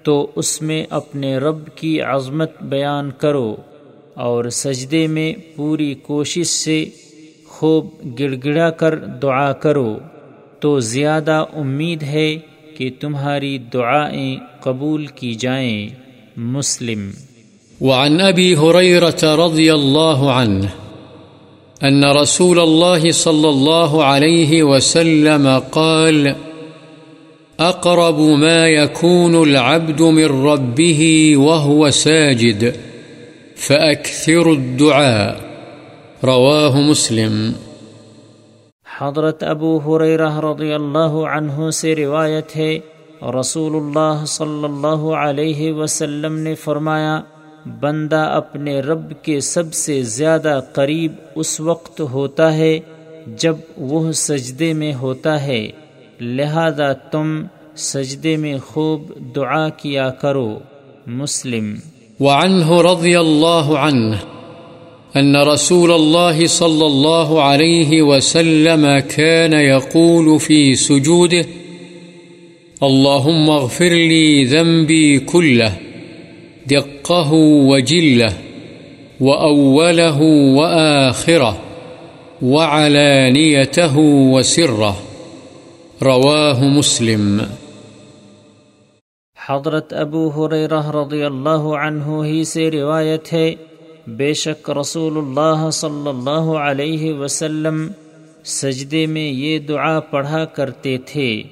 تو 0.03 0.31
اس 0.37 0.63
میں 0.63 0.87
اپنے 0.91 1.39
رب 1.39 1.69
کی 1.75 2.01
عظمت 2.01 2.63
بیان 2.63 3.11
کرو 3.11 3.57
اور 4.15 4.45
سجدے 4.45 5.07
میں 5.07 5.33
پوری 5.57 5.95
کوشش 5.95 6.47
سے 6.47 6.85
خوب 7.47 7.87
گڑ 8.21 8.35
گڑا 8.45 8.71
کر 8.71 8.97
دعا 8.97 9.53
کرو۔ 9.53 9.99
تو 10.61 10.81
زیادہ 10.81 11.45
امید 11.53 12.03
ہے 12.03 12.37
کہ 12.77 12.91
تمہاری 13.01 13.59
دعائیں 13.59 14.37
قبول 14.61 15.07
کی 15.07 15.35
جائیں۔ 15.35 16.08
مسلم۔ 16.41 17.11
وعن 17.81 18.21
أبي 18.21 18.55
هريرة 18.57 19.37
رضي 19.37 19.71
الله 19.71 20.31
عنه 20.31 20.67
أن 21.83 22.05
رسول 22.05 22.59
الله 22.59 23.11
صلى 23.13 23.49
الله 23.49 24.05
عليه 24.05 24.63
وسلم 24.63 25.49
قال 25.71 26.27
أقرب 27.63 28.21
ما 28.21 28.67
يكون 28.67 29.35
العبد 29.35 30.01
من 30.01 30.47
ربه 30.47 31.33
وهو 31.37 31.91
ساجد 31.91 32.65
فأكثر 33.57 34.47
الدعاء. 34.47 35.35
رواه 36.27 36.81
مسلم. 36.81 37.53
حضرت 38.99 39.43
ابو 39.43 39.79
حریرہ 39.79 40.41
رضی 40.41 40.73
اللہ 40.73 41.27
عنہ 41.37 41.71
سے 41.71 41.95
روایت 41.95 42.57
ہے 42.57 42.79
رسول 43.23 43.77
اللہ 43.77 44.25
صلی 44.27 44.65
اللہ 44.65 45.15
علیہ 45.17 45.73
وسلم 45.73 46.39
نے 46.39 46.55
فرمایا، 46.55 47.21
بندہ 47.81 48.17
اپنے 48.17 48.81
رب 48.81 49.13
کے 49.23 49.41
سب 49.41 49.75
سے 49.75 50.03
زیادہ 50.03 50.61
قریب 50.73 51.13
اس 51.35 51.61
وقت 51.61 52.01
ہوتا 52.01 52.55
ہے 52.57 52.79
جب 53.27 53.57
وہ 53.77 54.13
سجدے 54.13 54.73
میں 54.73 54.95
ہوتا 54.95 55.43
ہے۔ 55.43 55.69
لہذا 56.21 56.93
تم 56.93 57.43
سجدے 57.77 58.37
میں 58.37 58.59
خوب 58.59 59.13
دعا 59.37 59.69
کیا 59.69 60.11
کرو۔ 60.11 60.59
مسلم۔ 61.07 61.75
وعنه 62.21 62.93
رضی 62.93 63.17
اللہ 63.17 63.71
عنہ 63.81 64.15
أن 65.17 65.37
رسول 65.37 65.93
الله 65.93 66.47
صلى 66.47 66.85
الله 66.85 67.41
عليه 67.41 68.07
وسلم 68.07 68.87
كان 69.17 69.53
يقول 69.53 70.39
في 70.39 70.75
سجوده 70.75 71.68
اللهم 72.81 73.51
اغفر 73.51 73.91
لي 73.91 74.45
ذنبي 74.45 75.19
كله، 75.19 75.71
دقه 76.71 77.31
وجله، 77.43 78.31
وأوله 79.21 80.21
وآخره، 80.57 81.55
وعلانيته 82.43 83.97
وسره. 84.33 84.93
رواه 86.03 86.69
مسلم. 86.79 87.41
حضرت 89.49 89.93
ابو 89.93 90.29
حریرہ 90.29 90.91
رضی 90.91 91.23
اللہ 91.23 91.59
عنہ 91.59 92.25
ہی 92.25 92.45
سے 92.45 92.71
روایت 92.71 93.33
ہے، 93.33 93.55
بے 94.07 94.35
شک 94.35 94.71
رسول 94.71 95.17
اللہ 95.17 95.71
صلی 95.71 96.09
اللہ 96.09 96.59
علیہ 96.59 97.13
وسلم 97.13 97.89
سجدے 98.45 99.07
میں 99.07 99.31
یہ 99.31 99.59
دعا 99.59 100.01
پڑھا 100.01 100.45
کرتے 100.45 100.97
تھے۔ 101.07 101.43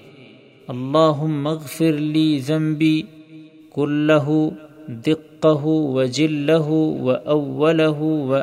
اللہ 0.68 1.22
مغفر 1.22 1.92
لی 1.92 2.38
ذنبی 2.38 3.02
کلہ 3.74 4.48
دقہ 4.86 5.64
و 5.64 6.04
جلہ 6.04 6.60
و 6.60 7.10
اولہ 7.10 7.88
و 7.88 8.38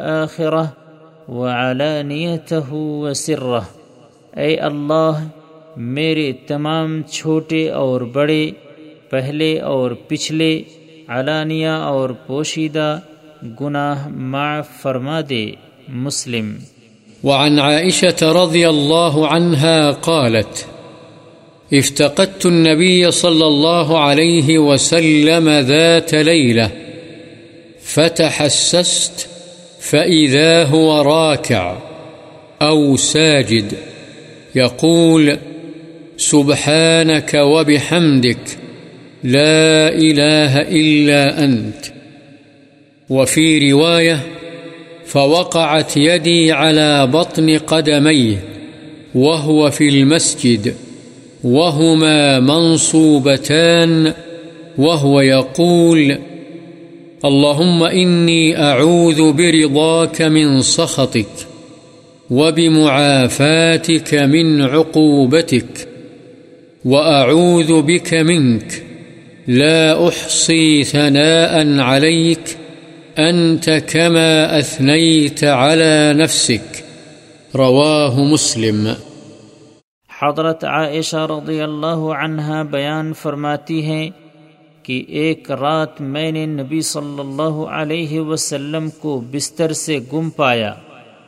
و 1.27 1.45
اے 4.33 4.55
اللہ، 4.55 5.27
میرے 5.77 6.31
تمام 6.47 7.01
چھوٹے 7.01 7.69
اور 7.69 8.01
بڑے، 8.01 8.51
پہلے 9.09 9.59
اور 9.59 9.91
پچھلے، 10.07 10.63
علانیہ 11.07 11.67
اور 11.67 12.09
پوشیدہ 12.09 12.99
گناہ 13.61 14.07
معاف 14.07 14.81
فرما 14.81 15.21
دے، 15.29 15.51
مسلم۔ 15.87 16.53
وعن 17.23 17.59
عائشة 17.59 18.43
رضي 18.43 18.63
الله 18.63 19.25
عنها 19.25 19.91
قالت 20.01 20.72
افتقدت 21.73 22.45
النبي 22.45 23.11
صلى 23.11 23.47
الله 23.47 23.99
عليه 23.99 24.59
وسلم 24.59 25.49
ذات 25.49 26.15
ليلة، 26.15 26.71
فتحسست 27.81 29.27
فإذا 29.79 30.63
هو 30.63 31.01
راكع 31.01 31.77
أو 32.61 32.97
ساجد، 32.97 33.73
يقول 34.55 35.37
سبحانك 36.17 37.33
وبحمدك 37.33 38.57
لا 39.23 39.89
إله 39.89 40.61
إلا 40.61 41.43
أنت. 41.43 41.85
وفي 43.09 43.71
رواية 43.71 44.19
فوقعت 45.05 45.97
يدي 45.97 46.51
على 46.51 47.07
بطن 47.07 47.57
قدميه 47.57 48.43
وهو 49.15 49.69
في 49.71 49.89
المسجد. 49.89 50.75
وهما 51.43 52.39
منصوبتان 52.39 54.13
وهو 54.77 55.21
يقول، 55.21 56.17
اللهم 57.25 57.83
إني 57.83 58.63
أعوذ 58.63 59.31
برضاك 59.31 60.21
من 60.21 60.61
سخطك 60.61 61.47
وبمعافاتك 62.29 64.13
من 64.13 64.61
عقوبتك 64.61 65.87
وأعوذ 66.85 67.81
بك 67.81 68.13
منك. 68.13 68.83
لا 69.47 70.07
أحصي 70.07 70.83
ثناء 70.83 71.79
عليك، 71.79 72.57
أنت 73.17 73.69
كما 73.69 74.59
أثنيت 74.59 75.43
على 75.43 76.13
نفسك. 76.17 76.83
رواه 77.55 78.23
مسلم. 78.23 78.95
حضرت 80.23 80.63
عائشہ 80.63 81.25
رضی 81.29 81.59
اللہ 81.61 82.03
عنہ 82.17 82.61
بیان 82.71 83.13
فرماتی 83.13 83.83
ہیں 83.85 84.09
کہ 84.83 85.03
ایک 85.21 85.51
رات 85.51 86.01
میں 86.01 86.31
نے 86.31 86.45
نبی 86.45 86.81
صلی 86.81 87.19
اللہ 87.19 87.59
علیہ 87.71 88.19
وسلم 88.19 88.89
کو 88.99 89.19
بستر 89.31 89.73
سے 89.73 89.97
گم 90.13 90.29
پایا، 90.29 90.73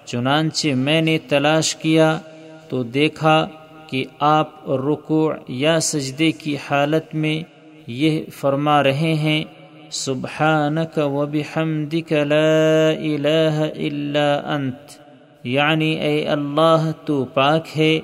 چنانچہ 0.05 0.73
میں 0.77 1.01
نے 1.01 1.17
تلاش 1.29 1.75
کیا 1.75 2.17
تو 2.69 2.83
دیکھا 2.83 3.45
کہ 3.87 4.03
آپ 4.19 4.69
رکوع 4.87 5.31
یا 5.47 5.79
سجدے 5.79 6.31
کی 6.31 6.55
حالت 6.69 7.13
میں 7.15 7.37
یہ 7.87 8.21
فرما 8.31 8.81
رہے 8.83 9.13
ہیں 9.15 9.43
سبحانك 9.91 10.97
وبحمدك 10.97 12.11
لا 12.25 12.89
الہ 12.89 13.69
الا 13.77 14.27
انت 14.55 14.97
یعنی 15.47 15.93
اے 15.99 16.27
اللہ 16.27 16.89
تو 17.05 17.23
پاک 17.33 17.77
ہے 17.77 17.99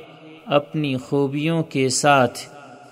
اپنی 0.51 0.97
خوبیوں 0.97 1.63
کے 1.63 1.89
ساتھ، 1.89 2.39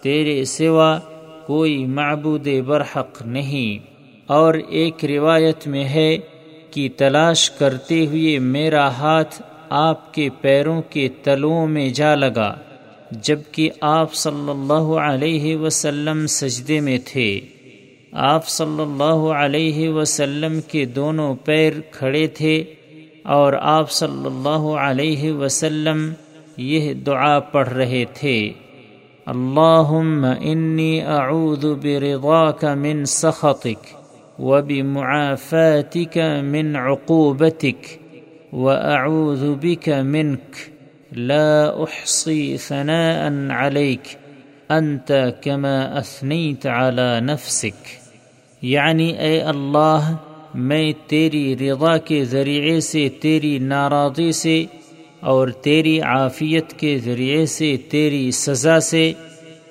تیرے 0.03 0.45
سوا 0.45 0.99
کوئی 1.45 1.85
معبود 1.85 2.47
برحق 2.65 3.21
نہیں۔ 3.25 3.85
اور 4.27 4.53
ایک 4.53 5.05
روایت 5.05 5.67
میں 5.67 5.85
ہے 5.85 6.17
کہ 6.71 6.89
تلاش 6.97 7.51
کرتے 7.51 8.05
ہوئے 8.05 8.39
میرا 8.39 8.87
ہاتھ 8.87 9.41
آپ 9.69 10.13
کے 10.13 10.29
پیروں 10.41 10.81
کے 10.89 11.09
تلوں 11.23 11.67
میں 11.67 11.89
جا 11.89 12.15
لگا، 12.15 12.55
جبکہ 13.11 13.69
آپ 13.81 14.13
صلی 14.13 14.49
اللہ 14.49 14.99
علیہ 14.99 15.57
وسلم 15.57 16.27
سجدے 16.27 16.79
میں 16.79 16.97
تھے۔ 17.05 17.39
آپ 18.11 18.47
صلی 18.47 18.81
اللہ 18.81 19.33
علیہ 19.43 19.89
وسلم 19.89 20.61
کے 20.61 20.85
دونوں 20.85 21.35
پیر 21.35 21.73
کھڑے 21.91 22.27
تھے 22.27 22.63
اور 23.23 23.53
آپ 23.53 23.91
صلی 23.91 24.25
اللہ 24.25 24.65
علیہ 24.79 25.31
وسلم 25.31 26.13
یہ 26.59 26.93
دعا 26.93 27.39
پڑھ 27.39 27.69
رہے 27.69 28.05
تھے۔ 28.13 28.53
اللہم 29.25 30.25
انی 30.41 31.01
اعوذ 31.01 31.65
برضاک 31.65 32.65
من 32.65 33.05
سخطک 33.05 33.87
وبمعافاتک 34.39 36.17
من 36.43 36.75
عقوبتک 36.75 37.97
واعوذ 38.53 39.43
بک 39.61 39.89
منک 39.89 40.55
لا 41.11 41.67
احصی 41.67 42.57
ثناء 42.57 43.29
علیک 43.49 44.15
انت 44.69 45.11
کما 45.43 45.79
اثنیت 45.81 46.67
على 46.67 47.19
نفسک۔ 47.21 47.87
یعنی 48.61 49.09
اے 49.09 49.41
اللہ، 49.41 50.15
میں 50.53 50.93
تیری 51.07 51.57
رضا 51.57 51.97
کے 51.97 52.23
ذریعے 52.23 52.79
سے، 52.79 53.09
تیری 53.09 53.59
ناراضی 53.59 54.31
سے 54.31 54.65
اور 55.19 55.47
تیری 55.47 55.99
عافیت 55.99 56.73
کے 56.73 56.97
ذریعے 56.97 57.45
سے 57.45 57.77
تیری 57.89 58.31
سزا 58.31 58.79
سے 58.79 59.13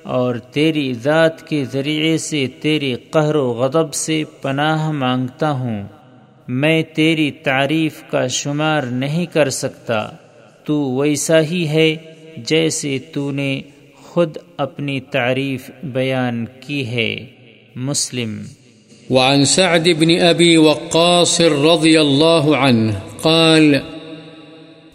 اور 0.03 0.35
تیری 0.35 0.95
ذات 0.95 1.49
کے 1.49 1.65
ذریعے 1.73 2.19
سے 2.19 2.47
تیری 2.61 2.95
قہر 3.11 3.35
و 3.35 3.53
غضب 3.53 3.95
سے 3.95 4.25
پناہ 4.43 4.91
مانگتا 4.91 5.51
ہوں۔ 5.51 5.83
میں 6.49 6.83
تیری 6.83 7.31
تعریف 7.31 8.03
کا 8.11 8.27
شمار 8.27 8.83
نہیں 8.83 9.27
کر 9.27 9.51
سکتا۔ 9.51 10.09
تو 10.65 10.97
ویسا 10.97 11.41
ہی 11.41 11.69
ہے 11.69 11.97
جیسے 12.37 12.99
تو 13.13 13.31
نے 13.31 13.61
خود 14.03 14.37
اپنی 14.57 15.01
تعریف 15.01 15.71
بیان 15.85 16.45
کی 16.67 16.87
ہے۔ 16.87 17.27
مسلم۔ 17.77 18.43
وعن 19.11 19.45
سعد 19.45 19.89
بن 19.99 20.19
أبي 20.31 20.57
وقاص 20.57 21.41
رضي 21.41 21.97
الله 21.97 22.55
عنه 22.55 22.91
قال 23.23 23.98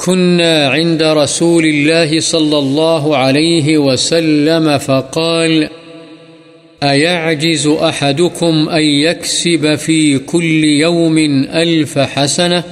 كنا 0.05 0.67
عند 0.69 1.03
رسول 1.03 1.65
الله 1.65 2.19
صلى 2.19 2.57
الله 2.57 3.17
عليه 3.17 3.77
وسلم 3.77 4.77
فقال، 4.77 5.69
أيعجز 6.83 7.67
أحدكم 7.67 8.69
أن 8.69 8.81
يكسب 8.81 9.75
في 9.75 10.19
كل 10.19 10.63
يوم 10.63 11.17
ألف 11.53 11.99
حسنة؟ 11.99 12.63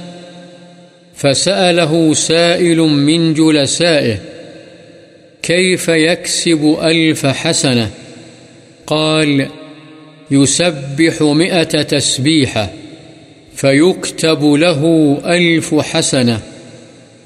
فسأله 1.14 2.14
سائل 2.14 2.78
من 2.78 3.34
جلسائه، 3.34 4.18
كيف 5.42 5.88
يكسب 5.88 6.78
ألف 6.82 7.26
حسنة؟ 7.26 7.90
قال، 8.86 9.48
يسبح 10.30 11.22
مئة 11.22 11.82
تسبيحة، 11.82 12.70
فيكتب 13.54 14.44
له 14.44 15.16
ألف 15.26 15.74
حسنة. 15.74 16.51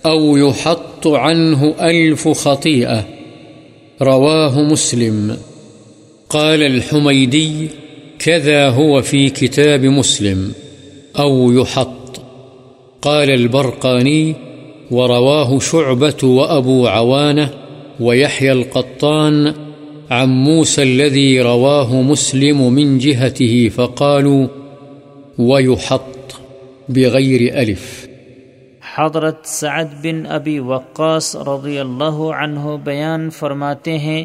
أو 0.07 0.37
يحط 0.37 1.07
عنه 1.07 1.75
ألف 1.81 2.29
خطيئة. 2.29 3.05
رواه 4.03 4.63
مسلم. 4.63 5.37
قال 6.31 6.63
الحميدي 6.63 7.69
كذا 8.19 8.69
هو 8.69 9.03
في 9.03 9.31
كتاب 9.31 9.85
مسلم. 9.85 10.53
أو 11.19 11.53
يحط. 11.53 12.21
قال 13.03 13.31
البرقاني 13.31 14.35
ورواه 14.91 15.59
شعبة 15.59 16.25
وأبو 16.25 16.87
عوانة 16.87 17.51
ويحيى 18.01 18.53
القطان 18.53 19.55
عن 20.11 20.29
موسى 20.29 20.83
الذي 20.83 21.41
رواه 21.41 22.03
مسلم 22.03 22.73
من 22.73 22.99
جهته 22.99 23.69
فقالوا 23.69 24.49
ويحط 25.39 26.01
بغير 26.89 27.59
ألف. 27.59 28.06
حضرت 28.99 29.47
سعد 29.47 29.85
بن 30.03 30.27
ابی 30.29 30.59
وقاص 30.59 31.37
رضی 31.37 31.79
اللہ 31.79 32.19
عنہ 32.35 32.77
بیان 32.85 33.31
فرماتے 33.31 33.99
ہیں 33.99 34.25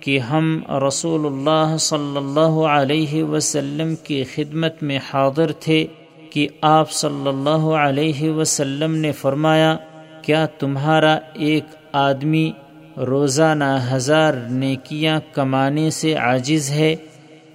کہ 0.00 0.18
ہم 0.18 0.62
رسول 0.88 1.26
اللہ 1.26 1.76
صلی 1.76 2.16
اللہ 2.16 2.60
علیہ 2.68 3.24
وسلم 3.24 3.94
کی 3.94 4.24
خدمت 4.24 4.82
میں 4.82 4.98
حاضر 5.12 5.52
تھے 5.52 5.86
کہ 6.30 6.48
آپ 6.60 6.90
صلی 6.90 7.28
اللہ 7.28 7.64
علیہ 7.78 8.30
وسلم 8.30 8.94
نے 8.94 9.12
فرمایا، 9.12 9.76
کیا 10.22 10.46
تمہارا 10.46 11.18
ایک 11.34 11.64
آدمی 11.92 12.52
روزانہ 12.96 13.78
ہزار 13.92 14.34
نیکیاں 14.34 15.20
کمانے 15.32 15.90
سے 15.90 16.14
عاجز 16.14 16.70
ہے؟ 16.70 16.96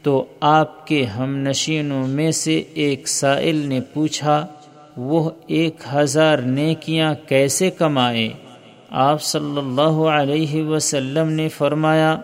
تو 0.03 0.25
آپ 0.39 0.87
کے 0.87 1.05
ہم 1.05 1.37
نشینوں 1.37 2.07
میں 2.07 2.31
سے 2.31 2.63
ایک 2.73 3.07
سائل 3.07 3.55
نے 3.55 3.81
پوچھا 3.81 4.45
وہ 4.97 5.29
ایک 5.47 5.75
ہزار 5.93 6.37
نیکیاں 6.37 7.13
کیسے 7.27 7.69
کمائے؟ 7.69 8.29
آپ 8.89 9.23
صلی 9.23 9.57
اللہ 9.57 9.97
علیہ 10.07 10.63
وسلم 10.63 11.29
نے 11.29 11.49
فرمایا، 11.49 12.17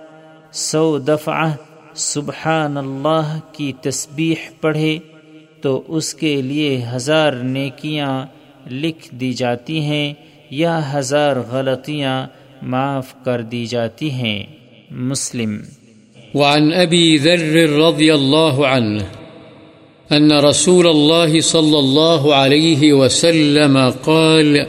سو 0.51 0.97
دفعہ 0.97 1.51
سبحان 1.95 2.78
اللہ 2.78 3.39
کی 3.51 3.74
تسبیح 3.82 4.36
پڑھے 4.61 4.99
تو 5.61 5.84
اس 5.88 6.13
کے 6.13 6.41
لیے 6.41 6.86
ہزار 6.93 7.32
نیکیاں 7.32 8.26
لکھ 8.72 9.15
دی 9.15 9.34
جاتی 9.34 9.80
ہیں 9.80 10.13
یا 10.49 10.93
ہزار 10.93 11.36
غلطیاں 11.51 12.28
معاف 12.61 13.13
کر 13.26 13.41
دی 13.41 13.65
جاتی 13.65 14.11
ہیں۔ 14.11 14.43
مسلم۔ 14.91 15.57
وعن 16.34 16.74
ابی 16.74 17.17
ذر 17.17 17.39
رضی 17.69 18.11
اللہ 18.11 18.65
عنہ 18.65 19.03
أن 20.12 20.32
رسول 20.32 20.88
الله 20.88 21.41
صلى 21.41 21.80
الله 21.80 22.36
عليه 22.36 22.93
وسلم 22.93 23.93
قال، 24.05 24.68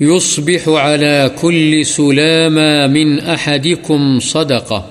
يصبح 0.00 0.68
على 0.68 1.30
كل 1.42 1.86
سلامة 1.86 2.86
من 2.86 3.20
أحدكم 3.20 4.20
صدقة، 4.20 4.86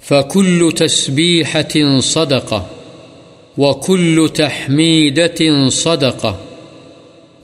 فكل 0.00 0.72
تسبيحة 0.76 2.00
صدقة، 2.00 2.66
وكل 3.58 4.30
تحميدة 4.34 5.68
صدقة، 5.68 6.36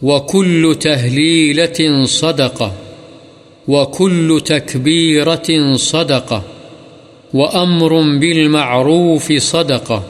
وكل 0.03 0.77
تهليلة 0.81 2.05
صدقة، 2.05 2.73
وكل 3.69 4.43
تكبيرة 4.45 5.77
صدقة، 5.77 6.43
وأمر 7.35 8.19
بالمعروف 8.19 9.33
صدقة. 9.33 10.03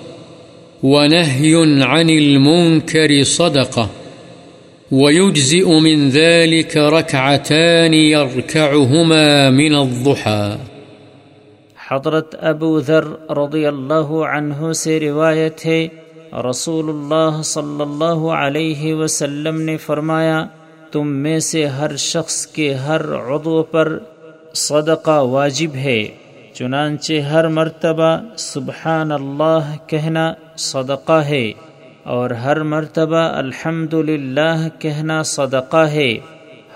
ونهي 0.82 1.82
عن 1.82 2.10
المنكر 2.10 3.22
صدقة 3.22 3.86
ويجزئ 4.92 5.80
من 5.80 6.08
ذلك 6.08 6.76
ركعتان 6.76 7.94
يركعهما 7.94 9.50
من 9.50 9.74
الضحى. 9.74 10.56
حضرت 11.90 12.34
ابو 12.40 12.80
ذر 12.80 13.04
رضی 13.30 13.66
اللہ 13.66 14.10
عنہ 14.32 14.72
سے 14.72 15.00
روایت 15.00 15.66
ہے 15.66 15.88
رسول 16.50 16.88
اللہ 16.88 17.42
صلی 17.42 17.82
اللہ 17.82 18.26
علیہ 18.40 18.94
وسلم 18.94 19.60
نے 19.60 19.76
فرمایا، 19.76 20.46
تم 20.92 21.08
میں 21.08 21.38
سے 21.38 21.66
ہر 21.66 21.96
شخص 21.96 22.46
کے 22.46 22.74
ہر 22.74 23.00
عضو 23.14 23.62
پر 23.62 23.98
صدقہ 24.54 25.18
واجب 25.20 25.74
ہے۔ 25.74 26.08
چنانچہ 26.52 27.12
ہر 27.12 27.48
مرتبہ 27.48 28.16
سبحان 28.36 29.12
اللہ 29.12 29.76
کہنا 29.86 30.32
صدقہ 30.56 31.12
ہے 31.12 31.52
اور 32.02 32.30
ہر 32.30 32.62
مرتبہ 32.62 33.16
الحمد 33.16 33.94
کہنا 34.78 35.22
صدقہ 35.22 35.76
ہے۔ 35.76 36.18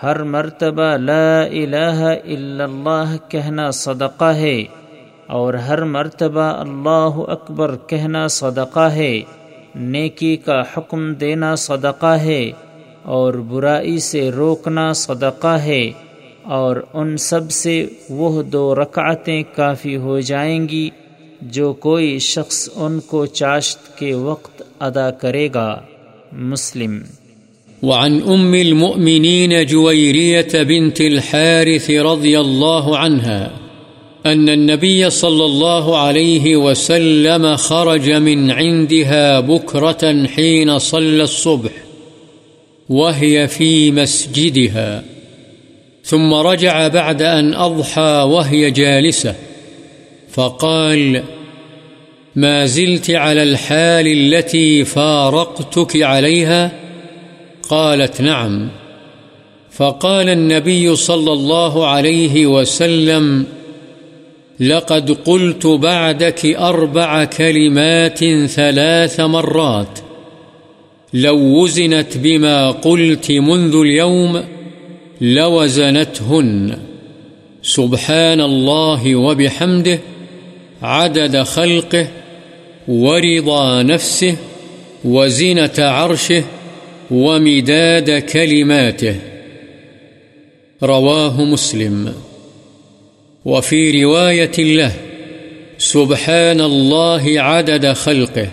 ہر 0.03 0.23
مرتبہ 0.23 0.97
لا 0.97 1.41
الہ 1.41 2.01
الا 2.25 2.65
اللہ 2.65 3.17
کہنا 3.29 3.71
صدقہ 3.71 4.25
ہے 4.25 4.65
اور 5.27 5.55
ہر 5.55 5.85
مرتبہ 5.85 6.41
اللہ 6.41 7.19
اکبر 7.29 7.77
کہنا 7.87 8.27
صدقہ 8.27 8.89
ہے۔ 8.91 9.23
نیکی 9.75 10.37
کا 10.37 10.61
حکم 10.61 11.15
دینا 11.15 11.55
صدقہ 11.55 12.15
ہے 12.21 12.51
اور 13.03 13.35
برائی 13.35 13.99
سے 13.99 14.31
روکنا 14.31 14.93
صدقہ 14.93 15.57
ہے۔ 15.65 15.91
اور 16.49 16.77
ان 16.95 17.17
سب 17.17 17.51
سے 17.51 17.87
وہ 18.11 18.43
دو 18.43 18.75
رکعتیں 18.75 19.43
کافی 19.57 19.97
ہو 19.97 20.21
جائیں 20.21 20.69
گی 20.69 20.91
جو 21.43 21.73
کوئی 21.73 22.19
شخص 22.19 22.69
ان 22.75 23.01
کو 23.01 23.27
چاشت 23.27 23.99
کے 23.99 24.15
وقت 24.15 24.63
ادا 24.81 25.11
کرے 25.11 25.49
گا۔ 25.55 25.81
مسلم۔ 26.33 26.99
وعن 27.83 28.19
ام 28.27 28.53
المؤمنين 28.53 29.53
جويرية 29.69 30.65
بنت 30.69 31.01
الحارث 31.01 31.91
رضي 31.91 32.37
الله 32.37 32.95
عنها 32.95 33.49
أن 34.25 34.49
النبي 34.49 35.11
صلى 35.11 35.45
الله 35.45 35.97
عليه 35.97 36.57
وسلم 36.57 37.57
خرج 37.59 38.11
من 38.11 38.51
عندها 38.51 39.41
بكرة 39.41 40.09
حين 40.37 40.79
صلى 40.79 41.23
الصبح، 41.23 41.87
وهي 42.91 43.47
في 43.47 43.91
مسجدها۔ 43.91 45.16
ثم 46.07 46.35
رجع 46.35 46.89
بعد 46.89 47.23
أن 47.23 47.55
أضحى 47.55 48.25
وهي 48.29 48.71
جالسة، 48.71 49.35
فقال 50.31 51.23
ما 52.37 52.67
زلت 52.67 53.11
على 53.11 53.43
الحال 53.43 54.07
التي 54.07 54.85
فارقتك 54.85 56.03
عليها؟ 56.03 56.73
قالت 57.69 58.21
نعم. 58.21 58.69
فقال 59.71 60.29
النبي 60.29 60.97
صلى 60.97 61.33
الله 61.33 61.87
عليه 61.87 62.47
وسلم 62.47 63.45
لقد 64.61 65.11
قلت 65.11 65.67
بعدك 65.67 66.47
أربع 66.47 67.25
كلمات 67.25 68.25
ثلاث 68.47 69.21
مرات، 69.21 69.99
لو 71.13 71.37
وزنت 71.37 72.17
بما 72.17 72.71
قلت 72.71 73.31
منذ 73.31 73.75
اليوم 73.75 74.56
لوزنتهن. 75.21 76.79
سبحان 77.63 78.41
الله 78.41 79.17
وبحمده، 79.17 79.99
عدد 80.83 81.43
خلقه، 81.43 82.09
ورضا 82.89 83.83
نفسه، 83.83 84.37
وزنة 85.05 85.79
عرشه، 85.79 86.45
ومداد 87.11 88.11
كلماته. 88.11 89.17
رواه 90.83 91.45
مسلم. 91.45 92.15
وفي 93.45 94.05
رواية 94.05 94.59
له، 94.59 94.93
سبحان 95.79 96.61
الله 96.61 97.41
عدد 97.41 97.93
خلقه، 97.93 98.49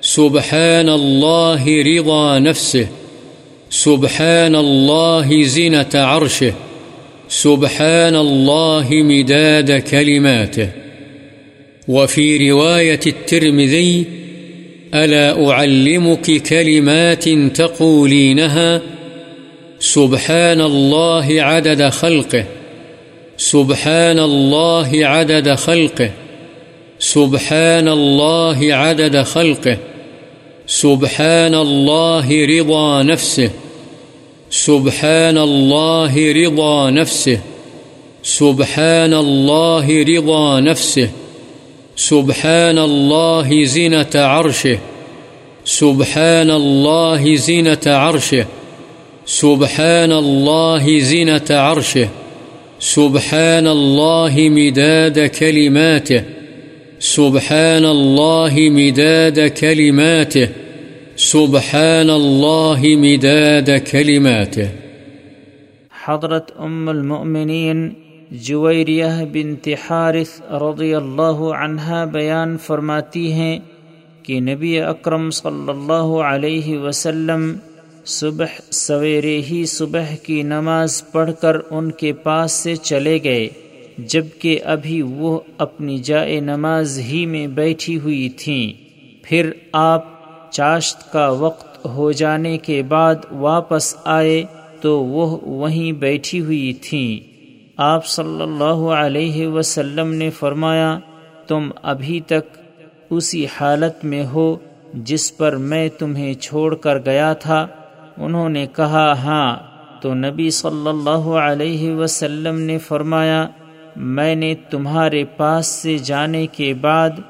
سبحان 0.00 0.88
الله 0.88 1.82
رضا 1.82 2.38
نفسه. 2.38 2.86
سبحان 3.70 4.56
الله 4.56 5.42
زنة 5.42 5.88
عرشه 5.94 6.52
سبحان 7.28 8.16
الله 8.16 8.86
مداد 8.90 9.72
كلماته 9.72 10.68
وفي 11.88 12.50
رواية 12.50 13.00
الترمذي 13.06 14.04
ألا 14.94 15.50
أعلمك 15.50 16.42
كلمات 16.42 17.28
تقولينها 17.28 18.82
سبحان 19.80 20.60
الله 20.60 21.26
عدد 21.42 21.88
خلقه 21.88 22.44
سبحان 23.36 24.18
الله 24.18 25.06
عدد 25.06 25.54
خلقه 25.54 26.10
سبحان 26.98 27.88
الله 27.88 28.74
عدد 28.74 29.22
خلقه. 29.22 29.78
سبحان 30.70 31.54
الله 31.54 32.46
رضا 32.46 33.02
نفسه 33.02 33.50
سبحان 34.50 35.38
الله 35.38 36.32
رضا 36.32 36.90
نفسه 36.90 37.40
سبحان 38.22 39.14
الله 39.14 40.02
رضا 40.02 40.60
نفسه 40.60 41.10
سبحان 41.96 42.78
الله 42.78 43.64
زنة 43.64 44.14
عرشه 44.14 44.78
سبحان 45.64 46.50
الله 46.50 47.36
زنة 47.36 47.86
عرشه 47.86 48.46
سبحان 49.26 50.12
الله 50.12 50.98
زنة 51.00 51.48
عرشه 51.50 52.08
سبحان 52.80 53.66
الله 53.66 54.48
مداد 54.48 55.26
كلماته 55.26 56.39
سبحان 57.00 57.84
الله 57.84 58.70
مداد 58.70 59.38
كلماته 59.48 60.48
سبحان 61.16 62.10
الله 62.10 62.90
مداد 62.96 63.70
كلماته 63.92 64.68
حضرت 66.04 66.50
ام 66.58 66.88
المؤمنین 66.88 67.80
جویریہ 68.30 69.04
بنت 69.32 69.68
حارث 69.90 70.40
رضی 70.50 70.94
اللہ 70.94 71.40
عنہا 71.60 72.04
بیان 72.04 72.56
فرماتی 72.58 73.32
ہیں 73.32 73.58
کہ 74.22 74.40
نبی 74.40 74.80
اکرم 74.80 75.30
صلی 75.30 75.70
اللہ 75.70 76.14
علیہ 76.26 76.78
وسلم 76.78 77.52
صبح 78.04 78.60
سویرے 78.70 79.40
ہی 79.50 79.64
صبح 79.66 80.14
کی 80.22 80.42
نماز 80.42 81.02
پڑھ 81.12 81.30
کر 81.40 81.56
ان 81.70 81.90
کے 81.90 82.12
پاس 82.12 82.52
سے 82.52 82.76
چلے 82.76 83.18
گئے۔ 83.24 83.48
جبکہ 84.08 84.58
ابھی 84.64 85.02
وہ 85.02 85.40
اپنی 85.58 85.98
جائے 85.98 86.40
نماز 86.40 86.98
ہی 86.98 87.26
میں 87.26 87.46
بیٹھی 87.46 87.98
ہوئی 87.98 88.28
تھیں۔ 88.28 88.72
پھر 89.22 89.50
آپ 89.72 90.04
چاشت 90.50 91.12
کا 91.12 91.28
وقت 91.28 91.86
ہو 91.86 92.12
جانے 92.12 92.58
کے 92.58 92.82
بعد 92.82 93.14
واپس 93.30 93.96
آئے 94.04 94.44
تو 94.80 95.04
وہ 95.04 95.38
وہیں 95.42 95.92
بیٹھی 95.92 96.40
ہوئی 96.40 96.72
تھیں۔ 96.72 97.30
آپ 97.76 98.06
صلی 98.06 98.42
اللہ 98.42 98.92
علیہ 98.92 99.46
وسلم 99.46 100.12
نے 100.12 100.30
فرمایا، 100.30 100.98
تم 101.46 101.70
ابھی 101.82 102.20
تک 102.20 102.58
اسی 103.10 103.46
حالت 103.60 104.04
میں 104.04 104.26
ہو 104.26 104.56
جس 104.94 105.36
پر 105.36 105.56
میں 105.56 105.88
تمہیں 105.88 106.34
چھوڑ 106.34 106.74
کر 106.74 106.98
گیا 106.98 107.32
تھا۔ 107.32 107.66
انہوں 108.16 108.48
نے 108.48 108.66
کہا 108.76 109.12
ہاں۔ 109.12 109.58
تو 110.02 110.14
نبی 110.14 110.50
صلی 110.50 110.88
اللہ 110.88 111.28
علیہ 111.28 111.90
وسلم 111.94 112.58
نے 112.60 112.78
فرمایا 112.78 113.48
میں 114.00 114.34
نے 114.34 114.54
تمہارے 114.70 115.24
پاس 115.36 115.66
سے 115.66 115.96
جانے 115.98 116.46
کے 116.46 116.72
بعد 116.74 117.20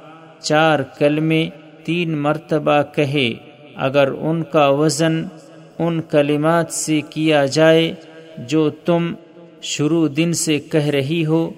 چار 0.41 0.81
کلمے 0.99 1.49
تین 1.85 2.19
مرتبہ 2.19 2.81
کہے، 2.95 3.33
اگر 3.77 4.09
ان 4.21 4.43
کا 4.43 4.69
وزن 4.69 5.23
ان 5.79 6.01
کلمات 6.11 6.73
سے 6.73 7.01
کیا 7.11 7.45
جائے 7.47 7.93
جو 8.49 8.69
تم 8.71 9.13
شروع 9.63 10.07
دن 10.17 10.33
سے 10.33 10.59
کہہ 10.59 10.87
رہی 10.87 11.25
ہو، 11.27 11.51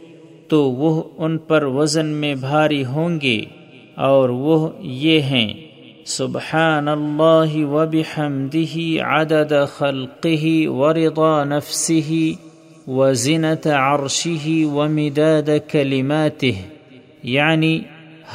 تو 0.49 0.63
وہ 0.71 1.03
ان 1.19 1.39
پر 1.39 1.65
وزن 1.65 2.07
میں 2.07 2.35
بھاری 2.35 2.85
ہوں 2.85 3.21
گے 3.21 3.41
اور 3.97 4.29
وہ 4.29 4.69
یہ 4.81 5.21
ہیں، 5.21 5.53
سبحان 6.07 6.89
اللہ 6.89 7.53
وبحمده 7.67 9.05
عدد 9.09 9.53
خلقه 9.75 10.71
ورضا 10.71 11.45
نفسه 11.45 12.52
وزنة 12.89 13.67
عرشه 13.67 14.67
ومداد 14.67 15.51
كلماته 15.71 16.55
یعنی 17.23 17.81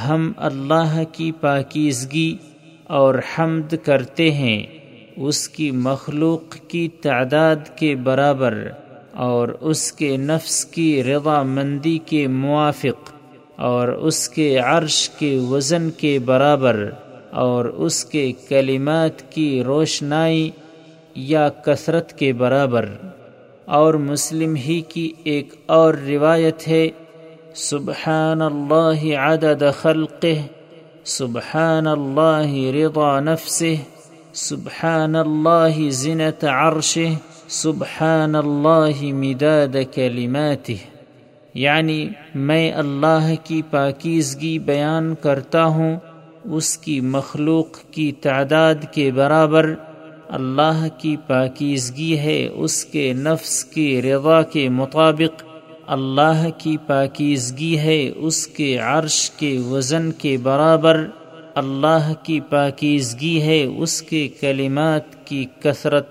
ہم 0.08 0.32
اللہ 0.38 1.04
کی 1.12 1.32
پاکیزگی 1.32 2.38
اور 2.84 3.16
حمد 3.16 3.74
کرتے 3.84 4.32
ہیں، 4.32 4.66
اس 5.18 5.50
کی 5.50 5.72
مخلوق 5.72 6.58
کی 6.68 6.88
تعداد 7.02 7.78
کے 7.78 7.96
برابر 7.96 8.58
اور 9.14 9.48
اس 9.48 9.92
کے 9.92 10.18
نفس 10.18 10.66
کی 10.66 11.04
رضا 11.04 11.44
مندی 11.44 11.98
کے 12.06 12.28
موافق 12.28 13.12
اور 13.56 13.88
اس 13.88 14.30
کے 14.30 14.58
عرش 14.58 15.10
کے 15.10 15.38
وزن 15.50 15.90
کے 15.90 16.20
برابر 16.20 16.90
اور 17.32 17.66
اس 17.66 18.06
کے 18.06 18.32
کلمات 18.50 19.32
کی 19.32 19.64
روشنائی 19.64 20.50
یا 21.16 21.50
کثرت 21.50 22.18
کے 22.20 22.34
برابر۔ 22.34 22.90
اور 23.68 23.94
مسلم 23.94 24.56
ہی 24.56 24.82
کی 24.82 25.12
ایک 25.24 25.54
اور 25.66 25.94
روایت 25.94 26.68
ہے 26.68 26.88
سبحان 27.56 28.42
اللہ 28.42 29.16
عدد 29.18 29.64
خلقه 29.82 30.42
سبحان 31.04 31.88
اللہ 31.88 32.54
رضا 32.76 33.20
نفسه 33.20 33.76
سبحان 34.34 35.16
اللہ 35.16 35.90
زنت 35.90 36.44
عرشه 36.44 37.14
سبحان 37.48 38.36
اللہ 38.36 39.04
مداد 39.14 39.76
کلماته 39.94 40.76
یعنی 41.54 42.10
میں 42.36 42.72
اللہ 42.74 43.34
کی 43.44 43.62
پاکیزگی 43.72 44.60
بیان 44.60 45.16
کرتا 45.16 45.66
ہوں، 45.66 45.96
اس 46.44 46.78
کی 46.78 47.02
مخلوق 47.02 47.80
کی 47.92 48.12
تعداد 48.12 48.92
کے 48.92 49.12
برابر 49.12 49.74
اللہ 50.30 50.88
کی 50.98 51.16
پاکیزگی 51.28 52.18
ہے، 52.18 52.48
اس 52.48 52.86
کے 52.86 53.14
نفس 53.14 53.66
کی 53.66 54.02
رضا 54.02 54.42
کے 54.42 54.70
مطابق 54.70 55.44
اللہ 55.88 56.48
کی 56.58 56.78
پاکیزگی 56.88 57.78
ہے، 57.78 58.10
اس 58.16 58.48
کے 58.48 58.78
عرش 58.78 59.32
کے 59.32 59.58
وزن 59.58 60.12
کے 60.12 60.38
برابر 60.38 61.08
اللہ 61.56 62.14
کی 62.24 62.40
پاکیزگی 62.40 63.42
ہے، 63.42 63.64
اس 63.64 64.02
کے 64.02 64.28
کلمات 64.28 65.28
کی 65.28 65.46
کثرت 65.64 66.08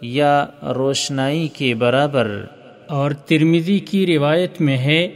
یا 0.00 0.46
روشنائی 0.62 1.48
کے 1.48 1.74
برابر۔ 1.74 2.44
اور 2.86 3.10
ترمیزی 3.10 3.78
کی 3.78 4.06
روایت 4.06 4.60
میں 4.60 4.78
ہے، 4.78 5.08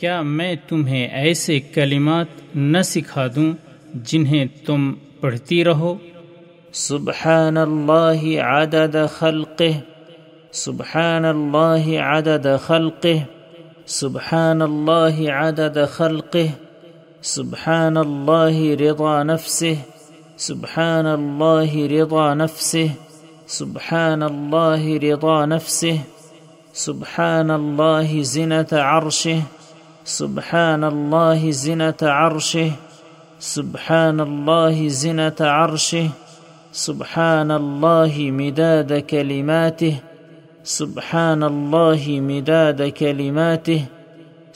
کیا 0.00 0.22
میں 0.22 0.54
تمہیں 0.68 1.08
ایسے 1.08 1.60
کلمات 1.60 2.26
نہ 2.54 2.82
سکھا 2.84 3.26
دوں 3.26 3.52
جنہیں 3.94 4.44
تم 4.66 4.92
پڑھتی 5.20 5.64
رہو؟ 5.64 5.94
سبحان 6.80 7.56
اللہ 7.58 8.22
عدد 8.42 8.94
خلقه 9.14 9.72
سبحان 10.60 11.24
اللہ 11.30 11.88
عدد 12.04 12.46
خلقه 12.66 13.16
سبحان 13.94 14.62
اللہ 14.66 15.18
عدد 15.40 15.76
خلقه 15.96 16.46
سبحان 17.32 17.96
اللہ 18.04 18.60
رضا 18.82 19.12
نفسه 19.32 19.76
سبحان 20.46 21.10
اللہ 21.12 21.76
رضا 21.92 22.24
نفسه 22.44 22.88
سبحان 23.58 24.26
اللہ 24.30 24.88
رضا 25.04 25.36
نفسه 25.52 25.98
سبحان 26.86 27.50
اللہ 27.58 28.16
زنة 28.32 28.82
عرشه 28.86 29.38
سبحان 30.16 30.90
اللہ 30.92 31.46
زنة 31.62 32.16
عرشه 32.16 32.74
سبحان 33.52 34.28
اللہ 34.28 34.84
زنة 35.04 35.54
عرشه 35.60 36.21
سبحان 36.72 37.50
الله 37.50 38.30
مداد 38.32 38.92
كلماته 39.08 39.94
سبحان 40.64 41.42
الله 41.42 42.14
مداد 42.20 42.80
كلماته 42.98 43.80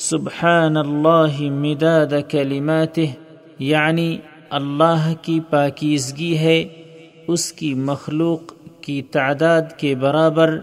سبحان 0.05 0.77
الله 0.77 1.51
مداد 1.57 2.15
كلماته 2.31 3.07
یعنی 3.59 4.09
اللہ 4.61 5.13
کی 5.23 5.39
پاکیزگی 5.51 6.33
ہے، 6.39 6.59
اس 7.27 7.53
کی 7.53 7.75
مخلوق 7.75 8.53
کی 8.81 9.01
تعداد 9.13 9.79
کے 9.79 9.95
برابر 9.95 10.59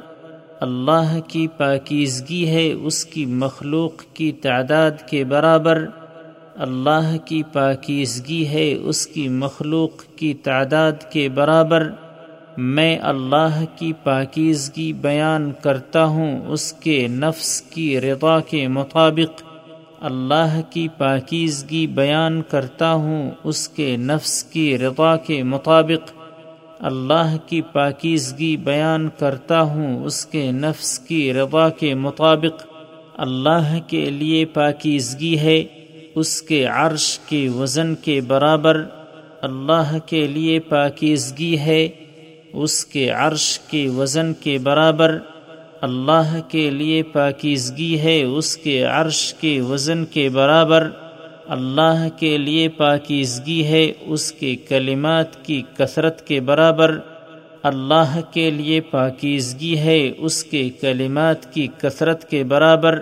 اللہ 0.62 1.18
کی 1.28 1.48
پاکیزگی 1.58 2.46
ہے، 2.48 2.72
اس 2.72 3.06
کی 3.06 3.26
مخلوق 3.26 4.04
کی 4.14 4.32
تعداد 4.42 5.08
کے 5.10 5.24
برابر 5.36 5.86
اللہ 6.56 7.18
کی 7.26 7.44
پاکیزگی 7.44 8.48
ہے، 8.48 8.74
اس 8.74 9.08
کی 9.08 9.30
مخلوق 9.30 10.04
کی 10.16 10.34
تعداد 10.34 10.92
کے 11.12 11.30
برابر 11.30 11.90
میں 12.58 13.00
اللہ 13.00 13.64
کی 13.76 13.94
پاکیزگی 13.94 14.94
بیان 14.94 15.52
کرتا 15.62 16.04
ہوں، 16.04 16.46
اس 16.48 16.74
کے 16.74 17.08
نفس 17.08 17.62
کی 17.62 18.02
رضا 18.02 18.40
کے 18.40 18.68
مطابق 18.68 19.44
اللہ 20.02 20.62
کی 20.70 20.88
پاکیزگی 20.88 21.88
بیان 21.88 22.42
کرتا 22.42 22.94
ہوں، 22.94 23.32
اس 23.44 23.70
کے 23.70 23.98
نفس 23.98 24.44
کی 24.44 24.78
رضا 24.78 25.16
کے 25.18 25.44
مطابق 25.44 26.12
اللہ 26.80 27.36
کی 27.46 27.62
پاکیزگی 27.62 28.58
بیان 28.58 29.10
کرتا 29.20 29.62
ہوں، 29.62 30.06
اس 30.06 30.26
کے 30.26 30.52
نفس 30.52 31.00
کی 31.00 31.34
رضا 31.34 31.70
کے 31.70 31.96
مطابق 31.96 32.66
اللہ 33.14 33.78
کے 33.88 34.10
لیے 34.10 34.46
پاکیزگی 34.46 35.38
ہے۔ 35.40 35.83
اس 36.16 36.42
کے 36.42 36.64
عرش 36.66 37.08
کے 37.20 37.48
وزن 37.50 37.94
کے 37.96 38.20
برابر 38.22 38.84
اللہ 39.42 39.98
کے 40.06 40.26
لیے 40.28 40.60
پاکیزگی 40.60 41.58
ہے، 41.58 41.88
اس 42.54 42.84
کے 42.86 43.10
عرش 43.10 43.48
کے 43.60 43.88
وزن 43.90 44.34
کے 44.34 44.58
برابر 44.64 45.18
اللہ 45.82 46.36
کے 46.50 46.70
لیے 46.70 47.02
پاکیزگی 47.04 47.98
ہے، 48.00 48.22
اس 48.24 48.56
کے 48.58 48.82
عرش 48.84 49.34
کے 49.34 49.60
وزن 49.62 50.06
کے 50.06 50.28
برابر 50.30 50.90
اللہ 51.48 52.08
کے 52.18 52.38
لیے 52.38 52.68
پاکیزگی 52.70 53.64
ہے، 53.66 53.92
اس 54.06 54.32
کے 54.32 54.56
کلمات 54.70 55.44
کی 55.46 55.62
کثرت 55.78 56.26
کے 56.28 56.40
برابر 56.42 56.98
اللہ 57.64 58.20
کے 58.32 58.50
لیے 58.52 58.80
پاکیزگی 58.82 59.78
ہے، 59.78 60.00
اس 60.18 60.44
کے 60.44 60.70
کلمات 60.82 61.54
کی 61.54 61.68
کثرت 61.78 62.30
کے 62.30 62.44
برابر 62.44 63.00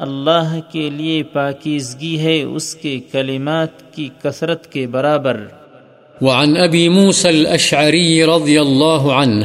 اللہ 0.00 0.60
کے 0.72 0.90
لیے 0.90 1.22
پاکیزگی 1.22 2.18
ہے 2.18 2.42
اس 2.42 2.74
کے 2.74 3.00
کلمات 3.12 3.94
کی 3.94 4.08
کثرت 4.22 4.72
کے 4.72 4.86
برابر۔ 4.86 5.40
وعن 6.20 6.56
أبي 6.68 6.88
موسى 6.88 7.28
الأشعري 7.28 8.22
رضي 8.22 8.60
الله 8.60 9.12
عنه 9.12 9.44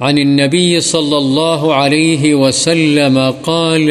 عن 0.00 0.18
النبي 0.18 0.80
صلى 0.80 1.16
الله 1.16 1.74
عليه 1.74 2.34
وسلم 2.34 3.18
قال، 3.44 3.90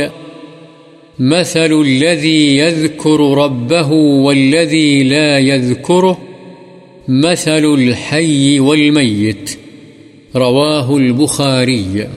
مثل 1.20 1.74
الذي 1.86 2.58
يذكر 2.58 3.20
ربه 3.38 3.91
والذي 4.26 5.04
لا 5.04 5.39
يذكره 5.39 6.18
مثل 7.08 7.66
الحي 7.66 8.60
والميت 8.60 9.58
رواه 10.36 10.97
البخاري 10.97 12.08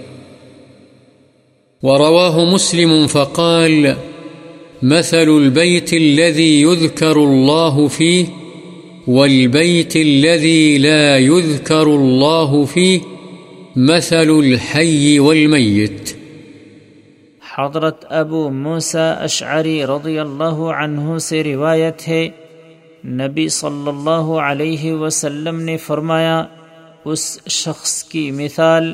ورواه 1.86 2.44
مسلم 2.44 3.06
فقال، 3.06 3.96
مثل 4.82 5.28
البيت 5.28 5.92
الذي 5.92 6.62
يذكر 6.62 7.16
الله 7.16 7.88
فيه 7.88 8.26
والبيت 9.08 9.96
الذي 9.96 10.78
لا 10.78 11.18
يذكر 11.18 11.82
الله 11.82 12.64
فيه 12.64 13.00
مثل 13.76 14.30
الحي 14.30 15.18
والميت. 15.18 16.14
حضرت 17.54 18.04
ابو 18.10 18.48
موسا 18.50 19.10
اشعری 19.28 19.78
رضی 19.86 20.18
اللہ 20.18 20.58
عنہ 20.78 21.18
سے 21.18 21.42
روایت 21.44 22.08
ہے، 22.08 22.28
نبی 23.22 23.48
صلی 23.48 23.88
اللہ 23.88 24.36
علیہ 24.48 24.92
وسلم 24.92 25.60
نے 25.62 25.76
فرمایا، 25.86 26.44
اس 27.04 27.24
شخص 27.54 28.02
کی 28.04 28.30
مثال 28.30 28.92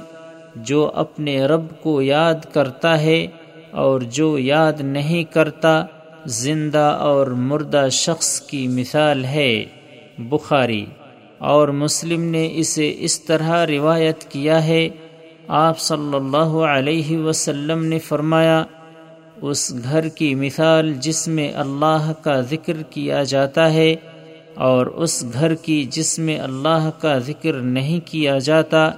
جو 0.57 0.91
اپنے 0.95 1.47
رب 1.47 1.81
کو 1.83 2.03
یاد 2.03 2.35
کرتا 2.53 3.01
ہے 3.01 3.27
اور 3.71 4.01
جو 4.01 4.39
یاد 4.39 4.73
نہیں 4.81 5.25
کرتا، 5.25 5.85
زندہ 6.27 6.97
اور 7.01 7.27
مردہ 7.27 7.87
شخص 7.91 8.41
کی 8.41 8.69
مثال 8.69 9.25
ہے۔ 9.25 9.65
بخاری 10.19 10.87
اور 11.39 11.69
مسلم 11.69 12.23
نے 12.23 12.49
اسے 12.55 12.95
اس 12.99 13.21
طرح 13.21 13.67
روایت 13.67 14.25
کیا 14.25 14.65
ہے۔ 14.65 14.89
آپ 15.49 15.79
صلی 15.79 16.17
اللہ 16.17 16.55
علیہ 16.67 17.19
وسلم 17.19 17.85
نے 17.85 17.99
فرمایا، 17.99 18.65
اس 19.43 19.75
گھر 19.83 20.09
کی 20.09 20.35
مثال 20.35 20.93
جس 20.93 21.29
میں 21.29 21.53
اللہ 21.53 22.13
کا 22.23 22.41
ذکر 22.41 22.83
کیا 22.83 23.23
جاتا 23.23 23.73
ہے 23.73 23.95
اور 24.55 24.87
اس 24.87 25.25
گھر 25.33 25.55
کی 25.55 25.85
جس 25.85 26.19
میں 26.19 26.39
اللہ 26.39 26.91
کا 26.99 27.19
ذکر 27.19 27.53
نہیں 27.53 28.01
کیا 28.07 28.39
جاتا، 28.39 28.91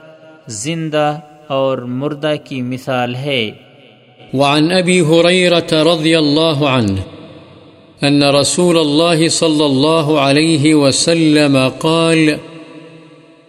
زندہ 0.47 1.19
اور 1.49 1.79
مردہ 1.79 2.35
کی 2.45 2.63
مثال 2.63 3.15
ہے۔ 3.15 3.51
وعن 4.35 4.73
ابی 4.73 5.01
رضی 5.73 6.15
اللہ 6.15 6.65
عنہ 6.65 7.01
أن 8.03 8.23
رسول 8.23 8.79
الله 8.79 9.29
صلى 9.29 9.67
الله 9.67 10.21
عليه 10.21 10.75
وسلم 10.75 11.69
قال 11.69 12.39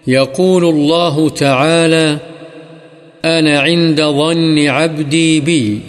يقول 0.07 0.65
الله 0.65 1.29
تعالى 1.29 2.17
أنا 3.25 3.59
عند 3.59 4.01
ظن 4.01 4.67
عبدي 4.67 5.39
بي 5.39 5.79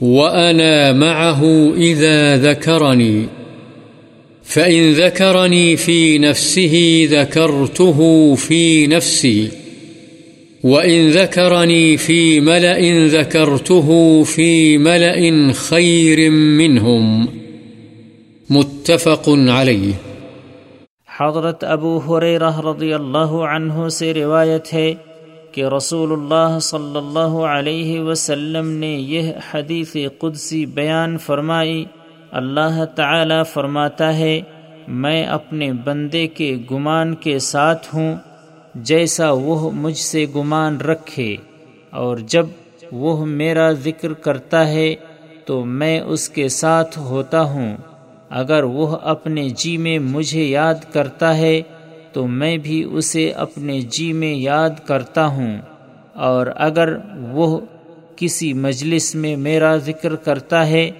وأنا 0.00 0.92
معه 0.92 1.72
إذا 1.76 2.36
ذكرني 2.36 3.26
فإن 4.42 4.92
ذكرني 4.92 5.76
في 5.76 6.18
نفسه 6.18 7.08
ذكرته 7.10 8.34
في 8.34 8.86
نفسي 8.86 9.48
وإن 10.64 11.10
ذكرني 11.10 11.96
في 11.96 12.40
ملأ 12.40 13.06
ذكرته 13.06 14.22
في 14.26 14.78
ملأ 14.78 15.52
خير 15.54 16.30
منهم 16.30 17.24
متفق 18.50 19.28
علیہ 19.52 19.92
حضرت 21.20 21.64
ابو 21.64 21.98
حریرہ 21.98 22.58
رضی 22.58 22.92
اللہ 22.92 23.32
عنہ 23.54 23.88
سے 23.88 24.14
روایت 24.14 24.74
ہے 24.74 24.94
کہ 25.52 25.64
رسول 25.64 26.12
اللہ 26.12 26.58
صلی 26.58 26.98
اللہ 26.98 27.38
علیہ 27.38 28.00
وسلم 28.00 28.68
نے 28.68 28.96
یہ 29.00 29.32
حدیث 29.54 29.96
قدسی 30.18 30.66
بیان 30.66 31.18
فرمائی۔ 31.18 31.84
اللہ 32.32 32.84
تعالی 32.84 33.42
فرماتا 33.52 34.18
ہے، 34.18 34.40
میں 34.88 35.24
اپنے 35.24 35.72
بندے 35.72 36.26
کے 36.26 36.56
گمان 36.70 37.14
کے 37.14 37.38
ساتھ 37.38 37.94
ہوں۔ 37.94 38.16
جیسا 38.82 39.30
وہ 39.30 39.70
مجھ 39.70 39.98
سے 39.98 40.26
گمان 40.34 40.76
رکھے 40.76 41.36
اور 41.90 42.16
جب 42.16 42.46
وہ 42.92 43.26
میرا 43.26 43.72
ذکر 43.72 44.12
کرتا 44.12 44.68
ہے 44.68 44.94
تو 45.44 45.64
میں 45.64 46.00
اس 46.00 46.28
کے 46.28 46.48
ساتھ 46.48 46.98
ہوتا 46.98 47.42
ہوں۔ 47.42 47.76
اگر 48.30 48.62
وہ 48.62 48.96
اپنے 49.02 49.48
جی 49.48 49.76
میں 49.76 49.98
مجھے 49.98 50.44
یاد 50.44 50.74
کرتا 50.92 51.36
ہے 51.36 51.62
تو 52.12 52.26
میں 52.26 52.56
بھی 52.56 52.84
اسے 52.92 53.30
اپنے 53.30 53.80
جی 53.80 54.12
میں 54.12 54.34
یاد 54.34 54.70
کرتا 54.86 55.26
ہوں۔ 55.26 55.58
اور 56.14 56.46
اگر 56.56 56.96
وہ 57.30 57.60
کسی 58.16 58.52
مجلس 58.52 59.14
میں 59.14 59.36
میرا 59.36 59.76
ذکر 59.76 60.16
کرتا 60.16 60.66
ہے 60.66 60.90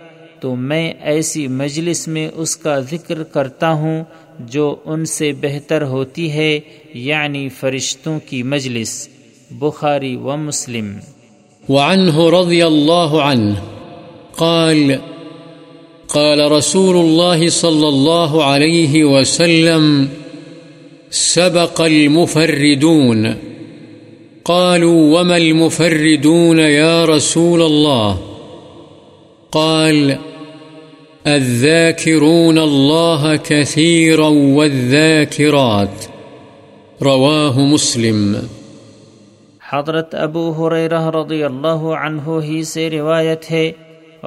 تو 0.40 0.56
میں 0.56 0.92
ایسی 1.00 1.48
مجلس 1.48 2.08
میں 2.08 2.28
اس 2.34 2.56
کا 2.56 2.80
ذکر 2.80 3.22
کرتا 3.22 3.72
ہوں 3.72 4.04
جو 4.38 4.76
ان 4.84 5.04
سے 5.04 5.32
بہتر 5.32 5.82
ہوتی 5.82 6.30
ہے 6.30 6.60
یعنی 6.94 7.48
فرشتوں 7.48 8.18
کی 8.26 8.42
مجلس، 8.42 9.08
بخاری 9.50 10.16
و 10.16 10.36
مسلم۔ 10.36 10.98
وعنه 11.68 12.40
رضی 12.40 12.62
اللہ 12.62 13.20
عنہ 13.22 13.54
قال 14.36 14.92
قال 16.06 16.40
رسول 16.40 16.96
الله 16.96 17.48
صلى 17.48 17.86
الله 17.86 18.42
عليه 18.42 19.04
وسلم، 19.04 20.04
سبق 21.10 21.80
المفردون۔ 21.80 23.26
قالوا، 24.42 25.20
وما 25.20 25.34
المفردون 25.34 26.60
يا 26.60 27.06
رسول 27.06 27.62
الله 27.62 28.16
قال 29.50 30.12
الذاكرون 31.34 32.58
الله 32.58 33.34
كثيرا 33.48 34.28
والذاكرات. 34.54 36.08
رواه 37.02 37.60
مسلم. 37.72 38.36
حضرت 39.70 40.14
ابو 40.14 40.52
حریرہ 40.52 41.10
رضی 41.10 41.44
اللہ 41.44 41.90
عنہ 42.06 42.30
ہی 42.44 42.62
سے 42.64 42.90
روایت 42.90 43.50
ہے، 43.50 43.72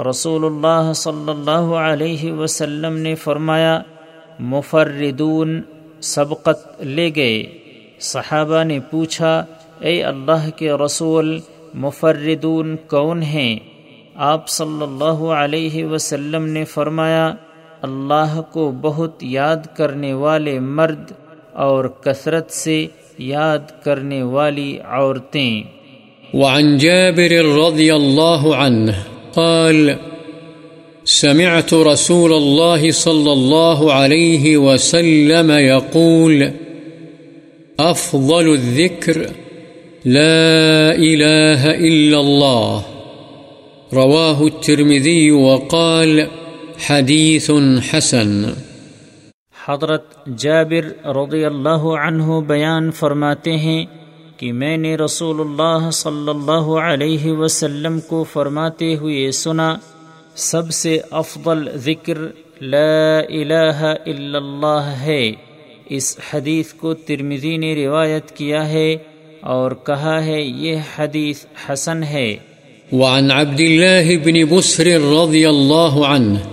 رسول 0.10 0.46
اللہ 0.46 0.94
صلی 0.94 1.30
اللہ 1.30 1.76
علیہ 1.76 2.32
وسلم 2.32 2.98
نے 2.98 3.16
فرمایا، 3.16 3.80
مفردون 4.40 5.62
سبقت 6.02 6.82
لے 6.82 7.12
گئے۔ 7.16 7.44
صحابہ 8.00 8.64
نے 8.64 8.80
پوچھا، 8.92 9.46
اے 9.80 10.04
اللہ 10.04 10.50
کے 10.56 10.72
رسول، 10.72 11.40
مفردون 11.74 12.76
کون 12.88 13.22
ہیں؟ 13.22 13.60
آپ 14.24 14.50
صلی 14.50 14.84
اللہ 14.84 15.24
علیہ 15.34 15.86
وسلم 15.86 16.46
نے 16.46 16.66
فرمایا، 16.66 17.34
اللہ 17.82 18.42
کو 18.52 18.72
بہت 18.82 19.24
یاد 19.24 19.78
کرنے 19.78 20.14
والے 20.14 20.60
مرد 20.60 21.12
اور 21.54 21.86
کثرت 21.86 22.52
سے 22.52 22.86
یاد 23.18 23.84
کرنے 23.84 24.24
والی 24.24 24.78
عورتیں۔ 24.86 25.64
وعن 26.34 26.78
جابر 26.78 27.46
رضی 27.68 27.92
اللہ 27.92 28.48
عنہ 28.56 28.92
قال، 29.34 29.90
سمعت 31.06 31.74
رسول 31.74 32.34
الله 32.34 32.92
صلى 32.92 33.32
الله 33.32 33.92
عليه 33.92 34.58
وسلم 34.58 35.52
يقول 35.52 36.44
أفضل 37.80 38.48
الذكر 38.54 39.18
لا 40.06 40.92
إله 40.92 41.62
إلا 41.90 42.18
الله 42.20 43.01
رواه 43.94 44.42
الترمذي 44.42 45.30
وقال 45.30 46.20
حديث 46.90 47.50
حسن. 47.94 48.44
حضرت 49.68 50.26
جابر 50.38 51.08
رضی 51.08 51.46
اللہ 51.46 51.84
عنہ 52.08 52.24
بیان 52.48 52.92
فرماتے 52.92 53.58
ہیں 53.58 53.86
کہ 54.38 54.54
میں 54.54 54.78
نے 54.78 54.96
رسول 54.96 55.40
اللہ 55.40 55.90
صلی 55.90 56.30
اللہ 56.30 56.70
علیہ 56.80 57.32
وسلم 57.32 58.00
کو 58.00 58.24
فرماتے 58.24 58.96
ہوئے 58.96 59.32
سنا، 59.32 59.76
سب 60.36 60.70
سے 60.70 61.00
افضل 61.12 61.70
ذکر 61.76 62.18
لا 62.62 63.20
الہ 63.20 63.96
الا 64.06 64.38
اللہ 64.38 64.94
ہے۔ 65.00 65.32
اس 65.90 66.18
حدیث 66.34 66.74
کو 66.74 66.94
ترمزی 66.94 67.58
نے 67.58 67.86
روایت 67.86 68.32
کیا 68.32 68.70
ہے 68.70 68.96
اور 69.42 69.72
کہا 69.72 70.26
ہے 70.26 70.42
یہ 70.42 70.76
حدیث 70.98 71.46
حسن 71.70 72.04
ہے۔ 72.04 72.38
وعن 72.92 73.32
عبد 73.32 73.60
الله 73.60 74.16
بن 74.16 74.58
بسر 74.58 75.02
رضي 75.02 75.50
الله 75.50 76.08
عنه 76.08 76.46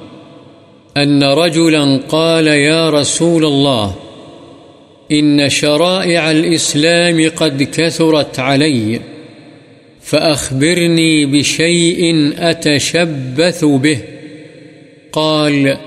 أن 0.97 1.23
رجلا 1.23 2.01
قال 2.09 2.47
يا 2.47 2.91
رسول 2.91 3.45
الله، 3.45 3.95
إن 5.13 5.49
شرائع 5.49 6.31
الإسلام 6.31 7.31
قد 7.37 7.63
كثرت 7.63 8.39
علي، 8.39 9.01
فأخبرني 10.01 11.27
بشيء 11.27 12.33
أتشبث 12.39 13.65
به. 13.65 13.99
قال، 15.13 15.79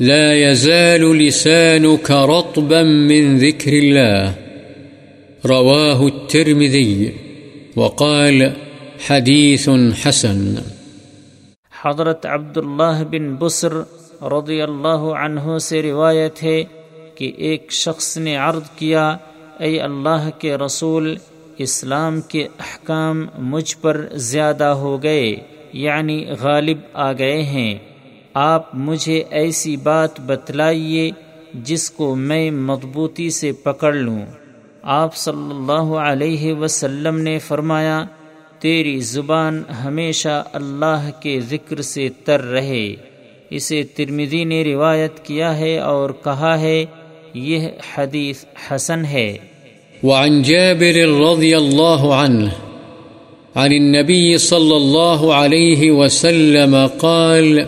لا 0.00 0.50
يزال 0.50 1.18
لسانك 1.18 2.10
رطبا 2.10 2.82
من 2.82 3.38
ذكر 3.38 3.72
الله. 3.72 4.34
رواه 5.46 6.06
الترمذي. 6.06 7.12
وقال 7.76 8.52
حديث 9.10 9.68
حسن۔ 10.08 10.54
حضرت 11.84 12.26
عبداللہ 12.26 13.04
بن 13.10 13.34
بسر 13.34 13.72
رضی 14.22 14.62
اللہ 14.62 15.02
عنہ 15.24 15.58
سے 15.58 15.82
روایت 15.82 16.42
ہے 16.42 16.64
کہ 17.14 17.32
ایک 17.36 17.72
شخص 17.72 18.16
نے 18.16 18.36
عرض 18.36 18.70
کیا، 18.76 19.16
اے 19.58 19.80
اللہ 19.80 20.30
کے 20.38 20.56
رسول، 20.56 21.16
اسلام 21.58 22.20
کے 22.20 22.48
احکام 22.58 23.26
مجھ 23.38 23.76
پر 23.80 24.06
زیادہ 24.12 24.64
ہو 24.64 25.02
گئے 25.02 25.36
یعنی 25.72 26.26
غالب 26.40 26.78
آ 26.92 27.12
گئے 27.12 27.42
ہیں۔ 27.42 27.74
آپ 28.34 28.74
مجھے 28.74 29.24
ایسی 29.30 29.76
بات 29.76 30.20
بتلائیے 30.20 31.10
جس 31.54 31.90
کو 31.90 32.14
میں 32.14 32.50
مضبوطی 32.50 33.30
سے 33.30 33.52
پکڑ 33.52 33.92
لوں۔ 33.92 34.26
آپ 34.82 35.16
صلی 35.16 35.50
اللہ 35.50 35.94
علیہ 35.94 36.54
وسلم 36.54 37.18
نے 37.18 37.38
فرمایا 37.38 38.04
تیری 38.62 39.00
زبان 39.00 39.62
ہمیشہ 39.84 40.44
اللہ 40.52 41.10
کے 41.20 41.40
ذکر 41.40 41.80
سے 41.80 42.08
تر 42.24 42.40
رہے۔ 42.40 42.94
اسے 43.50 43.82
ترمدی 43.82 44.44
نے 44.44 44.64
روایت 44.64 45.24
کیا 45.24 45.58
ہے 45.58 45.78
اور 45.78 46.10
کہا 46.24 46.60
ہے، 46.60 46.84
یہ 47.34 47.68
حدیث 47.94 48.44
حسن 48.70 49.04
ہے۔ 49.04 49.36
وعن 50.02 50.42
جابر 50.42 51.20
رضي 51.20 51.54
الله 51.54 52.10
عنه 52.10 52.46
عن 53.54 53.72
النبي 53.72 54.36
صلى 54.36 54.74
الله 54.76 55.32
عليه 55.32 55.92
وسلم 55.92 56.86
قال، 57.00 57.58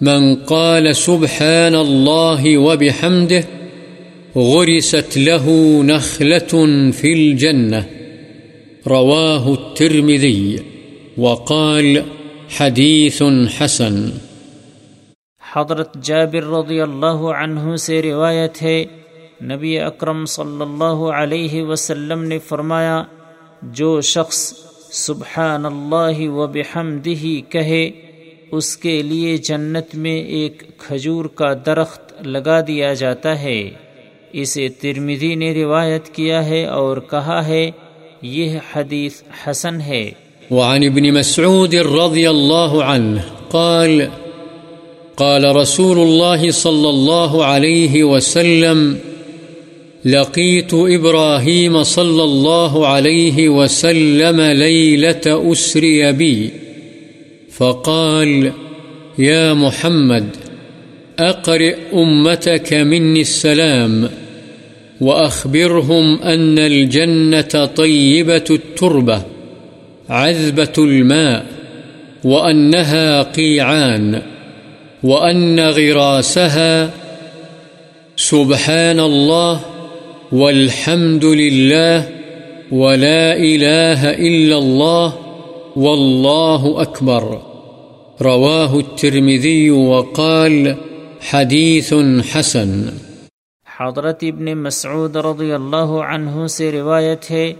من 0.00 0.34
قال 0.34 0.92
سبحان 0.92 1.74
الله 1.74 2.56
وبحمده 2.56 3.40
غرست 4.36 5.18
له 5.18 5.52
نخلة 5.82 6.66
في 6.92 7.12
الجنة. 7.12 7.97
رواه 8.86 9.48
الترمذي 9.48 10.56
وقال 11.18 11.98
حديث 12.58 13.22
حسن. 13.60 14.10
حضرت 15.52 15.94
جابر 16.02 16.44
رضی 16.44 16.80
اللہ 16.80 17.20
عنہ 17.42 17.76
سے 17.76 18.02
روایت 18.02 18.62
ہے، 18.62 18.84
نبی 19.42 19.78
اکرم 19.78 20.24
صلی 20.24 20.62
اللہ 20.62 21.10
علیہ 21.10 21.62
وسلم 21.62 22.24
نے 22.24 22.38
فرمایا، 22.38 23.02
جو 23.62 24.00
شخص 24.00 24.54
سبحان 24.92 25.66
اللہ 25.66 26.28
و 26.28 26.46
بحمدہ 26.46 27.50
کہے، 27.50 27.90
اس 28.52 28.76
کے 28.76 29.02
لیے 29.02 29.36
جنت 29.36 29.94
میں 29.94 30.22
ایک 30.22 30.62
کھجور 30.78 31.24
کا 31.24 31.52
درخت 31.66 32.26
لگا 32.26 32.60
دیا 32.60 32.94
جاتا 32.94 33.42
ہے۔ 33.42 33.70
اسے 34.32 34.68
ترمدی 34.68 35.34
نے 35.34 35.54
روایت 35.54 36.08
کیا 36.08 36.46
ہے 36.46 36.64
اور 36.64 36.96
کہا 36.96 37.46
ہے 37.46 37.70
یہ 38.22 38.58
حدیث 38.76 39.12
حسن 39.46 39.80
ہے۔ 39.80 40.10
وعن 40.50 40.84
ابن 40.84 41.10
مسعود 41.10 41.74
رضی 41.74 42.26
اللہ 42.26 42.82
عنہ 42.84 43.20
قال 43.50 44.02
قال 45.14 45.44
رسول 45.44 45.98
الله 45.98 46.50
صلى 46.50 46.88
الله 46.88 47.44
عليه 47.44 48.04
وسلم 48.04 48.94
لقيت 50.04 50.74
إبراهيم 50.74 51.82
صلى 51.82 52.22
الله 52.22 52.86
عليه 52.86 53.48
وسلم 53.48 54.40
ليلة 54.40 55.52
أسري 55.52 56.12
بي 56.12 56.48
فقال 57.58 58.48
يا 59.18 59.52
محمد 59.52 60.24
أقرئ 61.18 61.74
أمتك 61.92 62.72
مني 62.72 63.20
السلام۔ 63.20 64.06
وأخبرهم 65.00 66.22
أن 66.22 66.58
الجنة 66.58 67.64
طيبة 67.76 68.44
التربة، 68.50 69.22
عذبة 70.08 70.72
الماء، 70.78 71.46
وأنها 72.24 73.22
قيعان، 73.22 74.22
وأن 75.02 75.60
غراسها 75.60 76.90
سبحان 78.16 79.00
الله 79.00 79.60
والحمد 80.32 81.24
لله 81.24 82.08
ولا 82.72 83.36
إله 83.36 84.10
إلا 84.10 84.58
الله 84.58 85.14
والله 85.76 86.82
أكبر. 86.82 87.42
رواه 88.22 88.78
الترمذي 88.78 89.70
وقال 89.70 90.76
حديث 91.20 91.94
حسن. 92.32 92.92
حضرت 93.80 94.18
ابن 94.22 94.58
مسعود 94.58 95.16
رضی 95.16 95.52
اللہ 95.52 95.90
عنہ 96.12 96.46
سے 96.46 96.72
روایت 96.72 97.30
ہے 97.30 97.52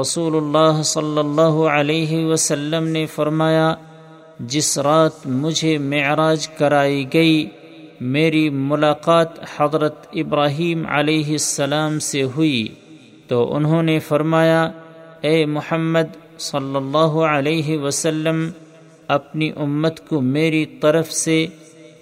رسول 0.00 0.36
اللہ 0.36 0.82
صلی 0.82 1.18
اللہ 1.18 1.58
علیہ 1.68 2.26
وسلم 2.26 2.86
نے 2.86 3.06
فرمایا، 3.06 3.74
جس 4.40 4.78
رات 4.78 5.26
مجھے 5.26 5.78
معراج 5.78 6.48
کرائی 6.48 7.04
گئی، 7.12 7.48
میری 8.00 8.50
ملاقات 8.50 9.28
حضرت 9.56 10.06
ابراہیم 10.12 10.84
علیہ 10.88 11.30
السلام 11.30 11.98
سے 11.98 12.22
ہوئی۔ 12.22 12.68
تو 13.28 13.56
انہوں 13.56 13.82
نے 13.82 13.98
فرمایا، 13.98 14.70
اے 15.20 15.46
محمد 15.46 16.38
صلی 16.38 16.76
اللہ 16.76 17.14
علیہ 17.36 17.78
وسلم، 17.78 18.50
اپنی 19.08 19.50
امت 19.56 20.08
کو 20.08 20.20
میری 20.20 20.66
طرف 20.66 21.12
سے 21.12 21.46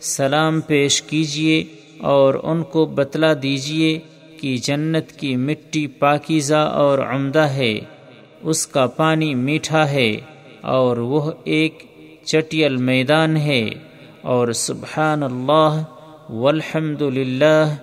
سلام 0.01 0.61
پیش 0.61 1.03
کیجیے۔ 1.03 1.65
اور 2.03 2.35
ان 2.43 2.63
کو 2.63 2.87
بتلا 2.87 3.33
دیجیے 3.43 3.99
کہ 4.41 4.57
جنت 4.57 5.13
کی 5.13 5.37
مٹی 5.37 5.87
پاکیزہ 5.87 6.55
اور 6.55 6.99
عمدہ 6.99 7.47
ہے، 7.47 7.79
اس 8.43 8.67
کا 8.67 8.87
پانی 8.87 9.35
میٹھا 9.35 9.91
ہے 9.91 10.17
اور 10.61 10.97
وہ 10.97 11.33
ایک 11.45 11.87
چٹیل 12.25 12.77
میدان 12.77 13.37
ہے۔ 13.37 13.71
اور 14.23 14.53
سبحان 14.53 15.23
اللہ 15.23 15.83
والحمد 16.29 17.03
للہ 17.03 17.75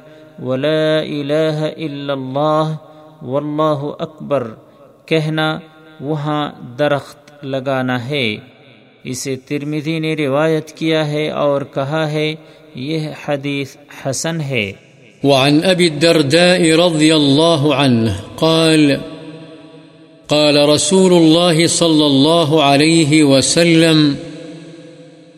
ولا 0.42 1.00
الہ 1.00 1.60
الا 1.78 2.14
اللہ، 2.14 2.76
واللہ 3.22 3.86
اکبر، 4.00 4.54
کہنا 5.06 5.60
وہاں 6.02 6.52
درخت 6.80 7.46
لگانا 7.46 8.10
ہے۔ 8.10 8.38
اسے 9.04 9.36
ترمدی 9.36 10.00
نے 10.00 10.16
روایت 10.16 10.72
کیا 10.72 11.08
ہے 11.08 11.30
اور 11.30 11.62
کہا 11.62 12.12
ہے 12.12 12.36
یہ 12.76 13.00
حدیث 13.28 13.76
حسن 14.06 14.42
ہے۔ 14.42 14.72
وعن 15.24 15.60
ابی 15.64 15.88
الدرداء 15.88 16.58
رضی 16.58 17.12
اللہ 17.12 17.74
عنہ 17.74 18.10
قال 18.36 18.96
قال 20.28 20.58
رسول 20.58 21.14
الله 21.14 21.66
صلى 21.68 22.06
الله 22.06 22.62
عليه 22.62 23.24
وسلم، 23.24 24.14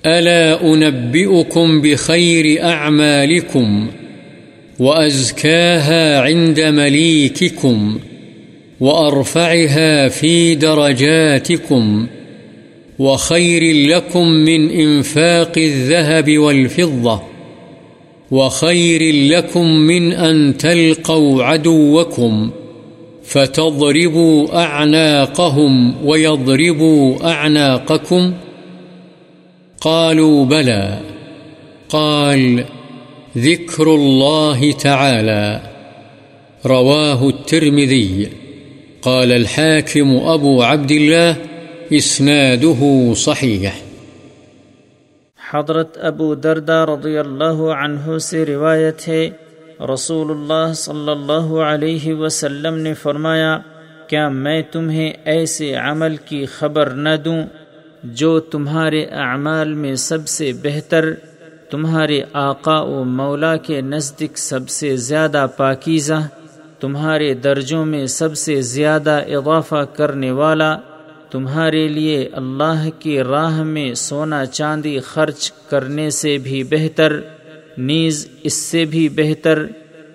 ألا 0.05 0.55
أنبئكم 0.63 1.81
بخير 1.81 2.63
أعمالكم 2.63 3.87
وأزكاها 4.79 6.19
عند 6.19 6.59
مليككم 6.59 7.97
وأرفعها 8.81 10.07
في 10.09 10.55
درجاتكم 10.55 12.05
وخير 13.01 13.75
لكم 13.87 14.27
من 14.27 14.69
إنفاق 14.69 15.53
الذهب 15.57 16.37
والفضة 16.37 17.21
وخير 18.31 19.15
لكم 19.37 19.65
من 19.65 20.13
أن 20.13 20.57
تلقوا 20.57 21.43
عدوكم 21.43 22.51
فتضربوا 23.23 24.63
أعناقهم 24.63 26.05
ويضربوا 26.05 27.31
أعناقكم 27.31 28.33
قالوا 29.81 30.45
بلى 30.45 30.99
قال 31.89 32.65
ذكر 33.37 33.95
الله 33.95 34.71
تعالى 34.71 35.61
رواه 36.65 37.29
الترمذي 37.29 38.27
قال 39.01 39.31
الحاكم 39.31 40.15
أبو 40.15 40.63
عبد 40.63 40.91
الله 40.91 41.50
إسناده 41.91 42.89
صحيح. 43.21 43.79
حضرت 45.39 45.97
ابو 46.09 46.33
دردہ 46.35 46.75
رضی 46.89 47.17
اللہ 47.17 47.57
عنہ 47.75 48.17
سے 48.25 48.43
روایت 48.45 49.07
ہے 49.07 49.23
رسول 49.89 50.29
اللہ 50.31 50.73
صلی 50.73 51.11
اللہ 51.11 51.49
علیہ 51.69 52.13
وسلم 52.13 52.77
نے 52.85 52.93
فرمایا، 53.01 53.57
کیا 54.09 54.27
میں 54.35 54.61
تمہیں 54.71 55.11
ایسے 55.33 55.73
عمل 55.81 56.15
کی 56.29 56.45
خبر 56.53 56.89
نہ 57.07 57.15
دوں 57.25 57.41
جو 58.19 58.29
تمہارے 58.53 59.03
اعمال 59.23 59.73
میں 59.81 59.95
سب 60.03 60.27
سے 60.27 60.51
بہتر، 60.63 61.09
تمہارے 61.71 62.21
آقا 62.43 62.77
و 62.81 63.03
مولا 63.17 63.55
کے 63.65 63.81
نزدیک 63.89 64.37
سب 64.37 64.69
سے 64.69 64.95
زیادہ 65.09 65.45
پاکیزہ، 65.57 66.21
تمہارے 66.79 67.33
درجوں 67.43 67.83
میں 67.85 68.05
سب 68.15 68.37
سے 68.37 68.61
زیادہ 68.69 69.19
اضافہ 69.37 69.83
کرنے 69.97 70.31
والا 70.39 70.71
تمہارے 71.31 71.87
لیے 71.87 72.29
اللہ 72.33 72.89
کی 72.99 73.23
راہ 73.23 73.63
میں 73.63 73.93
سونا 73.93 74.45
چاندی 74.45 74.99
خرچ 74.99 75.51
کرنے 75.51 76.09
سے 76.09 76.37
بھی 76.37 76.63
بہتر، 76.63 77.19
نیز 77.77 78.29
اس 78.43 78.53
سے 78.53 78.85
بھی 78.85 79.09
بہتر 79.09 79.65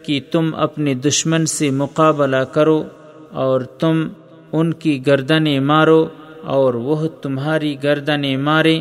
کہ 0.03 0.21
تم 0.31 0.51
اپنے 0.55 0.95
دشمن 0.95 1.47
سے 1.47 1.71
مقابلہ 1.71 2.37
کرو 2.37 2.85
اور 3.31 3.61
تم 3.61 4.09
ان 4.53 4.73
کی 4.75 5.07
گردنیں 5.07 5.61
مارو 5.61 6.09
اور 6.45 6.75
وہ 6.75 7.09
تمہاری 7.09 7.77
گردنیں 7.83 8.37
مارے۔ 8.37 8.81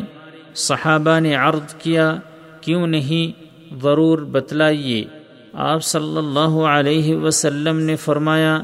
صحابہ 0.54 1.20
نے 1.20 1.34
عرض 1.34 1.74
کیا، 1.74 2.16
کیوں 2.60 2.86
نہیں؟ 2.86 3.44
ضرور 3.82 4.18
بتلائیے۔ 4.18 5.04
آپ 5.52 5.84
صلی 5.84 6.18
اللہ 6.18 6.58
علیہ 6.58 7.16
وسلم 7.16 7.78
نے 7.78 7.96
فرمایا، 7.96 8.60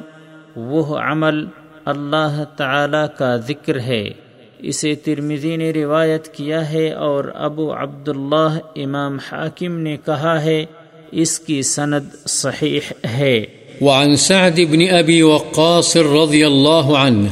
وہ 0.57 0.97
عمل 0.97 1.45
اللہ 1.85 2.45
تعالی 2.57 3.19
کا 3.19 3.37
ذکر 3.37 3.81
ہے۔ 3.81 4.11
اسے 4.59 4.95
ترمزی 4.95 5.57
نے 5.57 5.71
روایت 5.71 6.29
کیا 6.29 6.73
ہے 6.73 6.93
اور 6.93 7.25
ابو 7.35 7.73
عبداللہ 7.73 8.59
امام 8.77 9.19
حاکم 9.19 9.79
نے 9.79 9.97
کہا 10.05 10.45
ہے، 10.45 10.65
اس 11.13 11.41
کی 11.41 11.63
سند 11.63 12.29
صحیح 12.29 12.81
ہے۔ 13.05 13.45
وعن 13.81 14.17
سعد 14.17 14.59
بن 14.71 15.01
أبي 15.01 15.23
وقاص 15.23 15.97
رضي 15.97 16.43
الله 16.45 16.97
عنه 16.97 17.27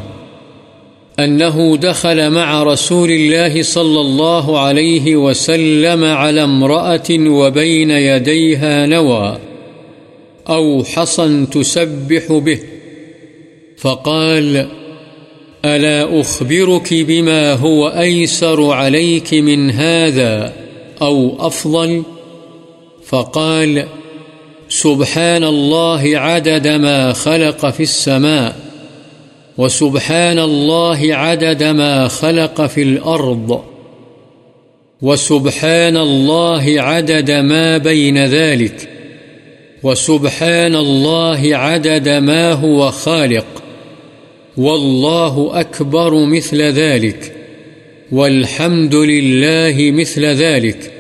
أنه 1.18 1.76
دخل 1.82 2.28
مع 2.28 2.64
رسول 2.64 3.11
الله 3.11 3.62
صلى 3.62 4.01
الله 4.01 4.59
عليه 4.59 5.16
وسلم 5.16 6.05
على 6.05 6.40
امرأة 6.40 7.26
وبين 7.26 7.90
يديها 7.90 8.86
نوى 8.86 9.36
أو 10.48 10.82
حصن 10.82 11.46
تسبح 11.46 12.32
به۔ 12.44 12.70
فقال، 13.81 14.66
ألا 15.64 16.20
أخبرك 16.20 16.95
بما 16.95 17.53
هو 17.53 17.89
أيسر 17.89 18.70
عليك 18.70 19.35
من 19.35 19.70
هذا 19.70 20.53
أو 21.03 21.47
أفضل؟ 21.47 22.03
فقال، 23.07 23.87
سبحان 24.68 25.45
الله 25.45 26.18
عدد 26.18 26.68
ما 26.68 27.12
خلق 27.12 27.70
في 27.70 27.83
السماء، 27.83 28.57
وسبحان 29.59 30.39
الله 30.39 31.14
عدد 31.14 31.62
ما 31.62 32.09
خلق 32.09 32.66
في 32.66 32.83
الأرض، 32.83 33.64
وسبحان 35.03 35.97
الله 35.97 36.74
عدد 36.81 37.31
ما 37.31 37.78
بين 37.78 38.24
ذلك، 38.26 38.89
وسبحان 39.83 40.74
الله 40.74 41.57
عدد 41.57 42.09
ما 42.09 42.53
هو 42.53 42.91
خالق. 42.91 43.60
والله 44.61 45.61
أكبر 45.61 46.25
مثل 46.25 46.63
ذلك 46.63 47.33
والحمد 48.13 48.95
لله 48.95 49.91
مثل 49.91 50.25
ذلك 50.25 50.93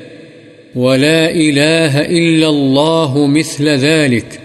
ولا 0.74 1.30
إله 1.30 2.00
إلا 2.00 2.48
الله 2.48 3.26
مثل 3.26 3.68
ذلك 3.68 4.40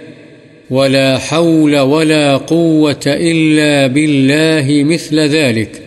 ولا 0.70 1.18
حول 1.18 1.80
ولا 1.80 2.38
قوة 2.38 3.06
إلا 3.08 3.88
بالله 3.88 4.84
مثل 4.84 5.20
ذلك 5.20 5.82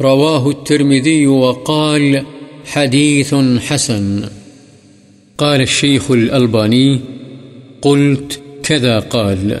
رواه 0.00 0.50
الترمذي 0.50 1.26
وقال 1.26 2.22
حديث 2.64 3.34
حسن 3.68 4.24
قال 5.38 5.60
الشيخ 5.60 6.10
الألباني 6.10 7.00
قلت 7.82 8.40
كذا 8.62 8.98
قال 8.98 9.60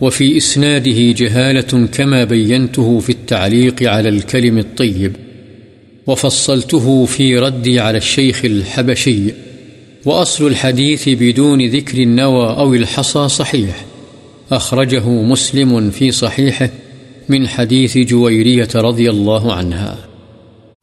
وفي 0.00 0.36
إسناده 0.36 1.12
جهالة 1.12 1.86
كما 1.86 2.24
بينته 2.24 2.98
في 2.98 3.10
التعليق 3.10 3.82
على 3.82 4.08
الكلم 4.08 4.58
الطيب، 4.58 5.16
وفصلته 6.06 7.04
في 7.04 7.38
ردي 7.38 7.80
على 7.80 7.98
الشيخ 7.98 8.44
الحبشي، 8.44 9.34
وأصل 10.04 10.46
الحديث 10.46 11.08
بدون 11.08 11.66
ذكر 11.66 11.98
النوى 11.98 12.46
أو 12.46 12.74
الحصى 12.74 13.28
صحيح. 13.28 13.84
أخرجه 14.52 15.08
مسلم 15.08 15.90
في 15.90 16.10
صحيحه 16.10 16.70
من 17.28 17.48
حديث 17.48 17.98
جويرية 17.98 18.68
رضي 18.74 19.10
الله 19.10 19.52
عنها. 19.52 19.96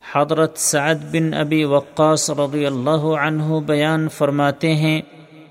حضرت 0.01 0.57
سعد 0.57 1.11
بن 1.11 1.33
ابی 1.33 1.63
وقاص 1.63 2.29
رضی 2.29 2.65
اللہ 2.65 3.05
عنہ 3.21 3.43
بیان 3.43 4.09
فرماتے 4.09 4.75
ہیں 4.75 5.01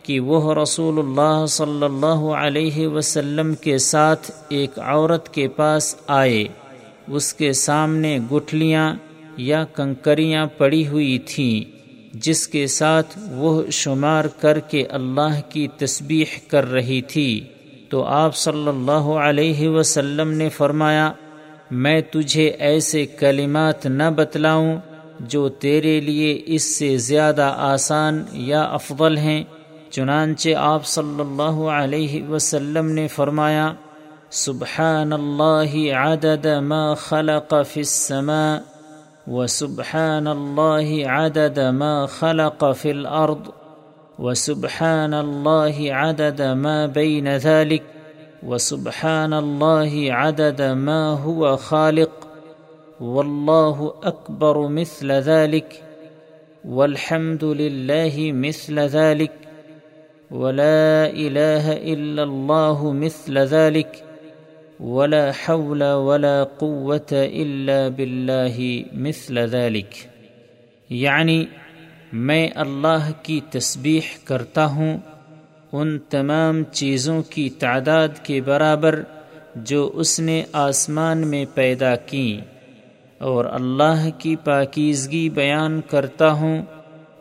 کہ 0.04 0.20
وہ 0.20 0.54
رسول 0.54 0.98
اللہ 0.98 1.46
صلی 1.46 1.84
اللہ 1.84 2.36
علیہ 2.36 2.88
وسلم 2.88 3.54
کے 3.54 3.78
ساتھ 3.78 4.30
ایک 4.48 4.78
عورت 4.78 5.34
کے 5.34 5.48
پاس 5.48 5.96
آئے۔ 6.06 6.44
اس 7.08 7.34
کے 7.34 7.52
سامنے 7.52 8.18
گٹھلیاں 8.32 8.94
یا 9.36 9.64
کنکریاں 9.64 10.46
پڑی 10.46 10.86
ہوئی 10.86 11.18
تھیں، 11.18 11.70
جس 12.16 12.48
کے 12.48 12.66
ساتھ 12.66 13.18
وہ 13.30 13.62
شمار 13.70 14.24
کر 14.24 14.58
کے 14.58 14.86
اللہ 14.86 15.40
کی 15.48 15.68
تسبیح 15.78 16.24
کر 16.48 16.70
رہی 16.72 17.02
تھی۔ 17.02 17.44
تو 17.88 18.02
آپ 18.02 18.36
صلی 18.36 18.68
اللہ 18.68 19.06
علیہ 19.26 19.68
وسلم 19.68 20.30
نے 20.30 20.48
فرمایا، 20.48 21.12
میں 21.70 22.00
تجھے 22.00 22.48
ایسے 22.48 23.06
کلمات 23.06 23.86
نہ 23.86 24.10
بتلاؤں 24.16 24.76
جو 25.20 25.48
تیرے 25.48 26.00
لیے 26.00 26.42
اس 26.46 26.62
سے 26.62 26.96
زیادہ 26.96 27.54
آسان 27.56 28.24
یا 28.32 28.62
افضل 28.62 29.16
ہیں۔ 29.18 29.44
چنانچہ 29.94 30.54
آپ 30.58 30.86
صلی 30.86 31.20
اللہ 31.20 31.58
علیہ 31.72 32.22
وسلم 32.28 32.88
نے 32.92 33.06
فرمایا 33.08 33.72
سبحان 34.36 35.12
اللہ 35.12 35.74
عدد 35.96 36.46
ما 36.62 36.82
خلق 37.00 37.54
فی 37.66 37.80
السماء 37.80 38.58
وسبحان 39.26 40.26
اللہ 40.26 40.90
عدد 41.10 41.58
ما 41.74 41.92
خلق 42.14 42.64
فی 42.76 42.90
الارض 42.90 43.48
وسبحان 44.18 45.14
اللہ 45.14 45.78
عدد 46.00 46.40
ما 46.56 46.74
بین 46.94 47.28
ذلك 47.36 47.84
وسبحان 48.46 49.32
اللہ 49.32 49.96
عدد 50.14 50.60
ما 50.80 51.00
هو 51.20 51.56
خالق 51.58 52.28
والله 53.00 53.94
أكبر 54.04 54.66
مثل 54.72 55.12
ذلك 55.22 55.82
والحمد 56.64 57.44
لله 57.44 58.32
مثل 58.34 58.78
ذلك 58.80 59.43
ولا 60.30 61.06
إله 61.06 61.72
إلا 61.72 62.22
الله 62.22 62.92
مثل 62.92 63.38
ذلك 63.38 64.04
ولا 64.80 65.32
حول 65.32 65.84
ولا 65.84 66.42
قوة 66.44 67.12
إلا 67.12 67.88
بالله 67.88 68.84
مثل 68.94 69.38
ذلك 69.38 69.94
یعنی 70.90 71.44
میں 72.12 72.48
اللہ 72.54 73.10
کی 73.22 73.40
تسبیح 73.50 74.08
کرتا 74.24 74.64
ہوں 74.66 74.96
ان 75.72 75.98
تمام 76.10 76.62
چیزوں 76.72 77.22
کی 77.30 77.48
تعداد 77.58 78.22
کے 78.22 78.40
برابر 78.40 79.00
جو 79.64 79.90
اس 79.94 80.18
نے 80.20 80.42
آسمان 80.52 81.26
میں 81.28 81.44
پیدا 81.54 81.94
کیں 82.06 82.40
اور 83.20 83.44
اللہ 83.44 84.08
کی 84.18 84.34
پاکیزگی 84.44 85.28
بیان 85.30 85.80
کرتا 85.90 86.30
ہوں 86.32 86.62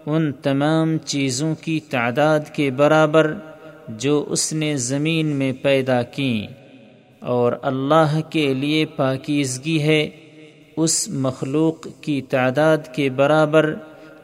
ان 0.06 0.32
تمام 0.32 0.98
چیزوں 1.06 1.56
کی 1.56 1.80
تعداد 1.80 2.40
کے 2.54 2.72
برابر 2.72 3.34
جو 3.88 4.26
اس 4.30 4.54
نے 4.54 4.78
زمین 4.78 5.26
میں 5.26 5.54
پیدا 5.62 6.02
کیں۔ 6.02 6.54
اور 7.20 7.54
اللہ 7.62 8.20
کے 8.30 8.54
لیے 8.54 8.86
پاکیزگی 8.86 9.82
ہے 9.82 10.10
اس 10.78 11.10
مخلوق 11.10 11.88
کی 12.02 12.22
تعداد 12.22 12.78
کے 12.96 13.10
برابر 13.10 13.76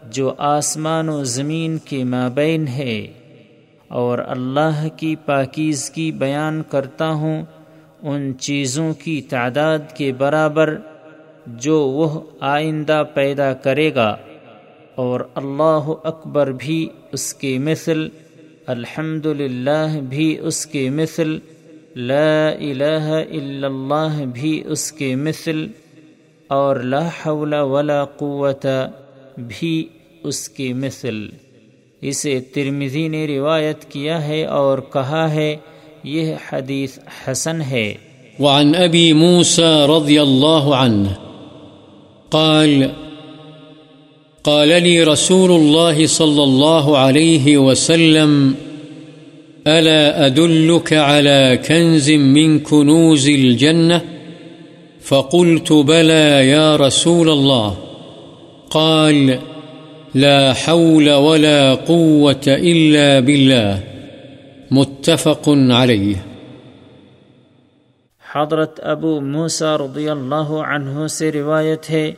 جو 0.09 0.33
آسمان 0.37 1.09
و 1.09 1.23
زمین 1.23 1.77
کے 1.77 2.03
مابین 2.03 2.67
ہے۔ 2.67 3.07
اور 3.87 4.19
اللہ 4.27 4.87
کی 4.97 5.15
پاکیزگی 5.25 6.11
بیان 6.11 6.61
کرتا 6.69 7.09
ہوں 7.09 7.45
ان 8.01 8.33
چیزوں 8.39 8.93
کی 8.93 9.21
تعداد 9.21 9.79
کے 9.97 10.13
برابر 10.17 10.77
جو 11.47 11.79
وہ 11.79 12.21
آئندہ 12.39 13.03
پیدا 13.13 13.53
کرے 13.53 13.95
گا۔ 13.95 14.17
اور 14.99 15.19
اللہ 15.35 15.93
اکبر 16.03 16.51
بھی 16.51 16.87
اس 17.11 17.33
کے 17.33 17.57
مثل 17.59 18.07
الحمد 18.67 19.27
بھی 20.09 20.37
اس 20.39 20.65
کے 20.65 20.89
مثل، 20.89 21.37
لا 21.95 22.49
الہ 22.49 23.07
الا 23.31 23.67
اللہ 23.67 24.25
بھی 24.33 24.63
اس 24.65 24.91
کے 24.91 25.15
مثل، 25.15 25.67
اور 26.47 26.75
لا 26.75 27.07
حول 27.07 27.53
ولا 27.53 28.05
قوت 28.05 28.65
بھی 29.37 29.87
اس 30.23 30.49
کی 30.49 30.73
مثل۔ 30.73 31.27
اسے 32.01 32.39
ترمزی 32.39 33.07
نے 33.07 33.27
روایت 33.27 33.85
کیا 33.85 34.27
ہے 34.27 34.45
اور 34.45 34.79
کہا 34.93 35.31
ہے، 35.33 35.55
یہ 36.03 36.35
حدیث 36.51 36.99
حسن 37.27 37.61
ہے۔ 37.61 37.93
وعن 38.39 38.73
أبي 38.87 39.11
موسى 39.13 39.71
رضي 39.97 40.17
الله 40.19 40.79
عنه 40.83 41.11
قال 42.29 43.08
قال 44.43 44.83
لي 44.83 45.03
رسول 45.03 45.51
الله 45.51 46.05
صلى 46.05 46.43
الله 46.43 46.97
عليه 46.97 47.57
وسلم، 47.57 48.55
ألا 49.67 50.25
أدلك 50.25 50.93
على 50.93 51.59
كنز 51.67 52.11
من 52.11 52.59
كنوز 52.59 53.29
الجنة؟ 53.29 53.99
فقلت، 55.01 55.73
بلى 55.73 56.49
يا 56.49 56.75
رسول 56.75 57.29
الله. 57.29 57.77
قال، 58.69 59.39
لا 60.15 60.53
حول 60.53 61.13
ولا 61.13 61.73
قوة 61.73 62.47
إلا 62.47 63.19
بالله. 63.19 63.79
متفق 64.71 65.49
عليه. 65.69 66.15
حضرت 68.31 68.79
ابو 68.83 69.21
موسا 69.21 69.77
رضی 69.77 70.09
اللہ 70.09 70.49
عنہ 70.49 71.07
سے 71.07 71.31
روایت 71.31 71.89
ہے 71.89 72.11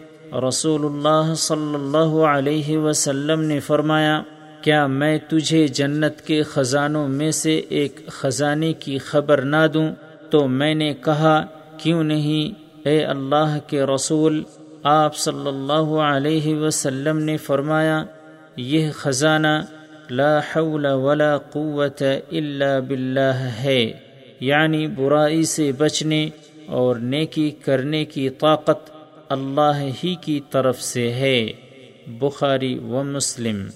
رسول 0.48 0.86
اللہ 0.86 1.34
صلی 1.34 1.76
اللہ 1.76 2.26
علیہ 2.26 2.78
وسلم 2.78 3.42
نے 3.42 3.60
فرمایا، 3.60 4.22
کیا 4.62 4.88
میں 4.88 5.18
تجھے 5.30 5.68
جنت 5.68 6.22
کے 6.22 6.44
خزانوں 6.44 7.08
میں 7.08 7.32
سے 7.32 7.62
ایک 7.70 8.08
خزانے 8.08 8.74
کی 8.74 8.98
خبر 8.98 9.42
نہ 9.42 9.68
دوں؟ 9.74 9.92
تو 10.30 10.48
میں 10.48 10.76
نے 10.76 10.94
کہا، 10.94 11.46
کیوں 11.78 12.04
نہیں؟ 12.04 12.60
اے 12.86 13.06
اللہ 13.06 13.58
کے 13.68 13.84
رسول، 13.84 14.44
آپ 14.84 15.16
صلی 15.16 15.48
اللہ 15.48 16.02
علیہ 16.02 16.56
وسلم 16.56 17.18
نے 17.20 17.38
فرمایا، 17.38 18.04
یہ 18.56 18.92
خزانہ 18.92 19.62
لا 20.10 20.40
حول 20.40 20.86
ولا 20.86 21.38
قوت 21.38 22.04
الا 22.32 22.80
باللہ 22.80 23.50
ہے۔ 23.64 23.92
یعنی 24.40 24.88
برائی 24.88 25.44
سے 25.44 25.72
بچنے 25.72 26.30
اور 26.66 26.96
نیکی 26.96 27.50
کرنے 27.50 28.06
کی 28.06 28.30
طاقت 28.30 28.91
اللہ 29.32 29.78
ہی 30.04 30.16
کی 30.16 30.40
طرف 30.52 30.82
سے 30.82 31.14
ہے۔ 31.14 31.52
بخاری 32.08 32.78
و 32.78 33.04
مسلم۔ 33.04 33.68